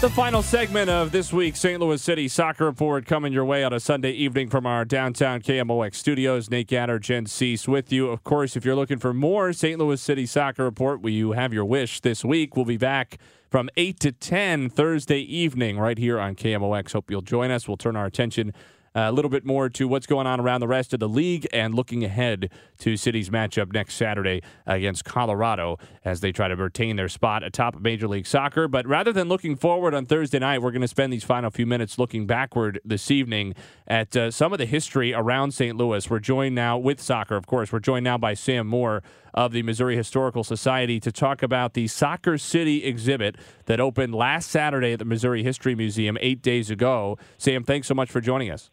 The 0.00 0.10
final 0.10 0.42
segment 0.42 0.90
of 0.90 1.12
this 1.12 1.32
week's 1.32 1.60
St. 1.60 1.80
Louis 1.80 2.02
City 2.02 2.26
Soccer 2.26 2.64
Report 2.64 3.06
coming 3.06 3.32
your 3.32 3.44
way 3.44 3.62
on 3.62 3.72
a 3.72 3.78
Sunday 3.78 4.10
evening 4.10 4.50
from 4.50 4.66
our 4.66 4.84
downtown 4.84 5.40
KMOX 5.40 5.94
studios. 5.94 6.50
Nate 6.50 6.66
Gatter, 6.66 6.98
Jen 6.98 7.26
Cease 7.26 7.68
with 7.68 7.92
you. 7.92 8.08
Of 8.08 8.24
course, 8.24 8.56
if 8.56 8.64
you're 8.64 8.74
looking 8.74 8.98
for 8.98 9.14
more 9.14 9.52
St. 9.52 9.78
Louis 9.78 10.00
City 10.00 10.26
Soccer 10.26 10.64
Report, 10.64 11.00
will 11.02 11.10
you 11.10 11.32
have 11.32 11.52
your 11.52 11.64
wish 11.64 12.00
this 12.00 12.24
week? 12.24 12.56
We'll 12.56 12.64
be 12.64 12.76
back 12.76 13.18
from 13.48 13.70
8 13.76 14.00
to 14.00 14.10
10 14.10 14.70
Thursday 14.70 15.20
evening 15.20 15.78
right 15.78 15.98
here 15.98 16.18
on 16.18 16.34
KMOX. 16.34 16.94
Hope 16.94 17.12
you'll 17.12 17.22
join 17.22 17.52
us. 17.52 17.68
We'll 17.68 17.76
turn 17.76 17.94
our 17.94 18.06
attention 18.06 18.52
uh, 18.94 19.00
a 19.00 19.12
little 19.12 19.30
bit 19.30 19.44
more 19.44 19.68
to 19.68 19.86
what's 19.86 20.06
going 20.06 20.26
on 20.26 20.40
around 20.40 20.60
the 20.60 20.68
rest 20.68 20.92
of 20.92 21.00
the 21.00 21.08
league 21.08 21.46
and 21.52 21.74
looking 21.74 22.04
ahead 22.04 22.50
to 22.78 22.96
City's 22.96 23.30
matchup 23.30 23.72
next 23.72 23.94
Saturday 23.94 24.42
against 24.66 25.04
Colorado 25.04 25.78
as 26.04 26.20
they 26.20 26.32
try 26.32 26.48
to 26.48 26.56
retain 26.56 26.96
their 26.96 27.08
spot 27.08 27.42
atop 27.42 27.80
Major 27.80 28.08
League 28.08 28.26
Soccer. 28.26 28.66
But 28.66 28.86
rather 28.86 29.12
than 29.12 29.28
looking 29.28 29.54
forward 29.54 29.94
on 29.94 30.06
Thursday 30.06 30.38
night, 30.38 30.62
we're 30.62 30.72
going 30.72 30.80
to 30.82 30.88
spend 30.88 31.12
these 31.12 31.24
final 31.24 31.50
few 31.50 31.66
minutes 31.66 31.98
looking 31.98 32.26
backward 32.26 32.80
this 32.84 33.10
evening 33.10 33.54
at 33.86 34.16
uh, 34.16 34.30
some 34.30 34.52
of 34.52 34.58
the 34.58 34.66
history 34.66 35.14
around 35.14 35.52
St. 35.52 35.76
Louis. 35.76 36.08
We're 36.10 36.18
joined 36.18 36.54
now 36.54 36.76
with 36.78 37.00
soccer, 37.00 37.36
of 37.36 37.46
course. 37.46 37.72
We're 37.72 37.78
joined 37.80 38.04
now 38.04 38.18
by 38.18 38.34
Sam 38.34 38.66
Moore 38.66 39.02
of 39.34 39.52
the 39.52 39.62
Missouri 39.62 39.96
Historical 39.96 40.42
Society 40.42 40.98
to 41.00 41.12
talk 41.12 41.42
about 41.42 41.74
the 41.74 41.86
Soccer 41.86 42.36
City 42.38 42.84
exhibit 42.84 43.36
that 43.66 43.80
opened 43.80 44.14
last 44.14 44.50
Saturday 44.50 44.92
at 44.92 44.98
the 44.98 45.04
Missouri 45.04 45.44
History 45.44 45.74
Museum 45.74 46.18
eight 46.20 46.42
days 46.42 46.70
ago. 46.70 47.18
Sam, 47.38 47.62
thanks 47.62 47.86
so 47.86 47.94
much 47.94 48.10
for 48.10 48.20
joining 48.20 48.50
us. 48.50 48.70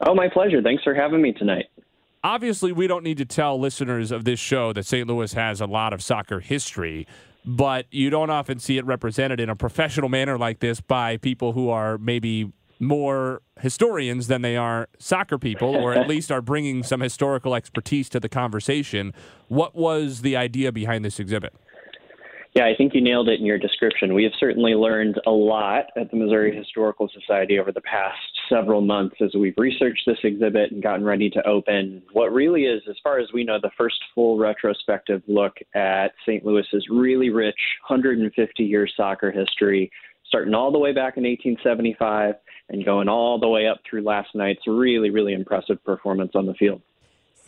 Oh, 0.00 0.14
my 0.14 0.28
pleasure. 0.28 0.62
Thanks 0.62 0.84
for 0.84 0.94
having 0.94 1.22
me 1.22 1.32
tonight. 1.32 1.66
Obviously, 2.24 2.72
we 2.72 2.86
don't 2.86 3.04
need 3.04 3.18
to 3.18 3.24
tell 3.24 3.58
listeners 3.58 4.10
of 4.10 4.24
this 4.24 4.40
show 4.40 4.72
that 4.72 4.84
St. 4.84 5.06
Louis 5.06 5.32
has 5.34 5.60
a 5.60 5.66
lot 5.66 5.92
of 5.92 6.02
soccer 6.02 6.40
history, 6.40 7.06
but 7.44 7.86
you 7.90 8.10
don't 8.10 8.30
often 8.30 8.58
see 8.58 8.76
it 8.76 8.84
represented 8.84 9.40
in 9.40 9.48
a 9.48 9.56
professional 9.56 10.08
manner 10.08 10.36
like 10.36 10.58
this 10.58 10.80
by 10.80 11.16
people 11.16 11.52
who 11.52 11.68
are 11.70 11.96
maybe 11.98 12.52
more 12.80 13.42
historians 13.60 14.26
than 14.26 14.42
they 14.42 14.56
are 14.56 14.88
soccer 14.98 15.38
people, 15.38 15.74
or 15.74 15.94
at 15.94 16.08
least 16.08 16.30
are 16.30 16.42
bringing 16.42 16.82
some 16.82 17.00
historical 17.00 17.54
expertise 17.54 18.08
to 18.08 18.20
the 18.20 18.28
conversation. 18.28 19.12
What 19.48 19.74
was 19.74 20.22
the 20.22 20.36
idea 20.36 20.72
behind 20.72 21.04
this 21.04 21.18
exhibit? 21.20 21.54
Yeah, 22.54 22.66
I 22.66 22.74
think 22.74 22.94
you 22.94 23.00
nailed 23.00 23.28
it 23.28 23.38
in 23.38 23.46
your 23.46 23.58
description. 23.58 24.14
We 24.14 24.24
have 24.24 24.32
certainly 24.40 24.72
learned 24.74 25.20
a 25.26 25.30
lot 25.30 25.84
at 25.96 26.10
the 26.10 26.16
Missouri 26.16 26.56
Historical 26.56 27.08
Society 27.12 27.58
over 27.58 27.72
the 27.72 27.82
past 27.82 28.18
several 28.48 28.80
months 28.80 29.16
as 29.20 29.34
we've 29.34 29.54
researched 29.56 30.02
this 30.06 30.18
exhibit 30.24 30.72
and 30.72 30.82
gotten 30.82 31.04
ready 31.04 31.30
to 31.30 31.46
open 31.46 32.02
what 32.12 32.32
really 32.32 32.64
is, 32.64 32.82
as 32.88 32.96
far 33.02 33.18
as 33.18 33.28
we 33.32 33.44
know, 33.44 33.58
the 33.60 33.70
first 33.76 33.96
full 34.14 34.38
retrospective 34.38 35.22
look 35.26 35.56
at 35.74 36.08
St. 36.26 36.44
Louis's 36.44 36.86
really 36.90 37.30
rich 37.30 37.60
150 37.86 38.62
year 38.62 38.88
soccer 38.96 39.30
history, 39.30 39.90
starting 40.26 40.54
all 40.54 40.72
the 40.72 40.78
way 40.78 40.92
back 40.92 41.16
in 41.16 41.24
1875 41.24 42.34
and 42.70 42.84
going 42.84 43.08
all 43.08 43.38
the 43.38 43.48
way 43.48 43.66
up 43.66 43.80
through 43.88 44.02
last 44.02 44.34
night's 44.34 44.66
really, 44.66 45.10
really 45.10 45.32
impressive 45.32 45.82
performance 45.84 46.32
on 46.34 46.46
the 46.46 46.54
field. 46.54 46.82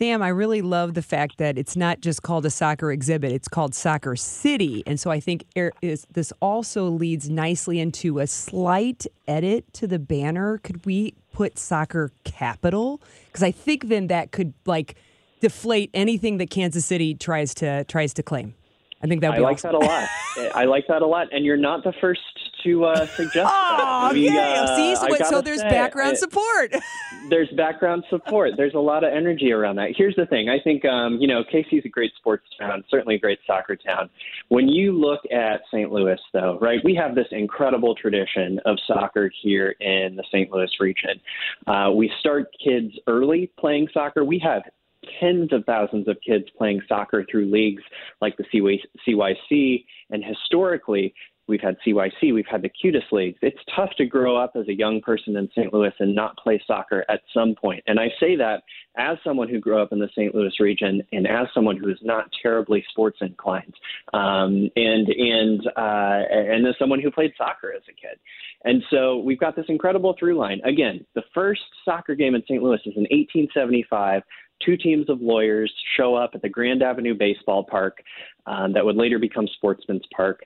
Sam, 0.01 0.23
I 0.23 0.29
really 0.29 0.63
love 0.63 0.95
the 0.95 1.03
fact 1.03 1.37
that 1.37 1.59
it's 1.59 1.75
not 1.75 2.01
just 2.01 2.23
called 2.23 2.43
a 2.47 2.49
soccer 2.49 2.91
exhibit, 2.91 3.31
it's 3.31 3.47
called 3.47 3.75
Soccer 3.75 4.15
City. 4.15 4.81
And 4.87 4.99
so 4.99 5.11
I 5.11 5.19
think 5.19 5.45
er, 5.55 5.71
this 5.79 6.33
also 6.41 6.85
leads 6.85 7.29
nicely 7.29 7.79
into 7.79 8.17
a 8.17 8.25
slight 8.25 9.05
edit 9.27 9.71
to 9.73 9.85
the 9.85 9.99
banner. 9.99 10.57
Could 10.57 10.87
we 10.87 11.13
put 11.33 11.59
soccer 11.59 12.11
capital? 12.23 12.99
Because 13.27 13.43
I 13.43 13.51
think 13.51 13.89
then 13.89 14.07
that 14.07 14.31
could 14.31 14.55
like 14.65 14.95
deflate 15.39 15.91
anything 15.93 16.39
that 16.39 16.49
Kansas 16.49 16.83
City 16.83 17.13
tries 17.13 17.53
to 17.55 17.83
tries 17.83 18.11
to 18.15 18.23
claim. 18.23 18.55
I 19.03 19.07
think 19.07 19.21
that 19.21 19.29
would 19.29 19.37
I 19.37 19.41
like 19.41 19.57
awesome. 19.57 19.73
that 19.73 19.83
a 19.83 19.85
lot. 19.85 20.55
I 20.55 20.65
like 20.65 20.87
that 20.87 21.03
a 21.03 21.07
lot. 21.07 21.27
And 21.31 21.45
you're 21.45 21.57
not 21.57 21.83
the 21.83 21.93
first 22.01 22.30
to 22.63 22.85
uh, 22.85 23.05
suggest 23.07 23.49
oh, 23.51 24.09
that. 24.11 24.13
We, 24.13 24.29
uh, 24.29 24.75
See, 24.75 24.95
so, 24.95 25.29
so 25.29 25.41
there's 25.41 25.61
say, 25.61 25.69
background 25.69 26.17
support. 26.17 26.73
there's 27.29 27.49
background 27.49 28.03
support. 28.09 28.51
There's 28.57 28.73
a 28.73 28.79
lot 28.79 29.03
of 29.03 29.13
energy 29.13 29.51
around 29.51 29.77
that. 29.77 29.89
Here's 29.95 30.15
the 30.15 30.25
thing. 30.25 30.49
I 30.49 30.59
think, 30.63 30.85
um, 30.85 31.17
you 31.19 31.27
know, 31.27 31.43
KC's 31.43 31.85
a 31.85 31.89
great 31.89 32.11
sports 32.17 32.45
town, 32.59 32.83
certainly 32.89 33.15
a 33.15 33.19
great 33.19 33.39
soccer 33.45 33.75
town. 33.75 34.09
When 34.49 34.67
you 34.67 34.91
look 34.91 35.21
at 35.31 35.61
St. 35.71 35.91
Louis, 35.91 36.19
though, 36.33 36.57
right, 36.61 36.79
we 36.83 36.95
have 36.95 37.15
this 37.15 37.27
incredible 37.31 37.95
tradition 37.95 38.59
of 38.65 38.77
soccer 38.87 39.31
here 39.41 39.75
in 39.79 40.15
the 40.15 40.23
St. 40.31 40.51
Louis 40.51 40.69
region. 40.79 41.19
Uh, 41.67 41.91
we 41.93 42.11
start 42.19 42.47
kids 42.63 42.93
early 43.07 43.51
playing 43.57 43.87
soccer. 43.93 44.23
We 44.23 44.39
have 44.39 44.63
tens 45.19 45.51
of 45.51 45.65
thousands 45.65 46.07
of 46.07 46.17
kids 46.25 46.45
playing 46.57 46.81
soccer 46.87 47.25
through 47.29 47.49
leagues 47.51 47.83
like 48.21 48.37
the 48.37 48.45
CYC. 49.07 49.85
And 50.09 50.23
historically, 50.23 51.13
We've 51.51 51.59
had 51.59 51.75
CYC, 51.85 52.33
we've 52.33 52.45
had 52.49 52.61
the 52.61 52.69
cutest 52.69 53.07
leagues. 53.11 53.37
It's 53.41 53.59
tough 53.75 53.89
to 53.97 54.05
grow 54.05 54.37
up 54.37 54.53
as 54.55 54.69
a 54.69 54.73
young 54.73 55.01
person 55.01 55.35
in 55.35 55.49
St. 55.49 55.73
Louis 55.73 55.91
and 55.99 56.15
not 56.15 56.37
play 56.37 56.63
soccer 56.65 57.03
at 57.09 57.19
some 57.33 57.55
point. 57.55 57.83
And 57.87 57.99
I 57.99 58.07
say 58.21 58.37
that 58.37 58.63
as 58.97 59.17
someone 59.21 59.49
who 59.49 59.59
grew 59.59 59.77
up 59.81 59.91
in 59.91 59.99
the 59.99 60.07
St. 60.15 60.33
Louis 60.33 60.53
region 60.61 61.01
and 61.11 61.27
as 61.27 61.47
someone 61.53 61.75
who 61.75 61.89
is 61.89 61.97
not 62.01 62.31
terribly 62.41 62.85
sports 62.89 63.17
inclined, 63.19 63.73
um, 64.13 64.69
and 64.77 65.09
and 65.09 65.67
uh, 65.75 66.21
and 66.31 66.65
as 66.65 66.75
someone 66.79 67.01
who 67.01 67.11
played 67.11 67.33
soccer 67.37 67.73
as 67.75 67.83
a 67.89 67.93
kid. 67.93 68.17
And 68.63 68.81
so 68.89 69.17
we've 69.17 69.39
got 69.39 69.57
this 69.57 69.65
incredible 69.67 70.15
through 70.17 70.37
line. 70.37 70.61
Again, 70.63 71.05
the 71.15 71.23
first 71.33 71.61
soccer 71.83 72.15
game 72.15 72.33
in 72.33 72.43
St. 72.43 72.63
Louis 72.63 72.79
is 72.85 72.95
in 72.95 73.07
1875 73.11 74.23
two 74.65 74.77
teams 74.77 75.09
of 75.09 75.21
lawyers 75.21 75.73
show 75.97 76.15
up 76.15 76.31
at 76.33 76.41
the 76.41 76.49
Grand 76.49 76.83
Avenue 76.83 77.15
Baseball 77.17 77.63
Park 77.63 78.03
um, 78.45 78.73
that 78.73 78.85
would 78.85 78.95
later 78.95 79.19
become 79.19 79.47
Sportsman's 79.55 80.05
Park. 80.15 80.43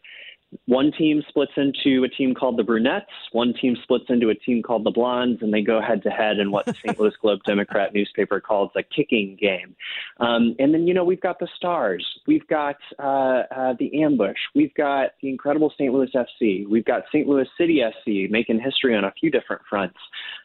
One 0.66 0.91
team 0.91 1.24
splits 1.28 1.53
into 1.58 2.03
a 2.03 2.10
team 2.10 2.34
called 2.34 2.58
the 2.58 2.64
Brunettes. 2.64 3.12
One 3.32 3.53
team 3.53 3.76
splits 3.84 4.06
into 4.10 4.30
a 4.30 4.36
team 4.36 4.64
called 4.64 4.84
the 4.84 4.91
Blondes, 4.91 5.41
and 5.41 5.53
they 5.53 5.62
go 5.62 5.82
head 5.82 6.03
to 6.03 6.10
head 6.10 6.39
in 6.39 6.51
what 6.51 6.66
the 6.66 6.74
St. 6.74 6.99
Louis 6.99 7.14
Globe 7.22 7.39
Democrat 7.45 7.93
newspaper 7.93 8.39
calls 8.39 8.72
a 8.76 8.84
kicking 8.84 9.38
game. 9.39 9.76
Um, 10.20 10.56
and 10.60 10.74
then, 10.74 10.88
you 10.88 10.93
know, 10.93 11.03
we've 11.03 11.22
got 11.22 11.39
the 11.39 11.47
Stars. 11.56 12.06
We've 12.28 12.47
got 12.47 12.78
uh, 12.99 13.43
uh, 13.56 13.74
the 13.80 14.03
Ambush. 14.03 14.38
We've 14.53 14.74
got 14.76 15.12
the 15.22 15.30
incredible 15.30 15.72
St. 15.72 15.93
Louis 15.93 16.10
FC. 16.14 16.68
We've 16.68 16.86
got 16.86 17.03
St. 17.10 17.28
Louis 17.28 17.47
City 17.58 17.82
SC 17.82 18.32
making 18.32 18.60
history 18.60 18.95
on 18.95 19.06
a 19.06 19.12
few 19.12 19.32
different 19.32 19.62
fronts. 19.70 19.97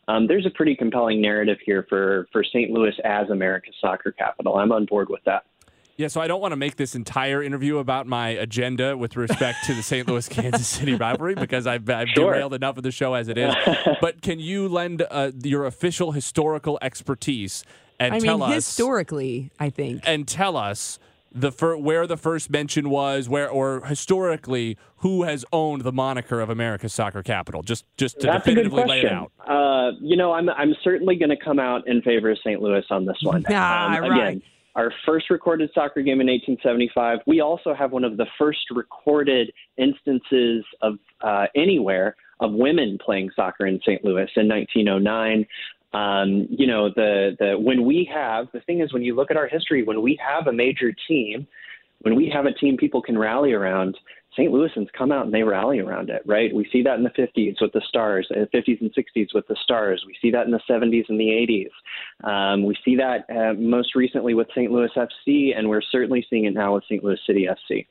Um, 0.09 0.27
there's 0.27 0.47
a 0.47 0.51
pretty 0.51 0.75
compelling 0.75 1.21
narrative 1.21 1.59
here 1.65 1.87
for, 1.89 2.27
for 2.33 2.43
St. 2.43 2.71
Louis 2.71 2.95
as 3.05 3.31
America's 3.31 3.75
soccer 3.81 4.13
capital. 4.13 4.57
I'm 4.57 4.73
on 4.73 4.87
board 4.87 5.09
with 5.09 5.23
that. 5.25 5.45
Yeah, 6.01 6.09
so 6.09 6.23
I 6.23 6.29
don't 6.29 6.41
want 6.41 6.53
to 6.53 6.57
make 6.57 6.77
this 6.77 6.95
entire 6.95 7.43
interview 7.43 7.77
about 7.77 8.07
my 8.07 8.29
agenda 8.29 8.97
with 8.97 9.19
respect 9.19 9.65
to 9.67 9.75
the 9.75 9.83
St. 9.83 10.09
Louis 10.09 10.27
Kansas 10.27 10.67
City 10.79 10.95
rivalry 10.95 11.35
because 11.35 11.67
I've, 11.67 11.91
I've 11.91 12.09
sure. 12.09 12.33
derailed 12.33 12.55
enough 12.55 12.79
of 12.79 12.85
the 12.85 12.91
show 12.91 13.13
as 13.13 13.29
it 13.29 13.37
is. 13.37 13.55
but 14.01 14.23
can 14.23 14.41
you 14.41 14.67
lend 14.67 15.07
uh, 15.11 15.31
your 15.45 15.67
official 15.67 16.13
historical 16.13 16.79
expertise 16.81 17.65
and 17.99 18.15
I 18.15 18.19
tell 18.19 18.39
mean, 18.39 18.49
us 18.49 18.67
historically, 18.67 19.53
I 19.61 19.69
think, 19.69 20.03
and 20.07 20.27
tell 20.27 20.57
us 20.57 20.99
the 21.33 21.53
fir- 21.53 21.77
where 21.77 22.07
the 22.07 22.17
first 22.17 22.49
mention 22.49 22.89
was, 22.89 23.29
where 23.29 23.51
or 23.51 23.85
historically 23.85 24.79
who 24.97 25.25
has 25.25 25.45
owned 25.53 25.83
the 25.83 25.93
moniker 25.93 26.41
of 26.41 26.49
America's 26.49 26.95
soccer 26.95 27.23
capital? 27.23 27.63
Just 27.63 27.85
just 27.99 28.21
to 28.21 28.29
That's 28.29 28.43
definitively 28.47 28.85
lay 28.85 29.01
it 29.01 29.13
out. 29.13 29.33
Uh, 29.47 29.91
you 30.01 30.17
know, 30.17 30.33
I'm 30.33 30.49
I'm 30.49 30.75
certainly 30.83 31.17
going 31.17 31.29
to 31.29 31.37
come 31.37 31.59
out 31.59 31.87
in 31.87 32.01
favor 32.01 32.31
of 32.31 32.39
St. 32.39 32.63
Louis 32.63 32.85
on 32.89 33.05
this 33.05 33.19
one. 33.23 33.45
Ah, 33.51 33.99
um, 33.99 34.11
right. 34.11 34.43
Our 34.77 34.93
first 35.05 35.31
recorded 35.31 35.71
soccer 35.75 36.03
game 36.03 36.21
in 36.21 36.29
1875. 36.29 37.19
We 37.27 37.41
also 37.41 37.75
have 37.75 37.91
one 37.91 38.05
of 38.05 38.17
the 38.17 38.27
first 38.39 38.71
recorded 38.71 39.53
instances 39.77 40.65
of 40.81 40.95
uh, 41.23 41.47
anywhere 41.57 42.17
of 42.39 42.53
women 42.53 42.99
playing 43.05 43.31
soccer 43.35 43.67
in 43.67 43.81
St. 43.81 44.05
Louis 44.05 44.29
in 44.37 44.49
1909. 44.49 45.47
Um, 45.93 46.47
you 46.51 46.69
know, 46.69 46.89
the 46.89 47.37
the 47.39 47.59
when 47.59 47.85
we 47.85 48.09
have 48.15 48.47
the 48.53 48.61
thing 48.61 48.81
is 48.81 48.93
when 48.93 49.03
you 49.03 49.17
look 49.17 49.31
at 49.31 49.37
our 49.37 49.49
history, 49.49 49.83
when 49.83 50.03
we 50.03 50.19
have 50.25 50.47
a 50.47 50.53
major 50.53 50.95
team, 51.09 51.49
when 52.03 52.15
we 52.15 52.31
have 52.33 52.47
a 52.47 52.53
team 52.53 52.77
people 52.77 53.03
can 53.03 53.19
rally 53.19 53.53
around, 53.53 53.99
St. 54.33 54.53
Louisans 54.53 54.87
come 54.97 55.11
out 55.11 55.25
and 55.25 55.35
they 55.35 55.43
rally 55.43 55.81
around 55.81 56.09
it, 56.09 56.23
right? 56.25 56.55
We 56.55 56.69
see 56.71 56.83
that 56.83 56.97
in 56.99 57.03
the 57.03 57.11
50s 57.11 57.57
with 57.61 57.73
the 57.73 57.83
Stars, 57.89 58.29
uh, 58.31 58.47
50s 58.55 58.81
and 58.81 58.95
60s 58.95 59.35
with 59.35 59.47
the 59.49 59.57
Stars. 59.63 60.05
We 60.07 60.17
see 60.23 60.31
that 60.31 60.47
in 60.47 60.53
the 60.53 60.61
70s 60.69 61.09
and 61.09 61.19
the 61.19 61.69
80s. 62.25 62.53
Um, 62.53 62.65
we 62.65 62.77
see 62.85 62.97
that 62.97 63.27
uh, 63.29 63.55
most 63.55 63.95
recently 63.97 64.35
with 64.35 64.49
St. 64.51 64.71
Louis 64.71 64.91
FC, 64.97 65.57
and 65.57 65.69
we're 65.69 65.83
certainly 65.83 66.25
seeing 66.31 66.45
it 66.45 66.55
now 66.55 66.75
with 66.75 66.85
St. 66.85 67.03
Louis 67.03 67.19
City 67.27 67.49
FC. 67.49 67.87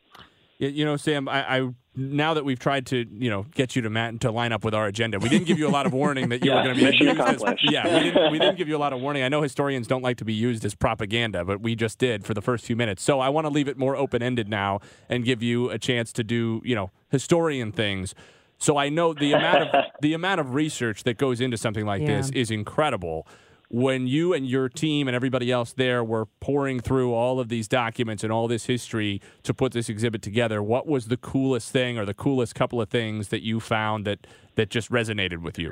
You 0.59 0.85
know, 0.85 0.97
Sam, 0.97 1.27
I, 1.29 1.57
I 1.57 1.69
now 1.99 2.33
that 2.33 2.45
we've 2.45 2.57
tried 2.59 2.85
to, 2.87 3.05
you 3.11 3.29
know, 3.29 3.45
get 3.53 3.75
you 3.75 3.81
to 3.81 3.89
Matt 3.89 4.21
to 4.21 4.31
line 4.31 4.51
up 4.51 4.63
with 4.63 4.73
our 4.73 4.87
agenda, 4.87 5.19
we 5.19 5.27
didn't 5.29 5.45
give 5.47 5.59
you 5.59 5.67
a 5.67 5.69
lot 5.69 5.85
of 5.85 5.93
warning 5.93 6.29
that 6.29 6.43
you 6.43 6.51
yeah, 6.51 6.57
were 6.57 6.63
going 6.63 6.75
to 6.75 6.79
be 6.81 6.85
mission 6.89 7.07
used 7.07 7.19
accomplished. 7.19 7.63
as. 7.67 7.71
Yeah, 7.71 7.97
we 7.97 8.03
didn't, 8.03 8.31
we 8.31 8.39
didn't 8.39 8.57
give 8.57 8.67
you 8.67 8.77
a 8.77 8.79
lot 8.79 8.93
of 8.93 9.01
warning. 9.01 9.23
I 9.23 9.27
know 9.29 9.41
historians 9.41 9.85
don't 9.87 10.01
like 10.01 10.17
to 10.17 10.25
be 10.25 10.33
used 10.33 10.63
as 10.63 10.75
propaganda, 10.75 11.43
but 11.43 11.61
we 11.61 11.75
just 11.75 11.99
did 11.99 12.25
for 12.25 12.33
the 12.33 12.41
first 12.41 12.65
few 12.65 12.75
minutes. 12.75 13.03
So 13.03 13.19
I 13.19 13.29
want 13.29 13.45
to 13.45 13.49
leave 13.49 13.67
it 13.67 13.77
more 13.77 13.95
open 13.95 14.23
ended 14.23 14.47
now 14.49 14.79
and 15.09 15.25
give 15.25 15.43
you 15.43 15.69
a 15.69 15.77
chance 15.77 16.13
to 16.13 16.23
do, 16.23 16.61
you 16.63 16.75
know, 16.75 16.91
historian 17.09 17.71
things. 17.71 18.15
So 18.57 18.77
I 18.77 18.89
know 18.89 19.13
the 19.13 19.33
amount 19.33 19.63
of 19.73 19.85
the 20.01 20.13
amount 20.13 20.39
of 20.41 20.53
research 20.53 21.03
that 21.03 21.17
goes 21.17 21.41
into 21.41 21.57
something 21.57 21.85
like 21.85 22.01
Yeah. 22.01 22.17
this 22.17 22.29
is 22.31 22.51
incredible 22.51 23.27
when 23.69 24.07
you 24.07 24.33
and 24.33 24.47
your 24.47 24.67
team 24.67 25.07
and 25.07 25.15
everybody 25.15 25.51
else 25.51 25.73
there 25.73 26.03
were 26.03 26.25
pouring 26.39 26.79
through 26.79 27.13
all 27.13 27.39
of 27.39 27.49
these 27.49 27.67
documents 27.67 28.23
and 28.23 28.33
all 28.33 28.47
this 28.47 28.65
history 28.65 29.21
to 29.43 29.53
put 29.53 29.71
this 29.71 29.89
exhibit 29.89 30.21
together, 30.21 30.61
what 30.61 30.87
was 30.87 31.07
the 31.07 31.17
coolest 31.17 31.71
thing 31.71 31.97
or 31.97 32.05
the 32.05 32.13
coolest 32.13 32.55
couple 32.55 32.81
of 32.81 32.89
things 32.89 33.29
that 33.29 33.43
you 33.43 33.59
found 33.59 34.05
that 34.05 34.25
that 34.55 34.69
just 34.69 34.91
resonated 34.91 35.41
with 35.41 35.57
you? 35.57 35.71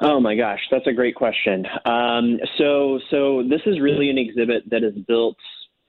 Oh 0.00 0.20
my 0.20 0.36
gosh, 0.36 0.60
that's 0.70 0.86
a 0.86 0.92
great 0.92 1.16
question. 1.16 1.66
Um, 1.84 2.38
so, 2.56 3.00
so 3.10 3.42
this 3.48 3.60
is 3.66 3.80
really 3.80 4.10
an 4.10 4.18
exhibit 4.18 4.62
that 4.70 4.84
is 4.84 4.94
built 5.08 5.36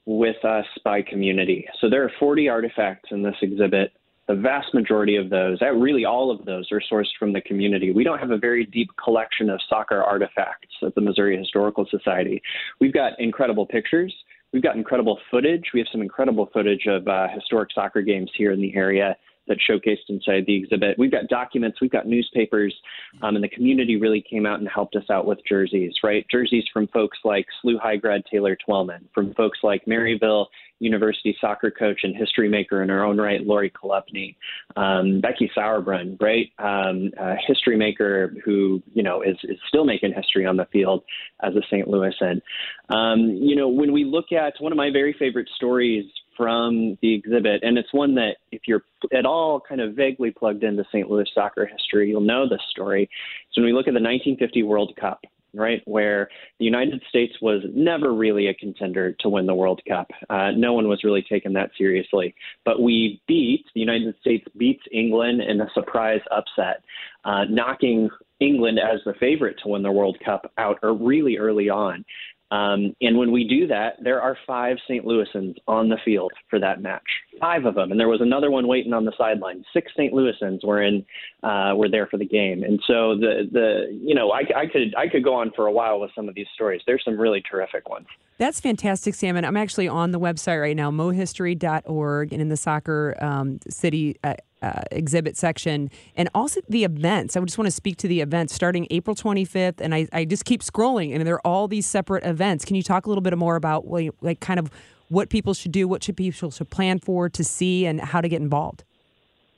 with 0.05 0.43
us 0.43 0.65
by 0.83 1.03
community. 1.03 1.67
So 1.79 1.89
there 1.89 2.03
are 2.03 2.11
40 2.19 2.49
artifacts 2.49 3.09
in 3.11 3.21
this 3.21 3.35
exhibit. 3.43 3.91
The 4.29 4.35
vast 4.35 4.75
majority 4.75 5.15
of 5.15 5.31
those, 5.31 5.57
really 5.59 6.05
all 6.05 6.29
of 6.29 6.45
those, 6.45 6.71
are 6.71 6.79
sourced 6.79 7.09
from 7.17 7.33
the 7.33 7.41
community. 7.41 7.91
We 7.91 8.03
don't 8.03 8.19
have 8.19 8.29
a 8.29 8.37
very 8.37 8.63
deep 8.63 8.91
collection 9.03 9.49
of 9.49 9.59
soccer 9.67 10.03
artifacts 10.03 10.67
at 10.83 10.93
the 10.93 11.01
Missouri 11.01 11.35
Historical 11.35 11.87
Society. 11.89 12.39
We've 12.79 12.93
got 12.93 13.19
incredible 13.19 13.65
pictures. 13.65 14.13
We've 14.53 14.61
got 14.61 14.75
incredible 14.75 15.17
footage. 15.31 15.71
We 15.73 15.79
have 15.79 15.87
some 15.91 16.03
incredible 16.03 16.47
footage 16.53 16.85
of 16.85 17.07
uh, 17.07 17.27
historic 17.33 17.71
soccer 17.73 18.03
games 18.03 18.29
here 18.37 18.51
in 18.51 18.61
the 18.61 18.75
area 18.75 19.17
that 19.49 19.57
showcased 19.69 20.07
inside 20.07 20.45
the 20.47 20.55
exhibit. 20.55 20.97
We've 20.97 21.11
got 21.11 21.27
documents, 21.27 21.81
we've 21.81 21.91
got 21.91 22.07
newspapers, 22.07 22.73
um, 23.21 23.35
and 23.35 23.43
the 23.43 23.49
community 23.49 23.97
really 23.97 24.23
came 24.27 24.45
out 24.45 24.59
and 24.59 24.69
helped 24.69 24.95
us 24.95 25.09
out 25.09 25.25
with 25.25 25.39
jerseys, 25.47 25.93
right? 26.03 26.25
Jerseys 26.31 26.63
from 26.71 26.87
folks 26.87 27.17
like 27.25 27.45
SLU 27.63 27.79
High 27.79 27.97
grad 27.97 28.23
Taylor 28.31 28.55
Twellman, 28.55 29.05
from 29.13 29.33
folks 29.33 29.59
like 29.63 29.83
Maryville 29.85 30.45
University 30.79 31.35
soccer 31.41 31.69
coach 31.69 32.01
and 32.03 32.15
history 32.15 32.47
maker 32.47 32.81
in 32.81 32.89
her 32.89 33.03
own 33.03 33.19
right, 33.19 33.45
Lori 33.45 33.69
Chalupny, 33.71 34.35
um, 34.77 35.19
Becky 35.19 35.51
Sauerbrunn, 35.55 36.19
right? 36.21 36.49
Um, 36.57 37.11
a 37.19 37.35
history 37.45 37.75
maker 37.75 38.33
who, 38.45 38.81
you 38.93 39.03
know, 39.03 39.21
is, 39.21 39.35
is 39.43 39.57
still 39.67 39.83
making 39.83 40.13
history 40.13 40.45
on 40.45 40.55
the 40.55 40.65
field 40.71 41.03
as 41.43 41.53
a 41.55 41.61
St. 41.69 41.87
Louisan. 41.87 42.41
Um, 42.89 43.29
you 43.41 43.55
know, 43.55 43.67
when 43.67 43.91
we 43.91 44.05
look 44.05 44.31
at 44.31 44.53
one 44.59 44.71
of 44.71 44.77
my 44.77 44.89
very 44.91 45.13
favorite 45.19 45.49
stories 45.55 46.05
from 46.39 46.97
the 47.01 47.13
exhibit, 47.13 47.63
and 47.63 47.77
it's 47.77 47.93
one 47.93 48.15
that 48.15 48.37
if 48.53 48.61
you're 48.65 48.83
at 49.13 49.25
all 49.25 49.59
kind 49.59 49.81
of 49.81 49.93
vaguely 49.93 50.31
plugged 50.31 50.63
into 50.63 50.85
St. 50.85 51.11
Louis 51.11 51.29
soccer 51.35 51.65
history, 51.65 52.07
you'll 52.07 52.21
know 52.21 52.47
this 52.47 52.61
story. 52.71 53.09
So 53.51 53.61
when 53.61 53.65
we 53.65 53.73
look 53.73 53.89
at 53.89 53.93
the 53.93 53.99
1950 53.99 54.63
World 54.63 54.93
Cup, 54.97 55.19
right, 55.53 55.81
where 55.85 56.29
the 56.59 56.65
United 56.65 57.01
States 57.09 57.33
was 57.41 57.61
never 57.73 58.13
really 58.13 58.47
a 58.47 58.53
contender 58.53 59.11
to 59.19 59.27
win 59.27 59.47
the 59.47 59.53
World 59.53 59.81
Cup. 59.85 60.09
Uh, 60.29 60.51
no 60.51 60.71
one 60.71 60.87
was 60.87 61.03
really 61.03 61.25
taking 61.27 61.51
that 61.53 61.71
seriously. 61.77 62.33
But 62.63 62.81
we 62.81 63.21
beat, 63.27 63.65
the 63.73 63.81
United 63.81 64.15
States 64.21 64.45
beats 64.55 64.83
England 64.93 65.41
in 65.41 65.59
a 65.59 65.67
surprise 65.73 66.21
upset, 66.31 66.83
uh, 67.25 67.45
knocking 67.49 68.09
England 68.39 68.79
as 68.79 69.01
the 69.05 69.13
favorite 69.19 69.57
to 69.63 69.69
win 69.69 69.83
the 69.83 69.91
World 69.91 70.17
Cup 70.23 70.51
out 70.57 70.79
or 70.83 70.93
really 70.93 71.37
early 71.37 71.69
on. 71.69 72.05
Um, 72.51 72.95
and 72.99 73.17
when 73.17 73.31
we 73.31 73.47
do 73.47 73.67
that, 73.67 73.97
there 74.03 74.21
are 74.21 74.35
five 74.47 74.77
St. 74.87 75.05
Louisans 75.05 75.55
on 75.67 75.89
the 75.89 75.97
field 76.03 76.31
for 76.49 76.59
that 76.59 76.81
match. 76.81 77.03
Five 77.39 77.65
of 77.65 77.75
them, 77.75 77.91
and 77.91 77.99
there 77.99 78.07
was 78.07 78.21
another 78.21 78.49
one 78.49 78.67
waiting 78.67 78.91
on 78.91 79.05
the 79.05 79.13
sideline. 79.17 79.63
Six 79.71 79.91
St. 79.95 80.13
Louisans 80.13 80.65
were 80.65 80.81
in, 80.81 81.05
uh, 81.43 81.73
were 81.75 81.89
there 81.89 82.07
for 82.07 82.17
the 82.17 82.25
game. 82.25 82.63
And 82.63 82.81
so 82.87 83.15
the 83.15 83.47
the 83.51 83.99
you 84.01 84.15
know 84.15 84.31
I, 84.31 84.41
I 84.55 84.65
could 84.65 84.95
I 84.97 85.07
could 85.07 85.23
go 85.23 85.35
on 85.35 85.51
for 85.55 85.67
a 85.67 85.71
while 85.71 85.99
with 85.99 86.11
some 86.15 86.27
of 86.27 86.35
these 86.35 86.47
stories. 86.55 86.81
There's 86.87 87.03
some 87.05 87.19
really 87.19 87.41
terrific 87.49 87.87
ones. 87.87 88.07
That's 88.39 88.59
fantastic, 88.59 89.15
Sam. 89.15 89.35
And 89.35 89.45
I'm 89.45 89.57
actually 89.57 89.87
on 89.87 90.11
the 90.11 90.19
website 90.19 90.61
right 90.61 90.75
now, 90.75 90.89
mohistory.org, 90.91 92.33
and 92.33 92.41
in 92.41 92.49
the 92.49 92.57
soccer 92.57 93.15
um, 93.21 93.59
city 93.69 94.17
uh, 94.23 94.35
uh, 94.61 94.81
exhibit 94.91 95.37
section, 95.37 95.89
and 96.15 96.29
also 96.33 96.61
the 96.69 96.83
events. 96.83 97.35
I 97.35 97.41
just 97.41 97.57
want 97.57 97.67
to 97.67 97.71
speak 97.71 97.97
to 97.97 98.07
the 98.07 98.21
events 98.21 98.53
starting 98.53 98.87
April 98.91 99.15
25th, 99.15 99.79
and 99.79 99.95
I, 99.95 100.07
I 100.11 100.25
just 100.25 100.45
keep 100.45 100.61
scrolling, 100.61 101.13
and 101.15 101.25
there 101.25 101.35
are 101.35 101.47
all 101.47 101.67
these 101.67 101.85
separate 101.85 102.25
events. 102.25 102.65
Can 102.65 102.75
you 102.75 102.83
talk 102.83 103.05
a 103.05 103.09
little 103.09 103.21
bit 103.21 103.37
more 103.37 103.55
about 103.55 103.87
like 104.21 104.39
kind 104.39 104.59
of 104.59 104.71
what 105.09 105.29
people 105.29 105.53
should 105.53 105.71
do, 105.71 105.87
what 105.87 106.03
should 106.03 106.17
people 106.17 106.51
should 106.51 106.69
plan 106.69 106.99
for 106.99 107.29
to 107.29 107.43
see, 107.43 107.85
and 107.85 108.01
how 108.01 108.21
to 108.21 108.29
get 108.29 108.41
involved? 108.41 108.83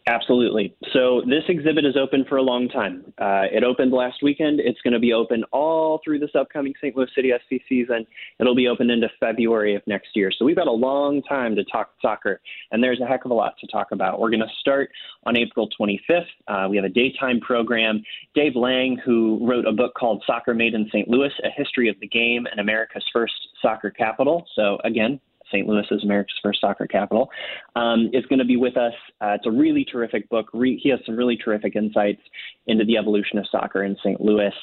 Absolutely. 0.07 0.75
So 0.93 1.21
this 1.27 1.43
exhibit 1.47 1.85
is 1.85 1.95
open 1.95 2.25
for 2.27 2.37
a 2.37 2.41
long 2.41 2.67
time. 2.67 3.13
Uh, 3.19 3.43
it 3.51 3.63
opened 3.63 3.91
last 3.91 4.23
weekend. 4.23 4.59
It's 4.59 4.81
going 4.81 4.93
to 4.93 4.99
be 4.99 5.13
open 5.13 5.43
all 5.51 6.01
through 6.03 6.19
this 6.19 6.31
upcoming 6.33 6.73
St. 6.81 6.95
Louis 6.95 7.07
City 7.13 7.31
SC 7.31 7.61
season. 7.69 8.07
It'll 8.39 8.55
be 8.55 8.67
open 8.67 8.89
into 8.89 9.09
February 9.19 9.75
of 9.75 9.83
next 9.85 10.09
year. 10.15 10.31
So 10.35 10.43
we've 10.43 10.55
got 10.55 10.67
a 10.67 10.71
long 10.71 11.21
time 11.23 11.55
to 11.55 11.63
talk 11.65 11.91
soccer, 12.01 12.41
and 12.71 12.83
there's 12.83 12.99
a 12.99 13.05
heck 13.05 13.25
of 13.25 13.31
a 13.31 13.35
lot 13.35 13.53
to 13.61 13.67
talk 13.67 13.91
about. 13.91 14.19
We're 14.19 14.31
going 14.31 14.39
to 14.39 14.55
start 14.59 14.89
on 15.25 15.37
April 15.37 15.69
25th. 15.79 16.25
Uh, 16.47 16.67
we 16.67 16.77
have 16.77 16.85
a 16.85 16.89
daytime 16.89 17.39
program. 17.39 18.01
Dave 18.33 18.55
Lange, 18.55 18.97
who 19.05 19.39
wrote 19.47 19.67
a 19.67 19.71
book 19.71 19.93
called 19.93 20.23
Soccer 20.25 20.55
Made 20.55 20.73
in 20.73 20.87
St. 20.87 21.07
Louis: 21.09 21.31
A 21.43 21.49
History 21.55 21.89
of 21.89 21.99
the 21.99 22.07
Game 22.07 22.47
and 22.49 22.59
America's 22.59 23.05
First 23.13 23.35
Soccer 23.61 23.91
Capital. 23.91 24.47
So 24.55 24.79
again, 24.83 25.19
St. 25.51 25.67
Louis 25.67 25.85
is 25.91 26.03
America's 26.03 26.39
first 26.41 26.61
soccer 26.61 26.87
capital, 26.87 27.29
um, 27.75 28.09
is 28.13 28.25
going 28.27 28.39
to 28.39 28.45
be 28.45 28.57
with 28.57 28.77
us. 28.77 28.93
Uh, 29.21 29.29
it's 29.35 29.45
a 29.45 29.51
really 29.51 29.85
terrific 29.85 30.29
book. 30.29 30.47
Re- 30.53 30.79
he 30.81 30.89
has 30.89 30.99
some 31.05 31.15
really 31.15 31.37
terrific 31.37 31.75
insights 31.75 32.21
into 32.67 32.85
the 32.85 32.97
evolution 32.97 33.37
of 33.37 33.45
soccer 33.51 33.83
in 33.83 33.95
St. 33.97 34.21
Louis. 34.21 34.53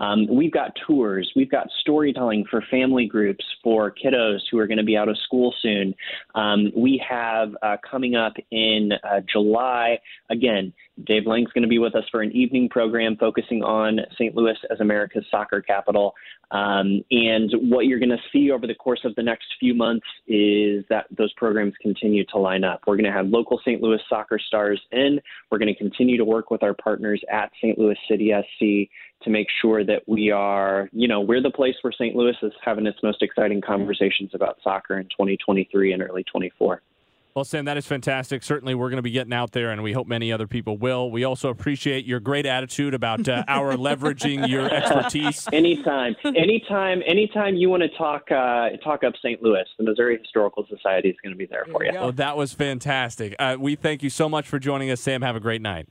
Um, 0.00 0.26
we've 0.28 0.52
got 0.52 0.72
tours, 0.86 1.30
we've 1.36 1.50
got 1.50 1.68
storytelling 1.80 2.44
for 2.50 2.62
family 2.70 3.06
groups, 3.06 3.44
for 3.62 3.92
kiddos 3.92 4.40
who 4.50 4.58
are 4.58 4.66
going 4.66 4.78
to 4.78 4.84
be 4.84 4.96
out 4.96 5.08
of 5.08 5.16
school 5.24 5.54
soon. 5.60 5.94
Um, 6.34 6.70
we 6.76 7.02
have 7.08 7.50
uh, 7.62 7.76
coming 7.88 8.14
up 8.14 8.34
in 8.50 8.90
uh, 9.02 9.20
July, 9.30 9.98
again, 10.30 10.72
Dave 11.04 11.26
Lange's 11.26 11.52
going 11.52 11.62
to 11.62 11.68
be 11.68 11.78
with 11.78 11.94
us 11.94 12.04
for 12.10 12.22
an 12.22 12.32
evening 12.32 12.68
program 12.68 13.16
focusing 13.16 13.62
on 13.62 14.00
St. 14.14 14.34
Louis 14.34 14.56
as 14.70 14.80
America's 14.80 15.24
soccer 15.30 15.60
capital. 15.60 16.14
Um, 16.50 17.02
and 17.10 17.50
what 17.70 17.86
you're 17.86 17.98
going 17.98 18.10
to 18.10 18.22
see 18.32 18.50
over 18.50 18.66
the 18.66 18.74
course 18.74 19.00
of 19.04 19.14
the 19.16 19.22
next 19.22 19.46
few 19.60 19.74
months 19.74 20.06
is 20.36 20.84
that 20.88 21.06
those 21.16 21.32
programs 21.34 21.74
continue 21.80 22.24
to 22.26 22.38
line 22.38 22.64
up. 22.64 22.82
We're 22.86 22.96
going 22.96 23.10
to 23.10 23.12
have 23.12 23.26
local 23.26 23.58
St. 23.60 23.80
Louis 23.82 24.00
soccer 24.08 24.38
stars 24.38 24.80
in. 24.92 25.20
We're 25.50 25.58
going 25.58 25.72
to 25.72 25.78
continue 25.78 26.16
to 26.16 26.24
work 26.24 26.50
with 26.50 26.62
our 26.62 26.74
partners 26.74 27.22
at 27.30 27.50
St. 27.60 27.78
Louis 27.78 27.96
City 28.08 28.32
SC 28.32 28.90
to 29.22 29.30
make 29.30 29.48
sure 29.62 29.84
that 29.84 30.02
we 30.06 30.30
are, 30.30 30.88
you 30.92 31.08
know, 31.08 31.20
we're 31.20 31.42
the 31.42 31.50
place 31.50 31.74
where 31.80 31.92
St. 31.92 32.14
Louis 32.14 32.36
is 32.42 32.52
having 32.62 32.86
its 32.86 32.98
most 33.02 33.22
exciting 33.22 33.60
conversations 33.60 34.30
about 34.34 34.58
soccer 34.62 34.98
in 34.98 35.04
2023 35.04 35.92
and 35.92 36.02
early 36.02 36.24
24. 36.24 36.82
Well, 37.36 37.44
Sam, 37.44 37.66
that 37.66 37.76
is 37.76 37.84
fantastic. 37.84 38.42
Certainly, 38.42 38.76
we're 38.76 38.88
going 38.88 38.96
to 38.96 39.02
be 39.02 39.10
getting 39.10 39.34
out 39.34 39.52
there, 39.52 39.70
and 39.70 39.82
we 39.82 39.92
hope 39.92 40.06
many 40.06 40.32
other 40.32 40.46
people 40.46 40.78
will. 40.78 41.10
We 41.10 41.24
also 41.24 41.50
appreciate 41.50 42.06
your 42.06 42.18
great 42.18 42.46
attitude 42.46 42.94
about 42.94 43.28
uh, 43.28 43.44
our 43.48 43.76
leveraging 43.76 44.48
your 44.48 44.72
expertise. 44.72 45.46
Anytime, 45.52 46.16
anytime, 46.24 47.02
anytime 47.06 47.54
you 47.54 47.68
want 47.68 47.82
to 47.82 47.90
talk 47.90 48.22
uh, 48.30 48.70
talk 48.82 49.04
up 49.04 49.12
St. 49.22 49.42
Louis, 49.42 49.64
the 49.76 49.84
Missouri 49.84 50.18
Historical 50.18 50.66
Society 50.66 51.10
is 51.10 51.16
going 51.22 51.34
to 51.34 51.36
be 51.36 51.44
there 51.44 51.66
for 51.70 51.84
you. 51.84 51.92
Oh, 51.94 52.10
that 52.12 52.38
was 52.38 52.54
fantastic. 52.54 53.36
Uh, 53.38 53.58
we 53.60 53.76
thank 53.76 54.02
you 54.02 54.08
so 54.08 54.30
much 54.30 54.48
for 54.48 54.58
joining 54.58 54.90
us, 54.90 55.02
Sam. 55.02 55.20
Have 55.20 55.36
a 55.36 55.40
great 55.40 55.60
night. 55.60 55.88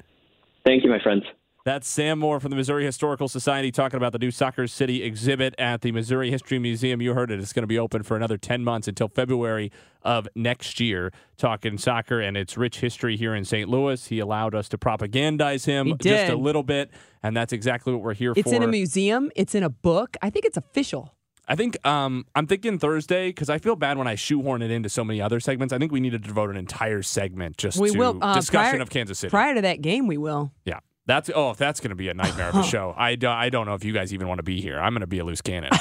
Thank 0.66 0.84
you, 0.84 0.90
my 0.90 1.00
friends. 1.00 1.26
That's 1.66 1.90
Sam 1.90 2.20
Moore 2.20 2.40
from 2.40 2.52
the 2.52 2.56
Missouri 2.56 2.86
Historical 2.86 3.28
Society 3.28 3.72
talking 3.72 3.98
about 3.98 4.12
the 4.14 4.20
new 4.20 4.30
Soccer 4.30 4.68
City 4.68 5.02
exhibit 5.02 5.56
at 5.58 5.82
the 5.82 5.92
Missouri 5.92 6.30
History 6.30 6.60
Museum. 6.60 7.02
You 7.02 7.16
heard 7.16 7.32
it. 7.32 7.40
It's 7.40 7.54
going 7.54 7.64
to 7.64 7.68
be 7.68 7.80
open 7.80 8.04
for 8.04 8.16
another 8.16 8.38
10 8.38 8.64
months 8.64 8.88
until 8.88 9.08
February 9.08 9.72
of 10.04 10.28
next 10.36 10.80
year, 10.80 11.12
talking 11.38 11.80
soccer 11.80 12.22
and 12.22 12.38
its 12.38 12.56
rich 12.56 12.82
history 12.82 13.18
here 13.18 13.34
in 13.34 13.46
St. 13.46 13.68
Louis. 13.68 14.06
He 14.06 14.20
allowed 14.20 14.54
us 14.54 14.70
to 14.70 14.78
propagandize 14.78 15.66
him 15.66 15.98
just 16.00 16.32
a 16.32 16.36
little 16.36 16.62
bit, 16.62 16.92
and 17.24 17.36
that's 17.36 17.52
exactly 17.52 17.94
what 17.94 18.04
we're 18.04 18.14
here 18.14 18.34
it's 18.34 18.44
for. 18.44 18.50
It's 18.50 18.56
in 18.56 18.62
a 18.62 18.68
museum, 18.68 19.32
it's 19.36 19.56
in 19.56 19.64
a 19.64 19.70
book. 19.70 20.18
I 20.22 20.30
think 20.30 20.46
it's 20.46 20.58
official. 20.58 21.16
I 21.48 21.56
think 21.56 21.84
um, 21.84 22.28
I'm 22.36 22.46
thinking 22.46 22.78
Thursday 22.78 23.30
because 23.30 23.50
I 23.50 23.58
feel 23.58 23.76
bad 23.76 23.98
when 23.98 24.08
I 24.08 24.14
shoehorn 24.14 24.62
it 24.62 24.70
into 24.70 24.90
so 24.90 25.04
many 25.04 25.20
other 25.20 25.40
segments. 25.40 25.74
I 25.74 25.80
think 25.80 25.92
we 25.92 26.00
need 26.00 26.12
to 26.12 26.20
devote 26.20 26.52
an 26.52 26.58
entire 26.58 27.02
segment 27.02 27.58
just 27.58 27.80
we 27.80 27.90
to 27.90 27.98
will, 27.98 28.20
uh, 28.22 28.36
discussion 28.36 28.74
prior, 28.74 28.82
of 28.84 28.92
Kansas 28.92 29.18
City. 29.18 29.32
Prior 29.32 29.56
to 29.56 29.62
that 29.62 29.82
game, 29.82 30.06
we 30.06 30.20
will. 30.20 30.52
Yeah. 30.64 30.82
That's 31.08 31.30
oh, 31.34 31.52
if 31.52 31.58
that's 31.58 31.80
going 31.80 31.90
to 31.90 31.96
be 31.96 32.10
a 32.10 32.14
nightmare 32.14 32.50
of 32.50 32.56
a 32.56 32.64
show. 32.68 32.94
I, 32.98 33.18
I 33.24 33.50
don't 33.50 33.66
know 33.66 33.76
if 33.76 33.84
you 33.84 33.94
guys 33.94 34.14
even 34.14 34.28
want 34.28 34.40
to 34.40 34.44
be 34.44 34.62
here. 34.62 34.80
I'm 34.80 34.94
going 34.94 35.02
to 35.02 35.08
be 35.08 35.20
a 35.20 35.24
loose 35.24 35.42
cannon. 35.42 35.72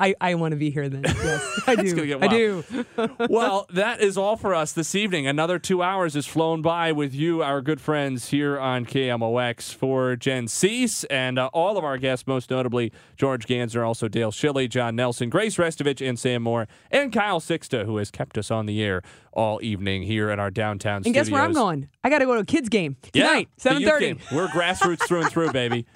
I, 0.00 0.14
I 0.20 0.34
want 0.34 0.52
to 0.52 0.56
be 0.56 0.70
here 0.70 0.88
then. 0.88 1.04
Yes, 1.22 1.62
I 1.66 1.76
do. 1.76 2.18
I 2.20 2.26
do. 2.26 2.64
well, 3.30 3.66
that 3.70 4.00
is 4.00 4.18
all 4.18 4.36
for 4.36 4.54
us 4.54 4.72
this 4.72 4.94
evening. 4.94 5.26
Another 5.26 5.58
two 5.58 5.82
hours 5.82 6.14
has 6.14 6.26
flown 6.26 6.62
by 6.62 6.90
with 6.90 7.14
you, 7.14 7.42
our 7.42 7.60
good 7.60 7.80
friends 7.80 8.30
here 8.30 8.58
on 8.58 8.84
KMOX 8.84 9.72
for 9.74 10.16
Jen 10.16 10.48
Cease 10.48 11.04
and 11.04 11.38
uh, 11.38 11.48
all 11.52 11.78
of 11.78 11.84
our 11.84 11.98
guests, 11.98 12.26
most 12.26 12.50
notably 12.50 12.92
George 13.16 13.46
Gansner, 13.46 13.86
also 13.86 14.08
Dale 14.08 14.32
Schilly, 14.32 14.68
John 14.68 14.96
Nelson, 14.96 15.30
Grace 15.30 15.56
Restovich, 15.56 16.06
and 16.06 16.18
Sam 16.18 16.42
Moore, 16.42 16.66
and 16.90 17.12
Kyle 17.12 17.40
Sixta, 17.40 17.84
who 17.84 17.98
has 17.98 18.10
kept 18.10 18.36
us 18.36 18.50
on 18.50 18.66
the 18.66 18.82
air 18.82 19.02
all 19.32 19.60
evening 19.62 20.02
here 20.02 20.30
in 20.30 20.40
our 20.40 20.50
downtown 20.50 20.96
and 20.96 21.04
studios. 21.04 21.26
guess 21.26 21.32
where 21.32 21.42
I'm 21.42 21.52
going? 21.52 21.88
I 22.02 22.10
got 22.10 22.18
to 22.18 22.26
go 22.26 22.34
to 22.34 22.40
a 22.40 22.44
kids 22.44 22.68
game 22.68 22.96
tonight, 23.12 23.48
yeah, 23.64 23.72
7:30. 23.72 24.32
We're 24.32 24.48
grassroots 24.48 25.02
through 25.06 25.22
and 25.22 25.30
through, 25.30 25.52
baby. 25.52 25.86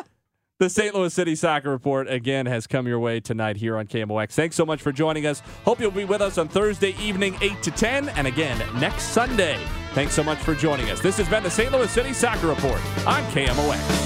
The 0.58 0.70
St. 0.70 0.94
Louis 0.94 1.12
City 1.12 1.34
Soccer 1.34 1.68
Report 1.68 2.10
again 2.10 2.46
has 2.46 2.66
come 2.66 2.86
your 2.86 2.98
way 2.98 3.20
tonight 3.20 3.58
here 3.58 3.76
on 3.76 3.86
KMOX. 3.86 4.32
Thanks 4.32 4.56
so 4.56 4.64
much 4.64 4.80
for 4.80 4.90
joining 4.90 5.26
us. 5.26 5.40
Hope 5.66 5.80
you'll 5.80 5.90
be 5.90 6.06
with 6.06 6.22
us 6.22 6.38
on 6.38 6.48
Thursday 6.48 6.96
evening, 6.98 7.36
8 7.42 7.62
to 7.62 7.70
10, 7.70 8.08
and 8.10 8.26
again 8.26 8.58
next 8.80 9.08
Sunday. 9.08 9.58
Thanks 9.92 10.14
so 10.14 10.24
much 10.24 10.38
for 10.38 10.54
joining 10.54 10.88
us. 10.88 10.98
This 11.00 11.18
has 11.18 11.28
been 11.28 11.42
the 11.42 11.50
St. 11.50 11.70
Louis 11.70 11.90
City 11.90 12.14
Soccer 12.14 12.46
Report 12.46 12.80
on 13.06 13.22
KMOX. 13.32 14.05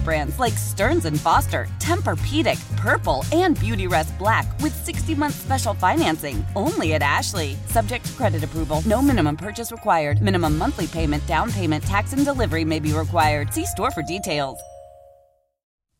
brands 0.03 0.39
like 0.39 0.53
Stearns 0.53 1.07
& 1.09 1.21
Foster, 1.21 1.67
Tempur-Pedic, 1.79 2.59
Purple, 2.77 3.23
and 3.31 3.55
Beautyrest 3.57 4.17
Black 4.17 4.45
with 4.59 4.85
60-month 4.85 5.33
special 5.33 5.73
financing. 5.73 6.45
Only 6.55 6.93
at 6.95 7.01
Ashley. 7.01 7.55
Subject 7.67 8.05
to 8.05 8.13
credit 8.13 8.43
approval. 8.43 8.81
No 8.85 9.01
minimum 9.01 9.37
purchase 9.37 9.71
required. 9.71 10.21
Minimum 10.21 10.57
monthly 10.57 10.87
payment, 10.87 11.25
down 11.27 11.51
payment, 11.51 11.83
tax, 11.83 12.13
and 12.13 12.25
delivery 12.25 12.65
may 12.65 12.79
be 12.79 12.91
required. 12.91 13.53
See 13.53 13.65
store 13.65 13.91
for 13.91 14.01
details. 14.01 14.59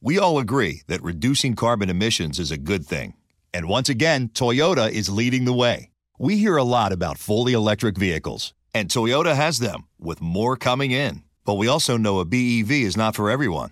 We 0.04 0.18
all 0.18 0.40
agree 0.40 0.82
that 0.88 1.04
reducing 1.04 1.56
carbon 1.56 1.90
emissions 1.90 2.40
is 2.40 2.50
a 2.50 2.58
good 2.58 2.88
thing. 2.88 3.14
And 3.54 3.68
once 3.68 3.88
again, 3.88 4.30
Toyota 4.30 4.90
is 4.90 5.10
leading 5.10 5.46
the 5.46 5.54
way. 5.54 5.92
We 6.18 6.38
hear 6.38 6.58
a 6.58 6.64
lot 6.64 6.92
about 6.92 7.20
fully 7.20 7.54
electric 7.54 7.98
vehicles, 7.98 8.54
and 8.74 8.90
Toyota 8.90 9.36
has 9.36 9.60
them, 9.60 9.88
with 10.00 10.20
more 10.20 10.56
coming 10.58 10.90
in. 10.90 11.24
But 11.46 11.56
we 11.56 11.68
also 11.68 11.98
know 11.98 12.20
a 12.20 12.26
BEV 12.26 12.72
is 12.72 12.98
not 12.98 13.16
for 13.16 13.30
everyone, 13.30 13.72